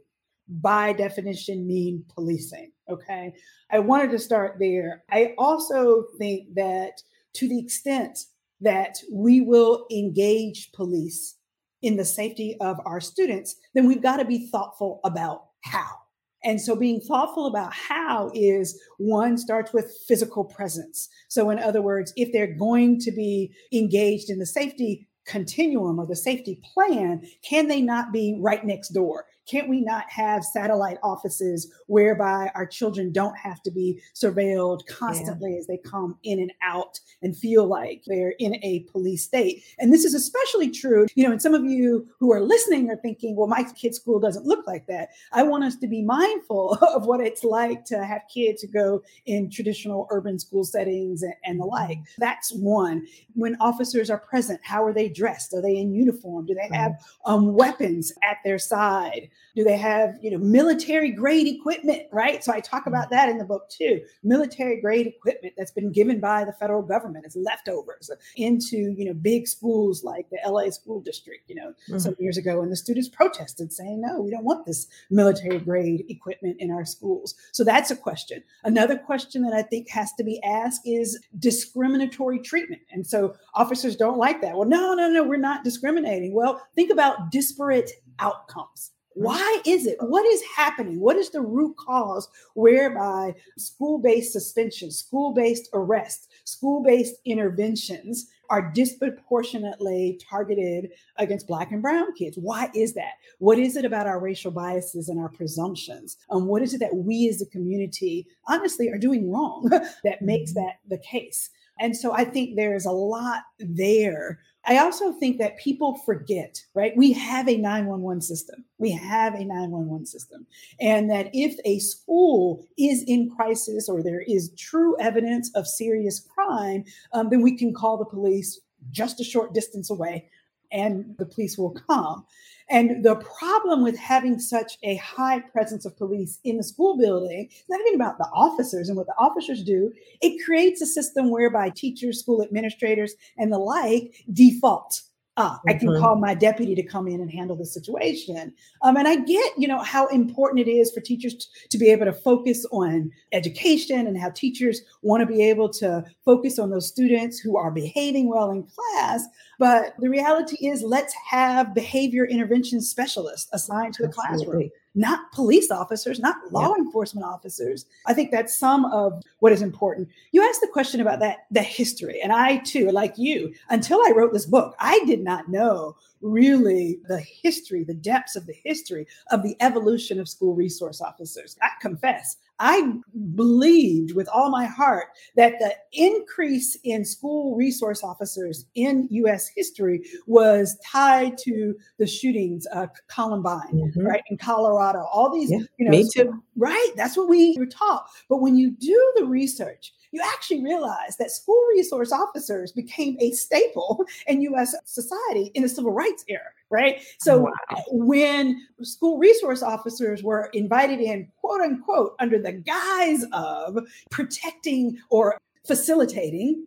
by 0.47 0.93
definition, 0.93 1.65
mean 1.65 2.03
policing. 2.13 2.71
Okay. 2.89 3.33
I 3.71 3.79
wanted 3.79 4.11
to 4.11 4.19
start 4.19 4.57
there. 4.59 5.03
I 5.09 5.33
also 5.37 6.05
think 6.17 6.53
that 6.55 7.01
to 7.35 7.47
the 7.47 7.59
extent 7.59 8.25
that 8.59 8.97
we 9.11 9.41
will 9.41 9.87
engage 9.89 10.71
police 10.73 11.35
in 11.81 11.95
the 11.95 12.05
safety 12.05 12.57
of 12.59 12.77
our 12.85 12.99
students, 12.99 13.55
then 13.73 13.87
we've 13.87 14.03
got 14.03 14.17
to 14.17 14.25
be 14.25 14.47
thoughtful 14.47 14.99
about 15.03 15.45
how. 15.61 16.00
And 16.43 16.59
so 16.59 16.75
being 16.75 16.99
thoughtful 17.01 17.45
about 17.45 17.73
how 17.73 18.31
is 18.33 18.79
one 18.97 19.37
starts 19.37 19.73
with 19.73 19.95
physical 20.07 20.43
presence. 20.43 21.07
So, 21.29 21.49
in 21.49 21.59
other 21.59 21.81
words, 21.81 22.13
if 22.15 22.31
they're 22.31 22.55
going 22.55 22.99
to 23.01 23.11
be 23.11 23.53
engaged 23.71 24.29
in 24.29 24.39
the 24.39 24.45
safety 24.45 25.07
continuum 25.25 25.99
or 25.99 26.07
the 26.07 26.15
safety 26.15 26.59
plan, 26.73 27.21
can 27.47 27.67
they 27.67 27.81
not 27.81 28.11
be 28.11 28.37
right 28.39 28.65
next 28.65 28.89
door? 28.89 29.25
Can't 29.51 29.67
we 29.67 29.81
not 29.81 30.09
have 30.09 30.45
satellite 30.45 30.97
offices 31.03 31.69
whereby 31.87 32.49
our 32.55 32.65
children 32.65 33.11
don't 33.11 33.37
have 33.37 33.61
to 33.63 33.71
be 33.71 34.01
surveilled 34.15 34.85
constantly 34.87 35.51
yeah. 35.51 35.59
as 35.59 35.67
they 35.67 35.77
come 35.77 36.17
in 36.23 36.39
and 36.39 36.53
out 36.63 37.01
and 37.21 37.35
feel 37.35 37.67
like 37.67 38.01
they're 38.07 38.33
in 38.39 38.55
a 38.63 38.85
police 38.89 39.25
state? 39.25 39.65
And 39.77 39.91
this 39.91 40.05
is 40.05 40.13
especially 40.13 40.69
true, 40.69 41.05
you 41.15 41.25
know, 41.25 41.33
and 41.33 41.41
some 41.41 41.53
of 41.53 41.65
you 41.65 42.07
who 42.17 42.31
are 42.31 42.39
listening 42.39 42.89
are 42.89 42.95
thinking, 42.95 43.35
well, 43.35 43.47
my 43.47 43.63
kid's 43.75 43.97
school 43.97 44.21
doesn't 44.21 44.45
look 44.45 44.65
like 44.65 44.87
that. 44.87 45.09
I 45.33 45.43
want 45.43 45.65
us 45.65 45.75
to 45.77 45.87
be 45.87 46.01
mindful 46.01 46.75
of 46.95 47.05
what 47.05 47.19
it's 47.19 47.43
like 47.43 47.83
to 47.85 48.05
have 48.05 48.21
kids 48.33 48.63
go 48.73 49.03
in 49.25 49.49
traditional 49.49 50.07
urban 50.11 50.39
school 50.39 50.63
settings 50.63 51.23
and, 51.23 51.33
and 51.43 51.59
the 51.59 51.65
like. 51.65 51.97
Mm-hmm. 51.97 52.19
That's 52.19 52.53
one. 52.53 53.05
When 53.33 53.57
officers 53.59 54.09
are 54.09 54.17
present, 54.17 54.61
how 54.63 54.85
are 54.85 54.93
they 54.93 55.09
dressed? 55.09 55.53
Are 55.53 55.61
they 55.61 55.75
in 55.75 55.93
uniform? 55.93 56.45
Do 56.45 56.55
they 56.55 56.73
have 56.73 56.93
um, 57.25 57.51
weapons 57.53 58.13
at 58.23 58.37
their 58.45 58.57
side? 58.57 59.29
Do 59.55 59.63
they 59.63 59.77
have, 59.77 60.15
you 60.21 60.31
know, 60.31 60.37
military 60.37 61.11
grade 61.11 61.47
equipment, 61.47 62.03
right? 62.11 62.43
So 62.43 62.53
I 62.53 62.59
talk 62.59 62.87
about 62.87 63.09
that 63.09 63.29
in 63.29 63.37
the 63.37 63.43
book 63.45 63.69
too. 63.69 64.01
Military 64.23 64.79
grade 64.79 65.07
equipment 65.07 65.53
that's 65.57 65.71
been 65.71 65.91
given 65.91 66.19
by 66.19 66.45
the 66.45 66.53
federal 66.53 66.81
government 66.81 67.25
as 67.25 67.35
leftovers 67.35 68.09
into, 68.35 68.77
you 68.77 69.05
know, 69.05 69.13
big 69.13 69.47
schools 69.47 70.03
like 70.03 70.29
the 70.29 70.39
LA 70.49 70.69
school 70.69 71.01
district, 71.01 71.49
you 71.49 71.55
know, 71.55 71.69
mm-hmm. 71.69 71.97
some 71.97 72.15
years 72.19 72.37
ago. 72.37 72.61
And 72.61 72.71
the 72.71 72.77
students 72.77 73.09
protested 73.09 73.73
saying, 73.73 74.01
no, 74.01 74.21
we 74.21 74.31
don't 74.31 74.45
want 74.45 74.65
this 74.65 74.87
military 75.09 75.59
grade 75.59 76.05
equipment 76.09 76.57
in 76.59 76.71
our 76.71 76.85
schools. 76.85 77.35
So 77.51 77.63
that's 77.63 77.91
a 77.91 77.95
question. 77.95 78.43
Another 78.63 78.97
question 78.97 79.41
that 79.43 79.53
I 79.53 79.63
think 79.63 79.89
has 79.89 80.13
to 80.13 80.23
be 80.23 80.41
asked 80.43 80.81
is 80.85 81.19
discriminatory 81.39 82.39
treatment. 82.39 82.81
And 82.91 83.05
so 83.05 83.35
officers 83.53 83.95
don't 83.95 84.17
like 84.17 84.41
that. 84.41 84.55
Well, 84.55 84.67
no, 84.67 84.93
no, 84.93 85.09
no, 85.09 85.23
we're 85.23 85.37
not 85.37 85.63
discriminating. 85.63 86.33
Well, 86.33 86.65
think 86.75 86.91
about 86.91 87.31
disparate 87.31 87.91
outcomes 88.19 88.91
why 89.13 89.61
is 89.65 89.85
it? 89.85 89.97
What 89.99 90.25
is 90.25 90.41
happening? 90.55 90.99
What 90.99 91.17
is 91.17 91.29
the 91.29 91.41
root 91.41 91.75
cause 91.77 92.29
whereby 92.53 93.35
school 93.57 93.99
based 93.99 94.31
suspension, 94.31 94.91
school 94.91 95.33
based 95.33 95.69
arrest, 95.73 96.29
school 96.45 96.83
based 96.83 97.15
interventions 97.25 98.27
are 98.49 98.71
disproportionately 98.73 100.19
targeted 100.29 100.91
against 101.17 101.47
Black 101.47 101.71
and 101.71 101.81
Brown 101.81 102.13
kids? 102.13 102.37
Why 102.37 102.69
is 102.75 102.93
that? 102.93 103.13
What 103.39 103.59
is 103.59 103.75
it 103.75 103.85
about 103.85 104.07
our 104.07 104.19
racial 104.19 104.51
biases 104.51 105.09
and 105.09 105.19
our 105.19 105.29
presumptions? 105.29 106.17
Um, 106.29 106.47
what 106.47 106.61
is 106.61 106.73
it 106.73 106.79
that 106.79 106.95
we 106.95 107.27
as 107.29 107.41
a 107.41 107.45
community 107.45 108.27
honestly 108.47 108.89
are 108.89 108.97
doing 108.97 109.31
wrong 109.31 109.69
that 110.03 110.21
makes 110.21 110.51
mm-hmm. 110.51 110.65
that 110.65 110.79
the 110.87 110.97
case? 110.97 111.49
And 111.79 111.97
so 111.97 112.13
I 112.13 112.25
think 112.25 112.55
there's 112.55 112.85
a 112.85 112.91
lot 112.91 113.43
there 113.57 114.39
I 114.65 114.77
also 114.77 115.11
think 115.11 115.39
that 115.39 115.57
people 115.57 115.97
forget, 116.05 116.61
right? 116.75 116.95
We 116.95 117.13
have 117.13 117.49
a 117.49 117.57
911 117.57 118.21
system. 118.21 118.63
We 118.77 118.91
have 118.91 119.33
a 119.33 119.43
911 119.43 120.05
system. 120.05 120.45
And 120.79 121.09
that 121.09 121.29
if 121.33 121.55
a 121.65 121.79
school 121.79 122.67
is 122.77 123.03
in 123.07 123.31
crisis 123.35 123.89
or 123.89 124.03
there 124.03 124.21
is 124.21 124.53
true 124.57 124.95
evidence 124.99 125.49
of 125.55 125.67
serious 125.67 126.19
crime, 126.19 126.83
um, 127.11 127.29
then 127.29 127.41
we 127.41 127.57
can 127.57 127.73
call 127.73 127.97
the 127.97 128.05
police 128.05 128.59
just 128.91 129.19
a 129.19 129.23
short 129.23 129.53
distance 129.53 129.89
away 129.89 130.29
and 130.71 131.15
the 131.17 131.25
police 131.25 131.57
will 131.57 131.71
come. 131.71 132.25
And 132.69 133.03
the 133.03 133.15
problem 133.15 133.83
with 133.83 133.97
having 133.97 134.39
such 134.39 134.77
a 134.83 134.95
high 134.95 135.39
presence 135.39 135.85
of 135.85 135.97
police 135.97 136.39
in 136.45 136.55
the 136.55 136.63
school 136.63 136.97
building, 136.97 137.49
it's 137.51 137.69
not 137.69 137.81
even 137.81 137.95
about 137.95 138.17
the 138.17 138.29
officers 138.33 138.87
and 138.87 138.97
what 138.97 139.07
the 139.07 139.17
officers 139.17 139.61
do. 139.63 139.91
It 140.21 140.43
creates 140.45 140.81
a 140.81 140.85
system 140.85 141.29
whereby 141.29 141.69
teachers, 141.69 142.19
school 142.19 142.41
administrators, 142.41 143.13
and 143.37 143.51
the 143.51 143.57
like 143.57 144.15
default 144.31 145.01
ah, 145.41 145.59
I 145.67 145.73
can 145.73 145.87
mm-hmm. 145.87 146.01
call 146.01 146.15
my 146.15 146.33
deputy 146.33 146.75
to 146.75 146.83
come 146.83 147.07
in 147.07 147.21
and 147.21 147.31
handle 147.31 147.55
the 147.55 147.65
situation. 147.65 148.53
Um, 148.81 148.97
and 148.97 149.07
I 149.07 149.15
get, 149.15 149.53
you 149.57 149.67
know, 149.67 149.79
how 149.79 150.07
important 150.07 150.67
it 150.67 150.71
is 150.71 150.91
for 150.91 151.01
teachers 151.01 151.35
t- 151.35 151.45
to 151.69 151.77
be 151.77 151.89
able 151.89 152.05
to 152.05 152.13
focus 152.13 152.65
on 152.71 153.11
education 153.31 154.07
and 154.07 154.17
how 154.17 154.29
teachers 154.29 154.81
want 155.01 155.21
to 155.21 155.25
be 155.25 155.41
able 155.43 155.69
to 155.69 156.03
focus 156.25 156.59
on 156.59 156.69
those 156.69 156.87
students 156.87 157.39
who 157.39 157.57
are 157.57 157.71
behaving 157.71 158.29
well 158.29 158.51
in 158.51 158.63
class. 158.63 159.25
But 159.57 159.93
the 159.99 160.09
reality 160.09 160.67
is, 160.67 160.83
let's 160.83 161.13
have 161.29 161.73
behavior 161.73 162.25
intervention 162.25 162.81
specialists 162.81 163.49
assigned 163.53 163.93
to 163.95 164.03
the 164.03 164.09
Absolutely. 164.09 164.45
classroom 164.45 164.69
not 164.93 165.31
police 165.31 165.71
officers, 165.71 166.19
not 166.19 166.35
law 166.51 166.73
yeah. 166.75 166.83
enforcement 166.83 167.25
officers. 167.25 167.85
I 168.05 168.13
think 168.13 168.31
that's 168.31 168.57
some 168.57 168.85
of 168.85 169.21
what 169.39 169.53
is 169.53 169.61
important. 169.61 170.09
You 170.31 170.43
asked 170.43 170.61
the 170.61 170.67
question 170.67 170.99
about 170.99 171.19
that, 171.19 171.45
the 171.49 171.63
history. 171.63 172.19
And 172.21 172.33
I 172.33 172.57
too, 172.57 172.89
like 172.91 173.17
you, 173.17 173.53
until 173.69 173.99
I 173.99 174.13
wrote 174.15 174.33
this 174.33 174.45
book, 174.45 174.75
I 174.79 175.03
did 175.05 175.23
not 175.23 175.49
know 175.49 175.95
really 176.21 176.99
the 177.07 177.19
history, 177.19 177.83
the 177.83 177.93
depths 177.93 178.35
of 178.35 178.45
the 178.45 178.55
history 178.63 179.07
of 179.31 179.43
the 179.43 179.55
evolution 179.59 180.19
of 180.19 180.29
school 180.29 180.53
resource 180.53 181.01
officers. 181.01 181.55
I 181.61 181.69
confess, 181.81 182.37
I 182.59 182.93
believed 183.33 184.13
with 184.13 184.29
all 184.29 184.51
my 184.51 184.65
heart 184.65 185.07
that 185.35 185.53
the 185.59 185.73
increase 185.93 186.77
in 186.83 187.03
school 187.03 187.55
resource 187.55 188.03
officers 188.03 188.65
in 188.75 189.07
US 189.09 189.47
history 189.47 190.03
was 190.27 190.77
tied 190.85 191.39
to 191.39 191.75
the 191.97 192.05
shootings, 192.05 192.67
uh, 192.71 192.87
Columbine, 193.07 193.73
mm-hmm. 193.73 194.05
right, 194.05 194.21
in 194.29 194.37
Colorado. 194.37 195.07
All 195.11 195.33
these, 195.33 195.51
yeah, 195.51 195.59
you 195.77 195.85
know, 195.85 195.91
me 195.91 196.07
too. 196.13 196.41
right? 196.55 196.91
That's 196.95 197.17
what 197.17 197.29
we 197.29 197.55
were 197.57 197.65
taught. 197.65 198.05
But 198.29 198.41
when 198.41 198.55
you 198.55 198.71
do 198.71 199.13
the 199.17 199.25
research, 199.25 199.93
you 200.11 200.21
actually 200.23 200.61
realize 200.63 201.15
that 201.17 201.31
school 201.31 201.61
resource 201.69 202.11
officers 202.11 202.71
became 202.71 203.17
a 203.19 203.31
staple 203.31 204.05
in 204.27 204.41
US 204.41 204.75
society 204.85 205.51
in 205.55 205.63
the 205.63 205.69
civil 205.69 205.91
rights 205.91 206.10
era, 206.27 206.41
right? 206.69 207.01
So 207.19 207.39
wow. 207.39 207.51
when 207.91 208.61
school 208.81 209.17
resource 209.17 209.61
officers 209.61 210.23
were 210.23 210.49
invited 210.53 210.99
in, 210.99 211.27
quote 211.37 211.61
unquote, 211.61 212.15
under 212.19 212.39
the 212.39 212.53
guise 212.53 213.25
of 213.33 213.77
protecting 214.09 214.97
or 215.09 215.37
facilitating 215.65 216.65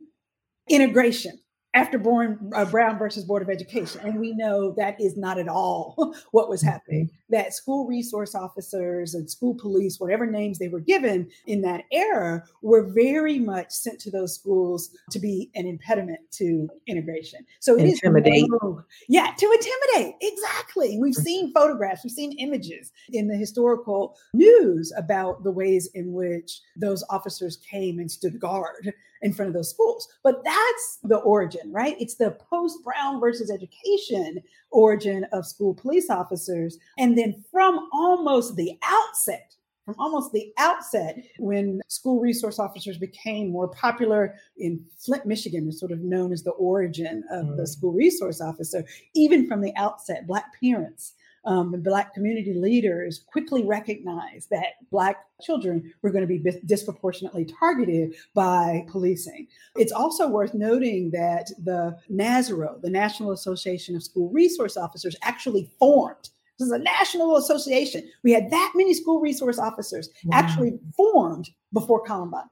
integration 0.69 1.39
after 1.75 1.99
Brown, 1.99 2.53
uh, 2.55 2.64
Brown 2.64 2.99
versus 2.99 3.25
Board 3.25 3.43
of 3.43 3.51
Education. 3.51 4.01
And 4.05 4.20
we 4.20 4.33
know 4.33 4.72
that 4.77 5.01
is 5.01 5.16
not 5.16 5.39
at 5.39 5.49
all 5.49 6.14
what 6.31 6.49
was 6.49 6.62
happening. 6.62 7.11
That 7.31 7.53
school 7.53 7.87
resource 7.87 8.35
officers 8.35 9.14
and 9.14 9.29
school 9.29 9.55
police, 9.55 9.99
whatever 9.99 10.25
names 10.25 10.59
they 10.59 10.68
were 10.68 10.81
given 10.81 11.29
in 11.47 11.62
that 11.62 11.85
era, 11.91 12.45
were 12.62 12.85
very 12.85 13.41
much 13.41 13.72
sent 13.72 13.99
to 14.01 14.11
those 14.11 14.35
schools 14.35 14.91
to 15.11 15.18
be 15.18 15.51
an 15.57 15.66
impediment 15.66 16.20
to 16.33 16.68
integration. 16.87 17.45
So 17.59 17.77
it 17.77 17.87
intimidate. 17.87 18.45
is 18.45 18.51
yeah, 19.09 19.33
to 19.37 19.47
intimidate. 19.53 20.14
Exactly. 20.20 20.99
We've 21.01 21.14
seen 21.14 21.53
photographs, 21.53 22.05
we've 22.05 22.12
seen 22.12 22.33
images 22.39 22.93
in 23.12 23.27
the 23.27 23.37
historical 23.37 24.16
news 24.33 24.93
about 24.97 25.43
the 25.43 25.51
ways 25.51 25.91
in 25.95 26.12
which 26.12 26.61
those 26.77 27.03
officers 27.11 27.57
came 27.57 27.99
and 27.99 28.11
stood 28.11 28.39
guard 28.39 28.95
in 29.25 29.33
front 29.33 29.49
of 29.49 29.55
those 29.55 29.70
schools. 29.70 30.07
But 30.22 30.45
that's 30.45 30.99
the 31.03 31.16
origin, 31.16 31.72
right? 31.72 31.97
It's 31.99 32.14
the 32.14 32.33
post 32.33 32.85
Brown 32.85 33.18
versus 33.18 33.51
education 33.51 34.41
origin 34.70 35.27
of 35.33 35.47
school 35.47 35.75
police 35.75 36.11
officers. 36.11 36.79
And 36.99 37.18
then 37.18 37.43
from 37.51 37.89
almost 37.93 38.55
the 38.55 38.79
outset, 38.83 39.57
from 39.87 39.97
almost 39.99 40.33
the 40.33 40.53
outset, 40.59 41.25
when 41.39 41.81
school 41.89 42.20
resource 42.20 42.59
officers 42.59 42.99
became 42.99 43.51
more 43.51 43.68
popular 43.68 44.35
in 44.57 44.85
Flint, 44.99 45.27
Michigan, 45.27 45.68
is 45.68 45.81
sort 45.81 45.93
of 45.93 46.01
known 46.01 46.33
as 46.33 46.43
the 46.43 46.53
origin 46.53 47.25
of 47.31 47.47
mm. 47.47 47.57
the 47.57 47.66
school 47.66 47.93
resource 47.93 48.41
officer, 48.41 48.85
even 49.14 49.47
from 49.47 49.61
the 49.61 49.75
outset, 49.77 50.27
Black 50.27 50.47
parents 50.61 51.14
um, 51.45 51.75
Black 51.83 52.15
community 52.15 52.55
leaders 52.55 53.25
quickly 53.31 53.65
recognized 53.65 54.51
that 54.51 54.75
Black 54.91 55.17
children 55.43 55.93
were 56.03 56.11
going 56.11 56.27
to 56.27 56.29
be 56.29 56.43
disproportionately 56.65 57.45
targeted 57.45 58.15
by 58.35 58.87
policing. 58.89 59.47
It's 59.77 59.93
also 59.93 60.29
worth 60.29 60.55
noting 60.55 61.11
that 61.11 61.51
the 61.63 61.97
NASRO, 62.11 62.81
the 62.81 62.91
National 62.91 63.33
Association 63.33 63.95
of 63.97 64.03
School 64.03 64.31
Resource 64.31 64.77
Officers, 64.77 65.17
actually 65.23 65.71
formed 65.79 66.31
this 66.59 66.67
is 66.67 66.73
a 66.73 66.79
national 66.79 67.37
association. 67.37 68.09
We 68.23 68.33
had 68.33 68.51
that 68.51 68.73
many 68.77 68.95
school 68.95 69.21
resource 69.21 69.59
officers 69.59 70.09
wow. 70.25 70.39
actually 70.39 70.79
formed 70.97 71.51
before 71.73 72.05
Columbine 72.05 72.45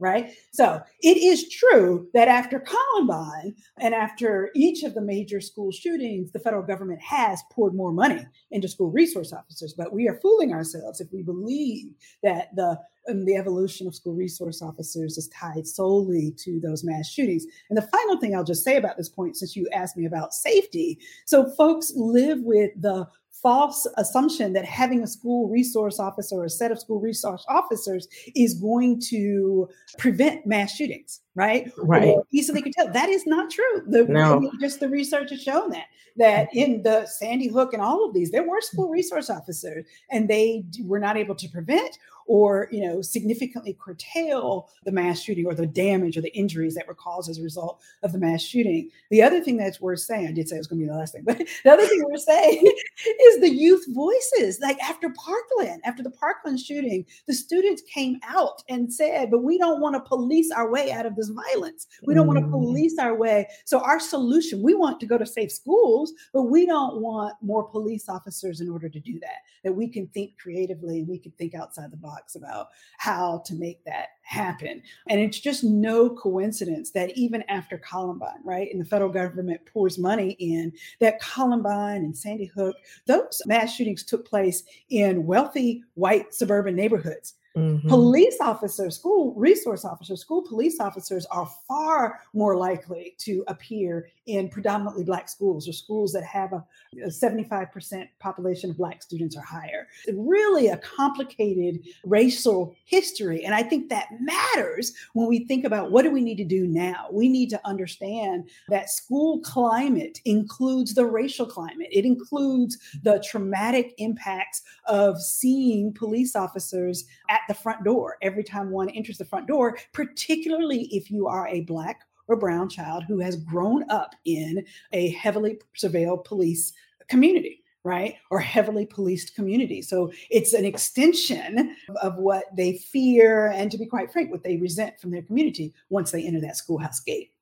right? 0.00 0.32
So 0.52 0.80
it 1.00 1.18
is 1.18 1.48
true 1.48 2.08
that 2.14 2.28
after 2.28 2.60
Columbine 2.60 3.54
and 3.78 3.94
after 3.94 4.50
each 4.54 4.82
of 4.82 4.94
the 4.94 5.00
major 5.00 5.40
school 5.40 5.70
shootings, 5.70 6.32
the 6.32 6.38
federal 6.38 6.62
government 6.62 7.00
has 7.00 7.42
poured 7.52 7.74
more 7.74 7.92
money 7.92 8.26
into 8.50 8.68
school 8.68 8.90
resource 8.90 9.32
officers. 9.32 9.74
But 9.76 9.92
we 9.92 10.08
are 10.08 10.18
fooling 10.20 10.52
ourselves 10.52 11.00
if 11.00 11.12
we 11.12 11.22
believe 11.22 11.92
that 12.22 12.54
the 12.56 12.78
um, 13.08 13.24
the 13.24 13.36
evolution 13.36 13.86
of 13.86 13.94
school 13.94 14.14
resource 14.14 14.60
officers 14.62 15.16
is 15.16 15.28
tied 15.28 15.66
solely 15.66 16.34
to 16.38 16.60
those 16.60 16.84
mass 16.84 17.08
shootings. 17.08 17.46
And 17.68 17.76
the 17.76 17.88
final 17.88 18.18
thing 18.18 18.34
I'll 18.34 18.44
just 18.44 18.64
say 18.64 18.76
about 18.76 18.96
this 18.96 19.08
point, 19.08 19.36
since 19.36 19.56
you 19.56 19.68
asked 19.72 19.96
me 19.96 20.06
about 20.06 20.34
safety, 20.34 20.98
so 21.24 21.50
folks 21.56 21.92
live 21.94 22.40
with 22.42 22.70
the 22.80 23.06
false 23.42 23.86
assumption 23.96 24.52
that 24.52 24.64
having 24.64 25.02
a 25.02 25.06
school 25.06 25.48
resource 25.48 25.98
officer 25.98 26.36
or 26.36 26.44
a 26.44 26.50
set 26.50 26.70
of 26.70 26.78
school 26.78 27.00
resource 27.00 27.44
officers 27.48 28.06
is 28.34 28.54
going 28.54 29.00
to 29.08 29.68
prevent 29.98 30.46
mass 30.46 30.74
shootings, 30.74 31.20
right? 31.34 31.70
Right. 31.78 32.08
Or 32.08 32.24
easily 32.32 32.62
could 32.62 32.72
tell 32.72 32.92
that 32.92 33.08
is 33.08 33.26
not 33.26 33.50
true. 33.50 33.82
The, 33.86 34.04
no. 34.04 34.50
Just 34.60 34.80
the 34.80 34.88
research 34.88 35.30
has 35.30 35.42
shown 35.42 35.70
that 35.70 35.86
that 36.16 36.48
in 36.52 36.82
the 36.82 37.06
Sandy 37.06 37.48
Hook 37.48 37.72
and 37.72 37.82
all 37.82 38.06
of 38.06 38.14
these, 38.14 38.30
there 38.30 38.46
were 38.46 38.60
school 38.60 38.86
mm-hmm. 38.86 38.94
resource 38.94 39.30
officers, 39.30 39.84
and 40.10 40.28
they 40.28 40.64
were 40.82 40.98
not 40.98 41.16
able 41.16 41.34
to 41.36 41.48
prevent 41.48 41.98
or 42.30 42.68
you 42.70 42.86
know 42.86 43.02
significantly 43.02 43.76
curtail 43.80 44.70
the 44.84 44.92
mass 44.92 45.20
shooting 45.20 45.46
or 45.46 45.54
the 45.54 45.66
damage 45.66 46.16
or 46.16 46.20
the 46.20 46.32
injuries 46.32 46.76
that 46.76 46.86
were 46.86 46.94
caused 46.94 47.28
as 47.28 47.38
a 47.38 47.42
result 47.42 47.80
of 48.04 48.12
the 48.12 48.18
mass 48.18 48.40
shooting. 48.40 48.88
The 49.10 49.20
other 49.20 49.40
thing 49.40 49.56
that's 49.56 49.80
worth 49.80 49.98
saying, 49.98 50.28
I 50.28 50.32
did 50.32 50.48
say 50.48 50.54
it 50.54 50.60
was 50.60 50.68
going 50.68 50.78
to 50.78 50.86
be 50.86 50.90
the 50.90 50.96
last 50.96 51.12
thing, 51.12 51.24
but 51.24 51.38
the 51.64 51.70
other 51.70 51.86
thing 51.86 52.04
we're 52.04 52.18
saying 52.18 52.62
is 53.22 53.40
the 53.40 53.50
youth 53.50 53.84
voices. 53.88 54.60
Like 54.60 54.78
after 54.80 55.10
Parkland, 55.10 55.82
after 55.84 56.04
the 56.04 56.10
Parkland 56.10 56.60
shooting, 56.60 57.04
the 57.26 57.34
students 57.34 57.82
came 57.82 58.20
out 58.22 58.62
and 58.68 58.92
said, 58.92 59.32
"But 59.32 59.42
we 59.42 59.58
don't 59.58 59.80
want 59.80 59.96
to 59.96 60.00
police 60.00 60.52
our 60.52 60.70
way 60.70 60.92
out 60.92 61.06
of 61.06 61.16
this 61.20 61.30
violence. 61.30 61.86
We 62.06 62.14
don't 62.14 62.26
mm. 62.26 62.34
want 62.34 62.40
to 62.40 62.50
police 62.50 62.98
our 62.98 63.14
way." 63.14 63.46
So 63.64 63.80
our 63.80 64.00
solution, 64.00 64.62
we 64.62 64.74
want 64.74 65.00
to 65.00 65.06
go 65.06 65.18
to 65.18 65.26
safe 65.26 65.52
schools, 65.52 66.12
but 66.32 66.44
we 66.44 66.66
don't 66.66 67.00
want 67.00 67.34
more 67.42 67.64
police 67.64 68.08
officers 68.08 68.60
in 68.60 68.68
order 68.68 68.88
to 68.88 69.00
do 69.00 69.18
that. 69.20 69.38
That 69.64 69.72
we 69.72 69.88
can 69.88 70.06
think 70.08 70.38
creatively, 70.38 71.02
we 71.02 71.18
can 71.18 71.32
think 71.32 71.54
outside 71.54 71.90
the 71.90 71.96
box 71.96 72.34
about 72.34 72.68
how 72.98 73.42
to 73.46 73.54
make 73.54 73.84
that 73.84 74.08
happen. 74.22 74.82
And 75.08 75.20
it's 75.20 75.40
just 75.40 75.64
no 75.64 76.10
coincidence 76.10 76.92
that 76.92 77.10
even 77.16 77.42
after 77.48 77.78
Columbine, 77.78 78.38
right, 78.44 78.68
and 78.70 78.80
the 78.80 78.84
federal 78.84 79.10
government 79.10 79.60
pours 79.66 79.98
money 79.98 80.36
in, 80.38 80.72
that 81.00 81.20
Columbine 81.20 82.04
and 82.04 82.16
Sandy 82.16 82.46
Hook, 82.46 82.76
those 83.06 83.42
mass 83.46 83.74
shootings 83.74 84.04
took 84.04 84.26
place 84.26 84.62
in 84.88 85.26
wealthy 85.26 85.82
white 85.94 86.32
suburban 86.32 86.76
neighborhoods. 86.76 87.34
Mm-hmm. 87.56 87.88
Police 87.88 88.36
officers, 88.40 88.96
school 88.96 89.34
resource 89.34 89.84
officers, 89.84 90.20
school 90.20 90.42
police 90.42 90.78
officers 90.78 91.26
are 91.26 91.50
far 91.66 92.20
more 92.32 92.56
likely 92.56 93.14
to 93.18 93.42
appear 93.48 94.08
in 94.26 94.48
predominantly 94.48 95.02
Black 95.02 95.28
schools 95.28 95.68
or 95.68 95.72
schools 95.72 96.12
that 96.12 96.22
have 96.22 96.52
a, 96.52 96.64
a 97.02 97.08
75% 97.08 98.08
population 98.20 98.70
of 98.70 98.76
Black 98.76 99.02
students 99.02 99.36
or 99.36 99.42
higher. 99.42 99.88
It's 100.06 100.16
really 100.16 100.68
a 100.68 100.76
complicated 100.76 101.80
racial 102.04 102.76
history. 102.84 103.44
And 103.44 103.54
I 103.54 103.64
think 103.64 103.88
that 103.88 104.08
matters 104.20 104.92
when 105.14 105.26
we 105.26 105.44
think 105.46 105.64
about 105.64 105.90
what 105.90 106.02
do 106.02 106.12
we 106.12 106.22
need 106.22 106.36
to 106.36 106.44
do 106.44 106.68
now? 106.68 107.08
We 107.10 107.28
need 107.28 107.50
to 107.50 107.60
understand 107.66 108.48
that 108.68 108.90
school 108.90 109.40
climate 109.40 110.20
includes 110.24 110.94
the 110.94 111.06
racial 111.06 111.46
climate, 111.46 111.88
it 111.90 112.04
includes 112.04 112.78
the 113.02 113.22
traumatic 113.28 113.94
impacts 113.98 114.62
of 114.86 115.20
seeing 115.20 115.92
police 115.92 116.36
officers 116.36 117.06
at 117.28 117.39
the 117.48 117.54
front 117.54 117.84
door. 117.84 118.16
Every 118.22 118.44
time 118.44 118.70
one 118.70 118.90
enters 118.90 119.18
the 119.18 119.24
front 119.24 119.46
door, 119.46 119.78
particularly 119.92 120.82
if 120.92 121.10
you 121.10 121.26
are 121.26 121.48
a 121.48 121.62
Black 121.62 122.02
or 122.28 122.36
brown 122.36 122.68
child 122.68 123.04
who 123.04 123.18
has 123.18 123.36
grown 123.36 123.88
up 123.90 124.14
in 124.24 124.64
a 124.92 125.10
heavily 125.10 125.58
surveilled 125.76 126.24
police 126.24 126.72
community 127.08 127.60
right? 127.84 128.16
Or 128.30 128.40
heavily 128.40 128.86
policed 128.86 129.34
community. 129.34 129.82
So 129.82 130.12
it's 130.28 130.52
an 130.52 130.64
extension 130.64 131.74
of 132.02 132.16
what 132.16 132.44
they 132.54 132.74
fear 132.74 133.48
and 133.48 133.70
to 133.70 133.78
be 133.78 133.86
quite 133.86 134.12
frank 134.12 134.30
what 134.30 134.42
they 134.42 134.56
resent 134.56 135.00
from 135.00 135.10
their 135.10 135.22
community 135.22 135.72
once 135.88 136.10
they 136.10 136.26
enter 136.26 136.40
that 136.42 136.56
schoolhouse 136.56 137.00
gate. 137.00 137.32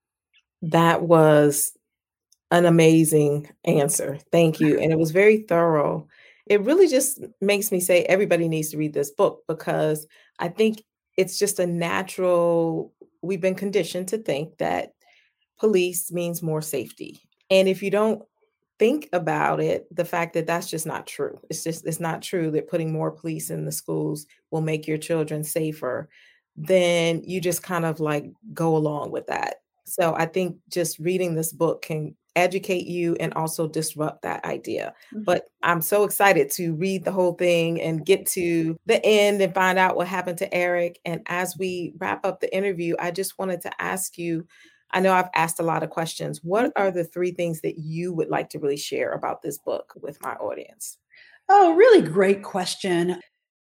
That 0.63 1.03
was 1.03 1.77
an 2.51 2.67
amazing 2.67 3.51
answer. 3.65 4.19
Thank 4.33 4.61
you. 4.61 4.79
And 4.79 4.93
it 4.93 4.99
was 4.99 5.11
very 5.11 5.39
thorough 5.39 6.07
it 6.49 6.63
really 6.63 6.89
just 6.89 7.25
makes 7.41 7.71
me 7.71 7.81
say 7.81 8.03
everybody 8.05 8.49
needs 8.49 8.71
to 8.71 8.79
read 8.79 8.95
this 8.95 9.11
book 9.11 9.43
because 9.49 10.07
I 10.39 10.49
think 10.49 10.83
it's 11.17 11.39
just 11.39 11.59
a 11.59 11.67
natural, 11.67 12.93
we've 13.23 13.41
been 13.41 13.55
conditioned 13.55 14.09
to 14.09 14.19
think 14.19 14.59
that 14.59 14.93
police 15.59 16.13
means 16.13 16.43
more 16.43 16.63
safety. 16.63 17.21
And 17.51 17.69
if 17.69 17.83
you 17.83 17.91
don't 17.91 18.23
think 18.79 19.09
about 19.13 19.61
it, 19.61 19.87
the 19.95 20.05
fact 20.05 20.35
that 20.35 20.47
that's 20.47 20.71
just 20.71 20.87
not 20.87 21.07
true. 21.07 21.41
It's 21.51 21.65
just, 21.65 21.87
it's 21.87 22.01
not 22.01 22.23
true 22.23 22.51
that 22.53 22.69
putting 22.69 22.93
more 22.93 23.11
police 23.11 23.51
in 23.51 23.65
the 23.65 23.73
schools 23.73 24.27
will 24.51 24.61
make 24.61 24.87
your 24.87 24.99
children 24.99 25.43
safer. 25.43 26.09
Then 26.57 27.23
you 27.25 27.41
just 27.41 27.63
kind 27.63 27.85
of 27.85 28.01
like 28.01 28.27
go 28.55 28.77
along 28.77 29.11
with 29.11 29.27
that. 29.27 29.57
So 29.85 30.15
I 30.15 30.27
think 30.27 30.57
just 30.69 30.99
reading 30.99 31.35
this 31.35 31.53
book 31.53 31.83
can 31.83 32.15
educate 32.39 32.87
you 32.87 33.17
and 33.21 33.35
also 33.35 33.69
disrupt 33.69 34.23
that 34.23 34.45
idea. 34.45 34.95
Mm-hmm. 35.13 35.25
But 35.25 35.51
I'm 35.63 35.83
so 35.83 36.05
excited 36.05 36.51
to 36.53 36.75
read 36.75 37.05
the 37.05 37.13
whole 37.13 37.35
thing 37.35 37.81
and 37.81 38.05
get 38.05 38.27
to 38.29 38.79
the 38.87 39.05
end 39.05 39.43
and 39.43 39.55
find 39.55 39.79
out 39.79 39.97
what 39.97 40.09
happened 40.09 40.39
to 40.39 40.55
Eric. 40.55 41.01
And 41.05 41.23
as 41.27 41.57
we 41.59 41.93
wrap 41.99 42.25
up 42.25 42.41
the 42.41 42.55
interview, 42.55 42.95
I 42.99 43.11
just 43.11 43.39
wanted 43.39 43.61
to 43.63 43.83
ask 43.83 44.19
you 44.19 44.47
I 44.91 45.01
know 45.01 45.13
I've 45.13 45.29
asked 45.35 45.61
a 45.61 45.65
lot 45.65 45.83
of 45.83 45.91
questions. 45.91 46.43
What 46.43 46.73
are 46.77 46.91
the 46.91 47.05
three 47.05 47.31
things 47.31 47.61
that 47.61 47.79
you 47.79 48.13
would 48.15 48.29
like 48.29 48.49
to 48.51 48.59
really 48.59 48.77
share 48.77 49.13
about 49.13 49.43
this 49.43 49.59
book 49.59 49.93
with 50.01 50.23
my 50.23 50.33
audience? 50.35 50.97
Oh, 51.49 51.75
really 51.75 52.03
great 52.03 52.43
question. 52.43 53.21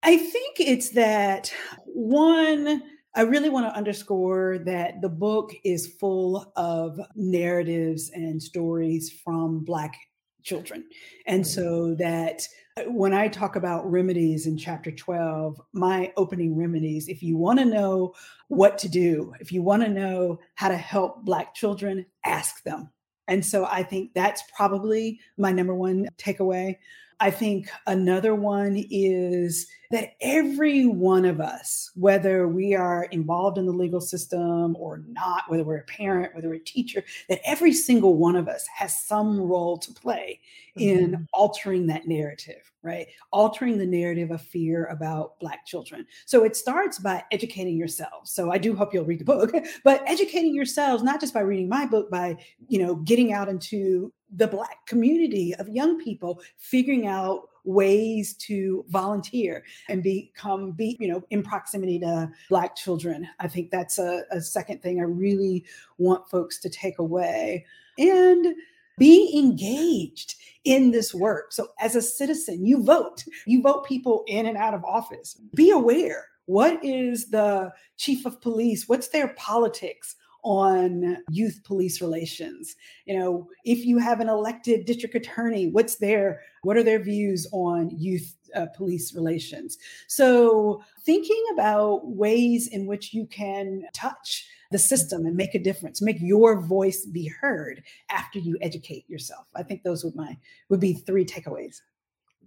I 0.03 0.17
think 0.17 0.59
it's 0.59 0.91
that 0.91 1.53
one, 1.85 2.81
I 3.15 3.21
really 3.21 3.49
want 3.49 3.65
to 3.65 3.75
underscore 3.75 4.59
that 4.65 5.01
the 5.01 5.09
book 5.09 5.51
is 5.63 5.95
full 5.99 6.51
of 6.55 6.99
narratives 7.15 8.11
and 8.13 8.41
stories 8.41 9.11
from 9.23 9.65
Black 9.65 9.95
children. 10.43 10.85
And 11.25 11.45
so 11.45 11.95
that 11.95 12.47
uh, 12.77 12.83
when 12.83 13.13
I 13.13 13.27
talk 13.27 13.55
about 13.55 13.89
remedies 13.89 14.45
in 14.45 14.57
chapter 14.57 14.91
12, 14.91 15.59
my 15.73 16.13
opening 16.17 16.55
remedies, 16.55 17.07
if 17.07 17.23
you 17.23 17.35
want 17.35 17.59
to 17.59 17.65
know 17.65 18.13
what 18.47 18.77
to 18.79 18.89
do, 18.89 19.33
if 19.39 19.51
you 19.51 19.61
want 19.61 19.83
to 19.83 19.89
know 19.89 20.39
how 20.55 20.69
to 20.69 20.77
help 20.77 21.25
Black 21.25 21.55
children, 21.55 22.05
ask 22.25 22.63
them. 22.63 22.89
And 23.27 23.45
so 23.45 23.65
I 23.65 23.83
think 23.83 24.13
that's 24.13 24.43
probably 24.55 25.19
my 25.37 25.51
number 25.51 25.75
one 25.75 26.07
takeaway. 26.17 26.77
I 27.21 27.31
think 27.31 27.69
another 27.85 28.33
one 28.33 28.85
is 28.89 29.67
that 29.91 30.13
every 30.21 30.85
one 30.85 31.25
of 31.25 31.41
us, 31.41 31.91
whether 31.95 32.47
we 32.47 32.75
are 32.75 33.05
involved 33.05 33.57
in 33.57 33.65
the 33.65 33.73
legal 33.73 33.99
system 33.99 34.75
or 34.77 35.03
not, 35.07 35.43
whether 35.47 35.63
we're 35.63 35.77
a 35.77 35.83
parent, 35.83 36.33
whether 36.33 36.47
we're 36.47 36.55
a 36.55 36.59
teacher, 36.59 37.03
that 37.27 37.41
every 37.43 37.73
single 37.73 38.15
one 38.15 38.35
of 38.35 38.47
us 38.47 38.67
has 38.67 39.03
some 39.03 39.39
role 39.39 39.77
to 39.79 39.91
play 39.93 40.39
mm-hmm. 40.77 40.89
in 40.89 41.27
altering 41.33 41.87
that 41.87 42.07
narrative, 42.07 42.71
right? 42.83 43.07
Altering 43.31 43.77
the 43.77 43.85
narrative 43.85 44.31
of 44.31 44.41
fear 44.41 44.85
about 44.85 45.39
Black 45.39 45.65
children. 45.65 46.05
So 46.25 46.45
it 46.45 46.55
starts 46.55 46.99
by 46.99 47.23
educating 47.31 47.75
yourselves. 47.75 48.31
So 48.31 48.51
I 48.51 48.59
do 48.59 48.75
hope 48.75 48.93
you'll 48.93 49.05
read 49.05 49.19
the 49.19 49.25
book, 49.25 49.51
but 49.83 50.03
educating 50.07 50.53
yourselves, 50.53 51.03
not 51.03 51.19
just 51.19 51.33
by 51.33 51.41
reading 51.41 51.67
my 51.67 51.85
book, 51.85 52.11
by, 52.11 52.37
you 52.67 52.79
know, 52.79 52.95
getting 52.95 53.33
out 53.33 53.49
into 53.49 54.13
the 54.35 54.47
Black 54.47 54.85
community 54.85 55.55
of 55.55 55.67
young 55.69 55.99
people, 55.99 56.41
figuring 56.57 57.07
out 57.07 57.49
ways 57.65 58.33
to 58.33 58.85
volunteer 58.89 59.63
and 59.89 60.01
become 60.01 60.71
be 60.71 60.97
you 60.99 61.07
know 61.07 61.23
in 61.29 61.43
proximity 61.43 61.99
to 61.99 62.29
black 62.49 62.75
children. 62.75 63.27
I 63.39 63.47
think 63.47 63.69
that's 63.69 63.99
a, 63.99 64.23
a 64.31 64.41
second 64.41 64.81
thing 64.81 64.99
i 64.99 65.03
really 65.03 65.65
want 65.97 66.29
folks 66.29 66.59
to 66.59 66.69
take 66.69 66.99
away. 66.99 67.65
And 67.97 68.55
be 68.97 69.33
engaged 69.37 70.35
in 70.65 70.91
this 70.91 71.13
work. 71.13 71.53
So 71.53 71.69
as 71.79 71.95
a 71.95 72.01
citizen 72.01 72.65
you 72.65 72.83
vote. 72.83 73.23
You 73.45 73.61
vote 73.61 73.85
people 73.85 74.23
in 74.27 74.45
and 74.45 74.57
out 74.57 74.73
of 74.73 74.83
office. 74.83 75.39
Be 75.55 75.69
aware. 75.71 76.25
What 76.45 76.83
is 76.83 77.29
the 77.29 77.71
chief 77.97 78.25
of 78.25 78.41
police? 78.41 78.89
What's 78.89 79.09
their 79.09 79.29
politics 79.29 80.15
on 80.43 81.17
youth 81.29 81.61
police 81.63 82.01
relations. 82.01 82.75
You 83.05 83.19
know 83.19 83.47
if 83.65 83.85
you 83.85 83.97
have 83.97 84.19
an 84.19 84.29
elected 84.29 84.85
district 84.85 85.15
attorney 85.15 85.67
what's 85.67 85.95
their 85.95 86.41
what 86.63 86.77
are 86.77 86.83
their 86.83 86.99
views 86.99 87.47
on 87.51 87.89
youth 87.89 88.35
uh, 88.55 88.67
police 88.75 89.13
relations? 89.13 89.77
So 90.07 90.81
thinking 91.01 91.43
about 91.53 92.07
ways 92.07 92.67
in 92.67 92.85
which 92.85 93.13
you 93.13 93.25
can 93.27 93.83
touch 93.93 94.47
the 94.71 94.79
system 94.79 95.25
and 95.25 95.35
make 95.35 95.55
a 95.55 95.59
difference 95.59 96.01
make 96.01 96.19
your 96.19 96.61
voice 96.61 97.05
be 97.05 97.27
heard 97.27 97.83
after 98.09 98.39
you 98.39 98.57
educate 98.61 99.09
yourself. 99.09 99.47
I 99.55 99.63
think 99.63 99.83
those 99.83 100.03
would 100.03 100.15
my 100.15 100.37
would 100.69 100.79
be 100.79 100.93
three 100.93 101.25
takeaways. 101.25 101.81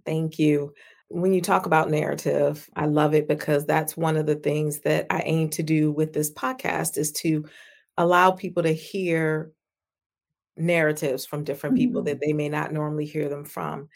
Thank 0.05 0.39
you. 0.39 0.73
When 1.09 1.33
you 1.33 1.41
talk 1.41 1.67
about 1.67 1.91
narrative 1.91 2.67
i 2.75 2.85
love 2.85 3.13
it 3.13 3.27
because 3.27 3.67
that's 3.67 3.95
one 3.95 4.17
of 4.17 4.25
the 4.25 4.35
things 4.35 4.79
that 4.79 5.05
i 5.11 5.21
aim 5.25 5.47
to 5.49 5.61
do 5.61 5.91
with 5.91 6.11
this 6.13 6.31
podcast 6.31 6.97
is 6.97 7.11
to 7.11 7.45
allow 7.97 8.31
people 8.31 8.63
to 8.63 8.73
hear 8.73 9.51
narratives 10.57 11.25
from 11.25 11.43
different 11.43 11.75
people 11.75 12.01
mm-hmm. 12.01 12.09
that 12.09 12.19
they 12.21 12.33
may 12.33 12.49
not 12.49 12.71
normally 12.71 13.05
hear 13.05 13.29
them 13.29 13.45
from. 13.45 13.89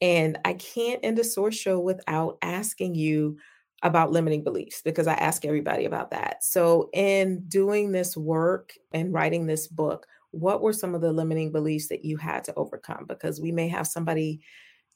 And 0.00 0.38
I 0.44 0.54
can't 0.54 1.00
end 1.02 1.18
a 1.18 1.24
source 1.24 1.56
show 1.56 1.80
without 1.80 2.38
asking 2.42 2.94
you 2.94 3.38
about 3.82 4.10
limiting 4.10 4.42
beliefs 4.42 4.82
because 4.82 5.06
I 5.06 5.14
ask 5.14 5.44
everybody 5.44 5.84
about 5.84 6.10
that. 6.10 6.42
So, 6.44 6.88
in 6.92 7.44
doing 7.48 7.92
this 7.92 8.16
work 8.16 8.72
and 8.92 9.12
writing 9.12 9.46
this 9.46 9.66
book, 9.66 10.06
what 10.30 10.62
were 10.62 10.72
some 10.72 10.94
of 10.94 11.00
the 11.00 11.12
limiting 11.12 11.52
beliefs 11.52 11.88
that 11.88 12.04
you 12.04 12.16
had 12.16 12.44
to 12.44 12.54
overcome? 12.54 13.06
Because 13.08 13.40
we 13.40 13.52
may 13.52 13.68
have 13.68 13.86
somebody 13.86 14.40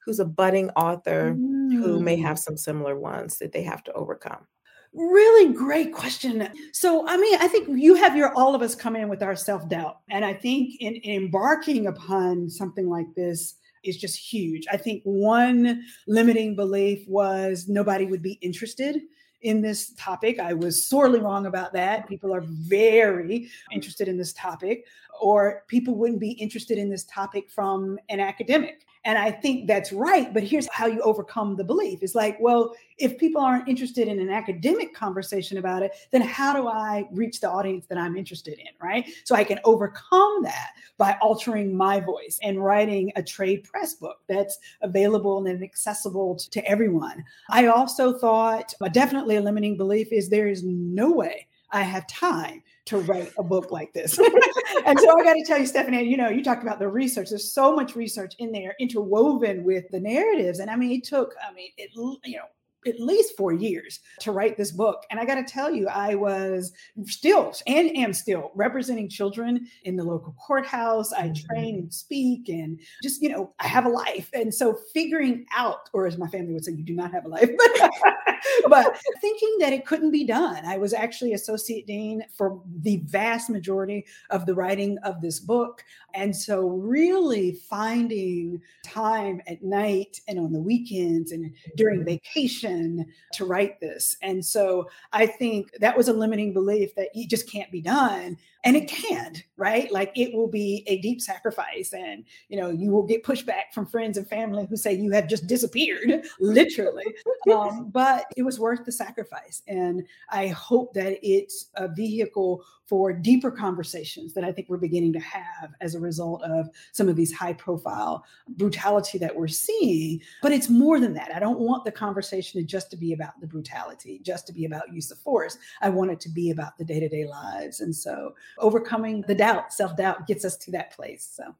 who's 0.04 0.20
a 0.20 0.24
budding 0.24 0.70
author 0.70 1.34
mm. 1.34 1.72
who 1.72 2.00
may 2.00 2.16
mm. 2.16 2.22
have 2.22 2.38
some 2.38 2.56
similar 2.56 2.98
ones 2.98 3.38
that 3.38 3.52
they 3.52 3.62
have 3.62 3.82
to 3.84 3.92
overcome. 3.92 4.46
Really 4.94 5.54
great 5.54 5.94
question. 5.94 6.48
So, 6.72 7.08
I 7.08 7.16
mean, 7.16 7.38
I 7.40 7.48
think 7.48 7.68
you 7.70 7.94
have 7.94 8.14
your 8.14 8.34
all 8.34 8.54
of 8.54 8.60
us 8.60 8.74
come 8.74 8.94
in 8.94 9.08
with 9.08 9.22
our 9.22 9.34
self 9.34 9.66
doubt. 9.68 10.00
And 10.10 10.24
I 10.24 10.34
think 10.34 10.76
in, 10.80 10.96
in, 10.96 11.22
embarking 11.24 11.86
upon 11.86 12.50
something 12.50 12.88
like 12.90 13.06
this 13.14 13.54
is 13.84 13.96
just 13.96 14.18
huge. 14.18 14.66
I 14.70 14.76
think 14.76 15.02
one 15.04 15.82
limiting 16.06 16.54
belief 16.54 17.08
was 17.08 17.68
nobody 17.68 18.04
would 18.04 18.22
be 18.22 18.38
interested 18.42 19.00
in 19.40 19.60
this 19.60 19.92
topic. 19.94 20.38
I 20.38 20.52
was 20.52 20.86
sorely 20.86 21.20
wrong 21.20 21.46
about 21.46 21.72
that. 21.72 22.08
People 22.08 22.34
are 22.34 22.44
very 22.46 23.48
interested 23.72 24.08
in 24.08 24.16
this 24.16 24.32
topic, 24.32 24.86
or 25.20 25.64
people 25.68 25.94
wouldn't 25.94 26.20
be 26.20 26.32
interested 26.32 26.78
in 26.78 26.90
this 26.90 27.04
topic 27.04 27.50
from 27.50 27.98
an 28.08 28.20
academic. 28.20 28.84
And 29.04 29.18
I 29.18 29.30
think 29.32 29.66
that's 29.66 29.92
right. 29.92 30.32
But 30.32 30.44
here's 30.44 30.68
how 30.68 30.86
you 30.86 31.00
overcome 31.00 31.56
the 31.56 31.64
belief 31.64 32.02
it's 32.02 32.14
like, 32.14 32.36
well, 32.40 32.74
if 32.98 33.18
people 33.18 33.42
aren't 33.42 33.68
interested 33.68 34.06
in 34.06 34.20
an 34.20 34.30
academic 34.30 34.94
conversation 34.94 35.58
about 35.58 35.82
it, 35.82 35.92
then 36.12 36.20
how 36.20 36.52
do 36.52 36.68
I 36.68 37.08
reach 37.10 37.40
the 37.40 37.50
audience 37.50 37.86
that 37.86 37.98
I'm 37.98 38.16
interested 38.16 38.58
in? 38.58 38.68
Right. 38.80 39.08
So 39.24 39.34
I 39.34 39.44
can 39.44 39.58
overcome 39.64 40.42
that 40.42 40.70
by 40.98 41.16
altering 41.20 41.76
my 41.76 42.00
voice 42.00 42.38
and 42.42 42.64
writing 42.64 43.12
a 43.16 43.22
trade 43.22 43.64
press 43.64 43.94
book 43.94 44.18
that's 44.28 44.58
available 44.82 45.44
and 45.44 45.62
accessible 45.62 46.36
to 46.36 46.64
everyone. 46.68 47.24
I 47.50 47.66
also 47.66 48.16
thought 48.16 48.72
uh, 48.80 48.88
definitely 48.88 49.36
a 49.36 49.40
limiting 49.40 49.76
belief 49.76 50.12
is 50.12 50.28
there 50.28 50.48
is 50.48 50.62
no 50.62 51.10
way 51.10 51.48
I 51.70 51.82
have 51.82 52.06
time 52.06 52.62
to 52.86 52.98
write 52.98 53.32
a 53.38 53.42
book 53.42 53.70
like 53.70 53.92
this. 53.92 54.18
and 54.86 54.98
so 54.98 55.18
I 55.18 55.24
got 55.24 55.34
to 55.34 55.44
tell 55.46 55.58
you, 55.58 55.66
Stephanie, 55.66 56.02
you 56.02 56.16
know, 56.16 56.28
you 56.28 56.42
talked 56.42 56.62
about 56.62 56.78
the 56.78 56.88
research. 56.88 57.28
There's 57.30 57.52
so 57.52 57.74
much 57.74 57.94
research 57.94 58.34
in 58.38 58.52
there 58.52 58.74
interwoven 58.80 59.64
with 59.64 59.84
the 59.90 60.00
narratives. 60.00 60.58
And 60.58 60.70
I 60.70 60.76
mean, 60.76 60.92
it 60.92 61.04
took, 61.04 61.34
I 61.48 61.52
mean, 61.52 61.70
it, 61.76 61.90
you 61.94 62.36
know, 62.36 62.44
at 62.86 62.98
least 62.98 63.36
four 63.36 63.52
years 63.52 64.00
to 64.20 64.32
write 64.32 64.56
this 64.56 64.72
book. 64.72 65.04
And 65.10 65.20
I 65.20 65.24
got 65.24 65.36
to 65.36 65.44
tell 65.44 65.70
you, 65.70 65.88
I 65.88 66.14
was 66.14 66.72
still 67.04 67.54
and 67.66 67.96
am 67.96 68.12
still 68.12 68.50
representing 68.54 69.08
children 69.08 69.66
in 69.84 69.96
the 69.96 70.04
local 70.04 70.34
courthouse. 70.44 71.12
I 71.12 71.28
mm-hmm. 71.28 71.46
train 71.46 71.74
and 71.76 71.94
speak 71.94 72.48
and 72.48 72.80
just, 73.02 73.22
you 73.22 73.28
know, 73.28 73.54
I 73.60 73.68
have 73.68 73.86
a 73.86 73.90
life. 73.90 74.28
And 74.32 74.52
so 74.52 74.76
figuring 74.92 75.46
out, 75.56 75.90
or 75.92 76.06
as 76.06 76.18
my 76.18 76.28
family 76.28 76.54
would 76.54 76.64
say, 76.64 76.72
you 76.72 76.84
do 76.84 76.94
not 76.94 77.12
have 77.12 77.24
a 77.24 77.28
life, 77.28 77.50
but 77.56 77.90
thinking 79.20 79.56
that 79.60 79.72
it 79.72 79.86
couldn't 79.86 80.10
be 80.10 80.24
done. 80.24 80.64
I 80.64 80.78
was 80.78 80.92
actually 80.92 81.32
associate 81.32 81.86
dean 81.86 82.24
for 82.36 82.60
the 82.80 82.98
vast 83.04 83.50
majority 83.50 84.06
of 84.30 84.46
the 84.46 84.54
writing 84.54 84.98
of 84.98 85.20
this 85.20 85.40
book. 85.40 85.84
And 86.14 86.34
so 86.34 86.66
really 86.68 87.52
finding 87.52 88.60
time 88.84 89.40
at 89.46 89.62
night 89.62 90.20
and 90.28 90.38
on 90.38 90.52
the 90.52 90.60
weekends 90.60 91.32
and 91.32 91.54
during 91.76 92.00
mm-hmm. 92.00 92.06
vacation 92.06 93.06
to 93.34 93.44
write 93.44 93.80
this. 93.80 94.16
And 94.22 94.44
so 94.44 94.88
I 95.12 95.26
think 95.26 95.72
that 95.80 95.96
was 95.96 96.08
a 96.08 96.12
limiting 96.12 96.52
belief 96.52 96.94
that 96.96 97.08
it 97.14 97.28
just 97.28 97.50
can't 97.50 97.70
be 97.70 97.80
done. 97.80 98.36
And 98.64 98.76
it 98.76 98.88
can't, 98.88 99.42
right? 99.56 99.90
Like 99.90 100.12
it 100.14 100.32
will 100.32 100.46
be 100.46 100.84
a 100.86 101.00
deep 101.00 101.20
sacrifice. 101.20 101.92
And, 101.92 102.24
you 102.48 102.60
know, 102.60 102.70
you 102.70 102.90
will 102.90 103.02
get 103.02 103.24
pushback 103.24 103.72
from 103.74 103.86
friends 103.86 104.16
and 104.16 104.28
family 104.28 104.66
who 104.70 104.76
say 104.76 104.92
you 104.92 105.10
have 105.10 105.26
just 105.26 105.48
disappeared, 105.48 106.24
literally. 106.40 107.04
um, 107.52 107.90
but 107.90 108.26
it 108.36 108.42
was 108.42 108.60
worth 108.60 108.84
the 108.84 108.92
sacrifice. 108.92 109.62
And 109.66 110.06
I 110.30 110.48
hope 110.48 110.94
that 110.94 111.18
it's 111.22 111.70
a 111.74 111.88
vehicle 111.88 112.64
for 112.86 113.12
deeper 113.12 113.50
conversations 113.50 114.34
that 114.34 114.44
I 114.44 114.52
think 114.52 114.68
we're 114.68 114.76
beginning 114.76 115.12
to 115.14 115.20
have 115.20 115.72
as 115.80 115.94
a 115.94 116.00
result 116.00 116.42
of 116.42 116.68
some 116.92 117.08
of 117.08 117.16
these 117.16 117.32
high 117.32 117.52
profile 117.52 118.24
brutality 118.48 119.18
that 119.18 119.34
we're 119.34 119.48
seeing. 119.48 120.20
But 120.42 120.52
it's 120.52 120.68
more 120.68 121.00
than 121.00 121.14
that. 121.14 121.34
I 121.34 121.38
don't 121.38 121.60
want 121.60 121.84
the 121.84 121.92
conversation 121.92 122.60
to 122.60 122.66
just 122.66 122.90
to 122.90 122.96
be 122.96 123.12
about 123.12 123.40
the 123.40 123.46
brutality, 123.46 124.20
just 124.22 124.46
to 124.48 124.52
be 124.52 124.64
about 124.64 124.92
use 124.92 125.10
of 125.10 125.18
force. 125.18 125.58
I 125.80 125.88
want 125.88 126.10
it 126.10 126.20
to 126.20 126.28
be 126.28 126.50
about 126.50 126.76
the 126.76 126.84
day 126.84 127.00
to 127.00 127.08
day 127.08 127.26
lives. 127.26 127.80
And 127.80 127.94
so 127.94 128.34
overcoming 128.58 129.22
the 129.22 129.34
doubt, 129.34 129.72
self 129.72 129.96
doubt 129.96 130.26
gets 130.26 130.44
us 130.44 130.56
to 130.58 130.70
that 130.72 130.92
place. 130.92 131.32
So. 131.34 131.54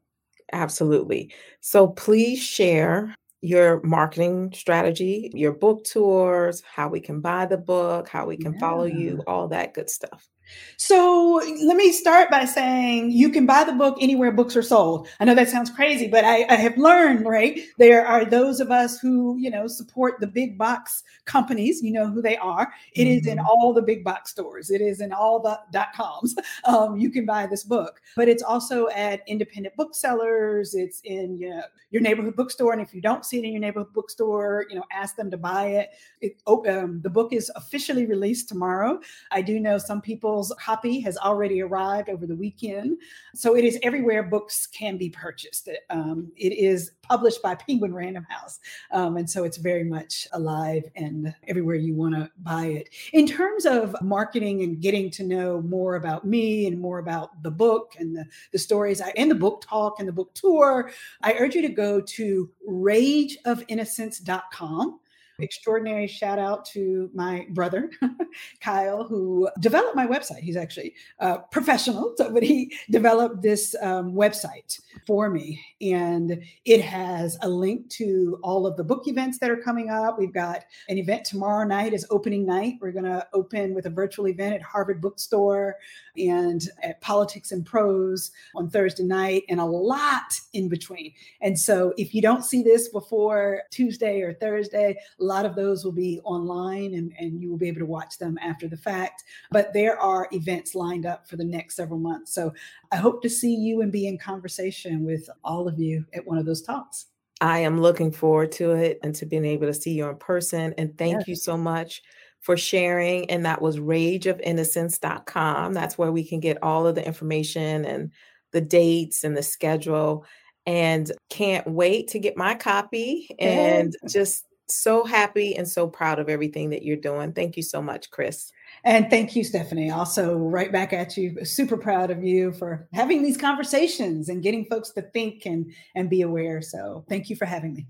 Absolutely. 0.51 1.33
So 1.61 1.87
please 1.87 2.41
share 2.41 3.15
your 3.41 3.81
marketing 3.83 4.53
strategy, 4.53 5.29
your 5.33 5.51
book 5.51 5.83
tours, 5.83 6.61
how 6.61 6.87
we 6.87 7.01
can 7.01 7.19
buy 7.19 7.45
the 7.45 7.57
book, 7.57 8.07
how 8.07 8.25
we 8.25 8.37
can 8.37 8.53
yeah. 8.53 8.59
follow 8.59 8.85
you, 8.85 9.21
all 9.27 9.49
that 9.49 9.73
good 9.73 9.89
stuff. 9.89 10.29
So 10.77 11.41
let 11.63 11.77
me 11.77 11.91
start 11.91 12.29
by 12.29 12.45
saying 12.45 13.11
you 13.11 13.29
can 13.29 13.45
buy 13.45 13.63
the 13.63 13.73
book 13.73 13.97
anywhere 14.01 14.31
books 14.31 14.55
are 14.55 14.61
sold. 14.63 15.07
I 15.19 15.25
know 15.25 15.35
that 15.35 15.49
sounds 15.49 15.69
crazy, 15.69 16.07
but 16.07 16.25
I, 16.25 16.45
I, 16.49 16.55
have 16.55 16.77
learned, 16.77 17.25
right? 17.25 17.59
There 17.77 18.05
are 18.05 18.25
those 18.25 18.59
of 18.59 18.71
us 18.71 18.99
who, 18.99 19.37
you 19.37 19.49
know, 19.49 19.67
support 19.67 20.19
the 20.19 20.27
big 20.27 20.57
box 20.57 21.03
companies. 21.25 21.81
You 21.81 21.91
know 21.91 22.07
who 22.07 22.21
they 22.21 22.37
are. 22.37 22.73
It 22.93 23.05
mm-hmm. 23.05 23.17
is 23.19 23.27
in 23.27 23.37
mm-hmm. 23.37 23.47
all 23.47 23.73
the 23.73 23.81
big 23.81 24.03
box 24.03 24.31
stores. 24.31 24.71
It 24.71 24.81
is 24.81 24.99
in 24.99 25.13
all 25.13 25.39
the 25.39 25.59
dot 25.71 25.93
coms. 25.93 26.35
Um, 26.65 26.97
you 26.97 27.09
can 27.09 27.25
buy 27.25 27.45
this 27.45 27.63
book, 27.63 27.99
but 28.15 28.29
it's 28.29 28.43
also 28.43 28.87
at 28.89 29.21
independent 29.27 29.75
booksellers. 29.75 30.75
It's 30.75 31.01
in 31.03 31.37
you 31.37 31.49
know, 31.49 31.63
your 31.91 32.01
neighborhood 32.01 32.35
bookstore. 32.35 32.73
And 32.73 32.81
if 32.81 32.93
you 32.93 33.01
don't 33.01 33.25
see 33.25 33.39
it 33.39 33.43
in 33.43 33.51
your 33.51 33.59
neighborhood 33.59 33.93
bookstore, 33.93 34.65
you 34.69 34.75
know, 34.75 34.83
ask 34.91 35.15
them 35.15 35.29
to 35.31 35.37
buy 35.37 35.67
it. 35.67 35.89
it 36.21 36.41
oh, 36.47 36.65
um, 36.67 37.01
the 37.01 37.09
book 37.09 37.33
is 37.33 37.51
officially 37.55 38.05
released 38.05 38.47
tomorrow. 38.49 38.99
I 39.31 39.41
do 39.41 39.59
know 39.59 39.77
some 39.77 40.01
people 40.01 40.42
copy 40.59 40.99
has 41.01 41.17
already 41.17 41.61
arrived 41.61 42.09
over 42.09 42.25
the 42.25 42.35
weekend. 42.35 42.97
So 43.35 43.55
it 43.55 43.63
is 43.63 43.77
everywhere 43.83 44.23
books 44.23 44.67
can 44.67 44.97
be 44.97 45.09
purchased. 45.09 45.69
Um, 45.89 46.31
it 46.35 46.53
is 46.53 46.91
published 47.03 47.41
by 47.41 47.55
Penguin 47.55 47.93
Random 47.93 48.25
House. 48.29 48.59
Um, 48.91 49.17
and 49.17 49.29
so 49.29 49.43
it's 49.43 49.57
very 49.57 49.83
much 49.83 50.27
alive 50.31 50.83
and 50.95 51.35
everywhere 51.47 51.75
you 51.75 51.93
want 51.93 52.15
to 52.15 52.31
buy 52.37 52.65
it. 52.65 52.89
In 53.13 53.27
terms 53.27 53.65
of 53.65 53.95
marketing 54.01 54.63
and 54.63 54.81
getting 54.81 55.11
to 55.11 55.23
know 55.23 55.61
more 55.61 55.95
about 55.95 56.25
me 56.25 56.67
and 56.67 56.79
more 56.79 56.99
about 56.99 57.43
the 57.43 57.51
book 57.51 57.95
and 57.99 58.15
the, 58.15 58.25
the 58.51 58.59
stories 58.59 59.01
I, 59.01 59.11
and 59.17 59.29
the 59.29 59.35
book 59.35 59.65
talk 59.67 59.99
and 59.99 60.07
the 60.07 60.13
book 60.13 60.33
tour, 60.33 60.89
I 61.21 61.33
urge 61.33 61.55
you 61.55 61.61
to 61.61 61.69
go 61.69 61.99
to 62.01 62.49
rageofinnocence.com 62.67 64.99
extraordinary 65.39 66.07
shout 66.07 66.39
out 66.39 66.65
to 66.65 67.09
my 67.13 67.47
brother, 67.49 67.89
Kyle, 68.61 69.03
who 69.03 69.49
developed 69.59 69.95
my 69.95 70.07
website. 70.07 70.39
He's 70.39 70.55
actually 70.55 70.93
a 71.19 71.39
professional, 71.39 72.13
so, 72.17 72.29
but 72.33 72.43
he 72.43 72.73
developed 72.89 73.41
this 73.41 73.75
um, 73.81 74.13
website 74.13 74.79
for 75.05 75.29
me. 75.29 75.63
And 75.83 76.41
it 76.63 76.81
has 76.81 77.37
a 77.41 77.49
link 77.49 77.89
to 77.91 78.39
all 78.41 78.65
of 78.65 78.77
the 78.77 78.83
book 78.83 79.07
events 79.07 79.37
that 79.39 79.49
are 79.49 79.57
coming 79.57 79.89
up. 79.89 80.17
We've 80.17 80.33
got 80.33 80.63
an 80.87 80.97
event 80.97 81.25
tomorrow 81.25 81.67
night 81.67 81.93
is 81.93 82.07
opening 82.09 82.45
night. 82.45 82.75
We're 82.79 82.93
going 82.93 83.03
to 83.03 83.27
open 83.33 83.73
with 83.73 83.85
a 83.85 83.89
virtual 83.89 84.29
event 84.29 84.55
at 84.55 84.61
Harvard 84.61 85.01
Bookstore 85.01 85.75
and 86.17 86.61
at 86.81 87.01
Politics 87.01 87.51
and 87.51 87.65
Prose 87.65 88.31
on 88.55 88.69
Thursday 88.69 89.03
night, 89.03 89.43
and 89.49 89.59
a 89.59 89.65
lot 89.65 90.31
in 90.53 90.69
between. 90.69 91.11
And 91.41 91.59
so 91.59 91.93
if 91.97 92.13
you 92.13 92.21
don't 92.21 92.45
see 92.45 92.63
this 92.63 92.87
before 92.89 93.63
Tuesday 93.71 94.21
or 94.21 94.33
Thursday, 94.33 94.97
a 95.19 95.23
lot 95.23 95.45
of 95.45 95.55
those 95.55 95.83
will 95.83 95.91
be 95.91 96.21
online 96.23 96.93
and, 96.93 97.11
and 97.19 97.41
you 97.41 97.49
will 97.49 97.57
be 97.57 97.67
able 97.67 97.79
to 97.79 97.85
watch 97.85 98.17
them 98.19 98.37
after 98.41 98.67
the 98.67 98.77
fact. 98.77 99.23
But 99.51 99.73
there 99.73 99.99
are 99.99 100.29
events 100.31 100.75
lined 100.75 101.05
up 101.05 101.27
for 101.27 101.35
the 101.35 101.43
next 101.43 101.75
several 101.75 101.99
months. 101.99 102.33
So 102.33 102.53
I 102.93 102.97
hope 102.97 103.23
to 103.23 103.29
see 103.29 103.55
you 103.55 103.81
and 103.81 103.91
be 103.91 104.05
in 104.05 104.19
conversation 104.19 105.03
with 105.03 105.27
all 105.43 105.67
of 105.67 105.79
you 105.79 106.05
at 106.13 106.27
one 106.27 106.37
of 106.37 106.45
those 106.45 106.61
talks. 106.61 107.07
I 107.41 107.57
am 107.59 107.81
looking 107.81 108.11
forward 108.11 108.51
to 108.53 108.71
it 108.71 108.99
and 109.01 109.15
to 109.15 109.25
being 109.25 109.45
able 109.45 109.65
to 109.65 109.73
see 109.73 109.93
you 109.93 110.07
in 110.07 110.15
person. 110.17 110.75
And 110.77 110.95
thank 110.95 111.21
yes. 111.21 111.27
you 111.27 111.35
so 111.35 111.57
much 111.57 112.03
for 112.41 112.55
sharing. 112.55 113.27
And 113.31 113.47
that 113.47 113.63
was 113.63 113.79
rageofinnocence.com. 113.79 115.73
That's 115.73 115.97
where 115.97 116.11
we 116.11 116.23
can 116.23 116.39
get 116.39 116.61
all 116.61 116.85
of 116.85 116.93
the 116.93 117.03
information 117.05 117.83
and 117.83 118.11
the 118.51 118.61
dates 118.61 119.23
and 119.23 119.35
the 119.35 119.41
schedule. 119.41 120.23
And 120.67 121.11
can't 121.31 121.65
wait 121.67 122.09
to 122.09 122.19
get 122.19 122.37
my 122.37 122.53
copy 122.53 123.27
and 123.39 123.93
just 124.07 124.45
so 124.69 125.03
happy 125.03 125.55
and 125.55 125.67
so 125.67 125.87
proud 125.87 126.19
of 126.19 126.29
everything 126.29 126.69
that 126.69 126.83
you're 126.83 126.95
doing. 126.95 127.33
Thank 127.33 127.57
you 127.57 127.63
so 127.63 127.81
much, 127.81 128.11
Chris. 128.11 128.51
And 128.85 129.09
thank 129.09 129.35
you, 129.35 129.43
Stephanie. 129.43 129.89
Also, 129.89 130.35
right 130.35 130.71
back 130.71 130.91
at 130.91 131.15
you. 131.15 131.45
Super 131.45 131.77
proud 131.77 132.11
of 132.11 132.23
you 132.23 132.51
for 132.51 132.87
having 132.93 133.23
these 133.23 133.37
conversations 133.37 134.27
and 134.27 134.43
getting 134.43 134.65
folks 134.65 134.91
to 134.91 135.01
think 135.01 135.45
and, 135.45 135.71
and 135.95 136.09
be 136.09 136.21
aware. 136.21 136.61
So, 136.61 137.05
thank 137.07 137.29
you 137.29 137.35
for 137.35 137.45
having 137.45 137.73
me. 137.73 137.87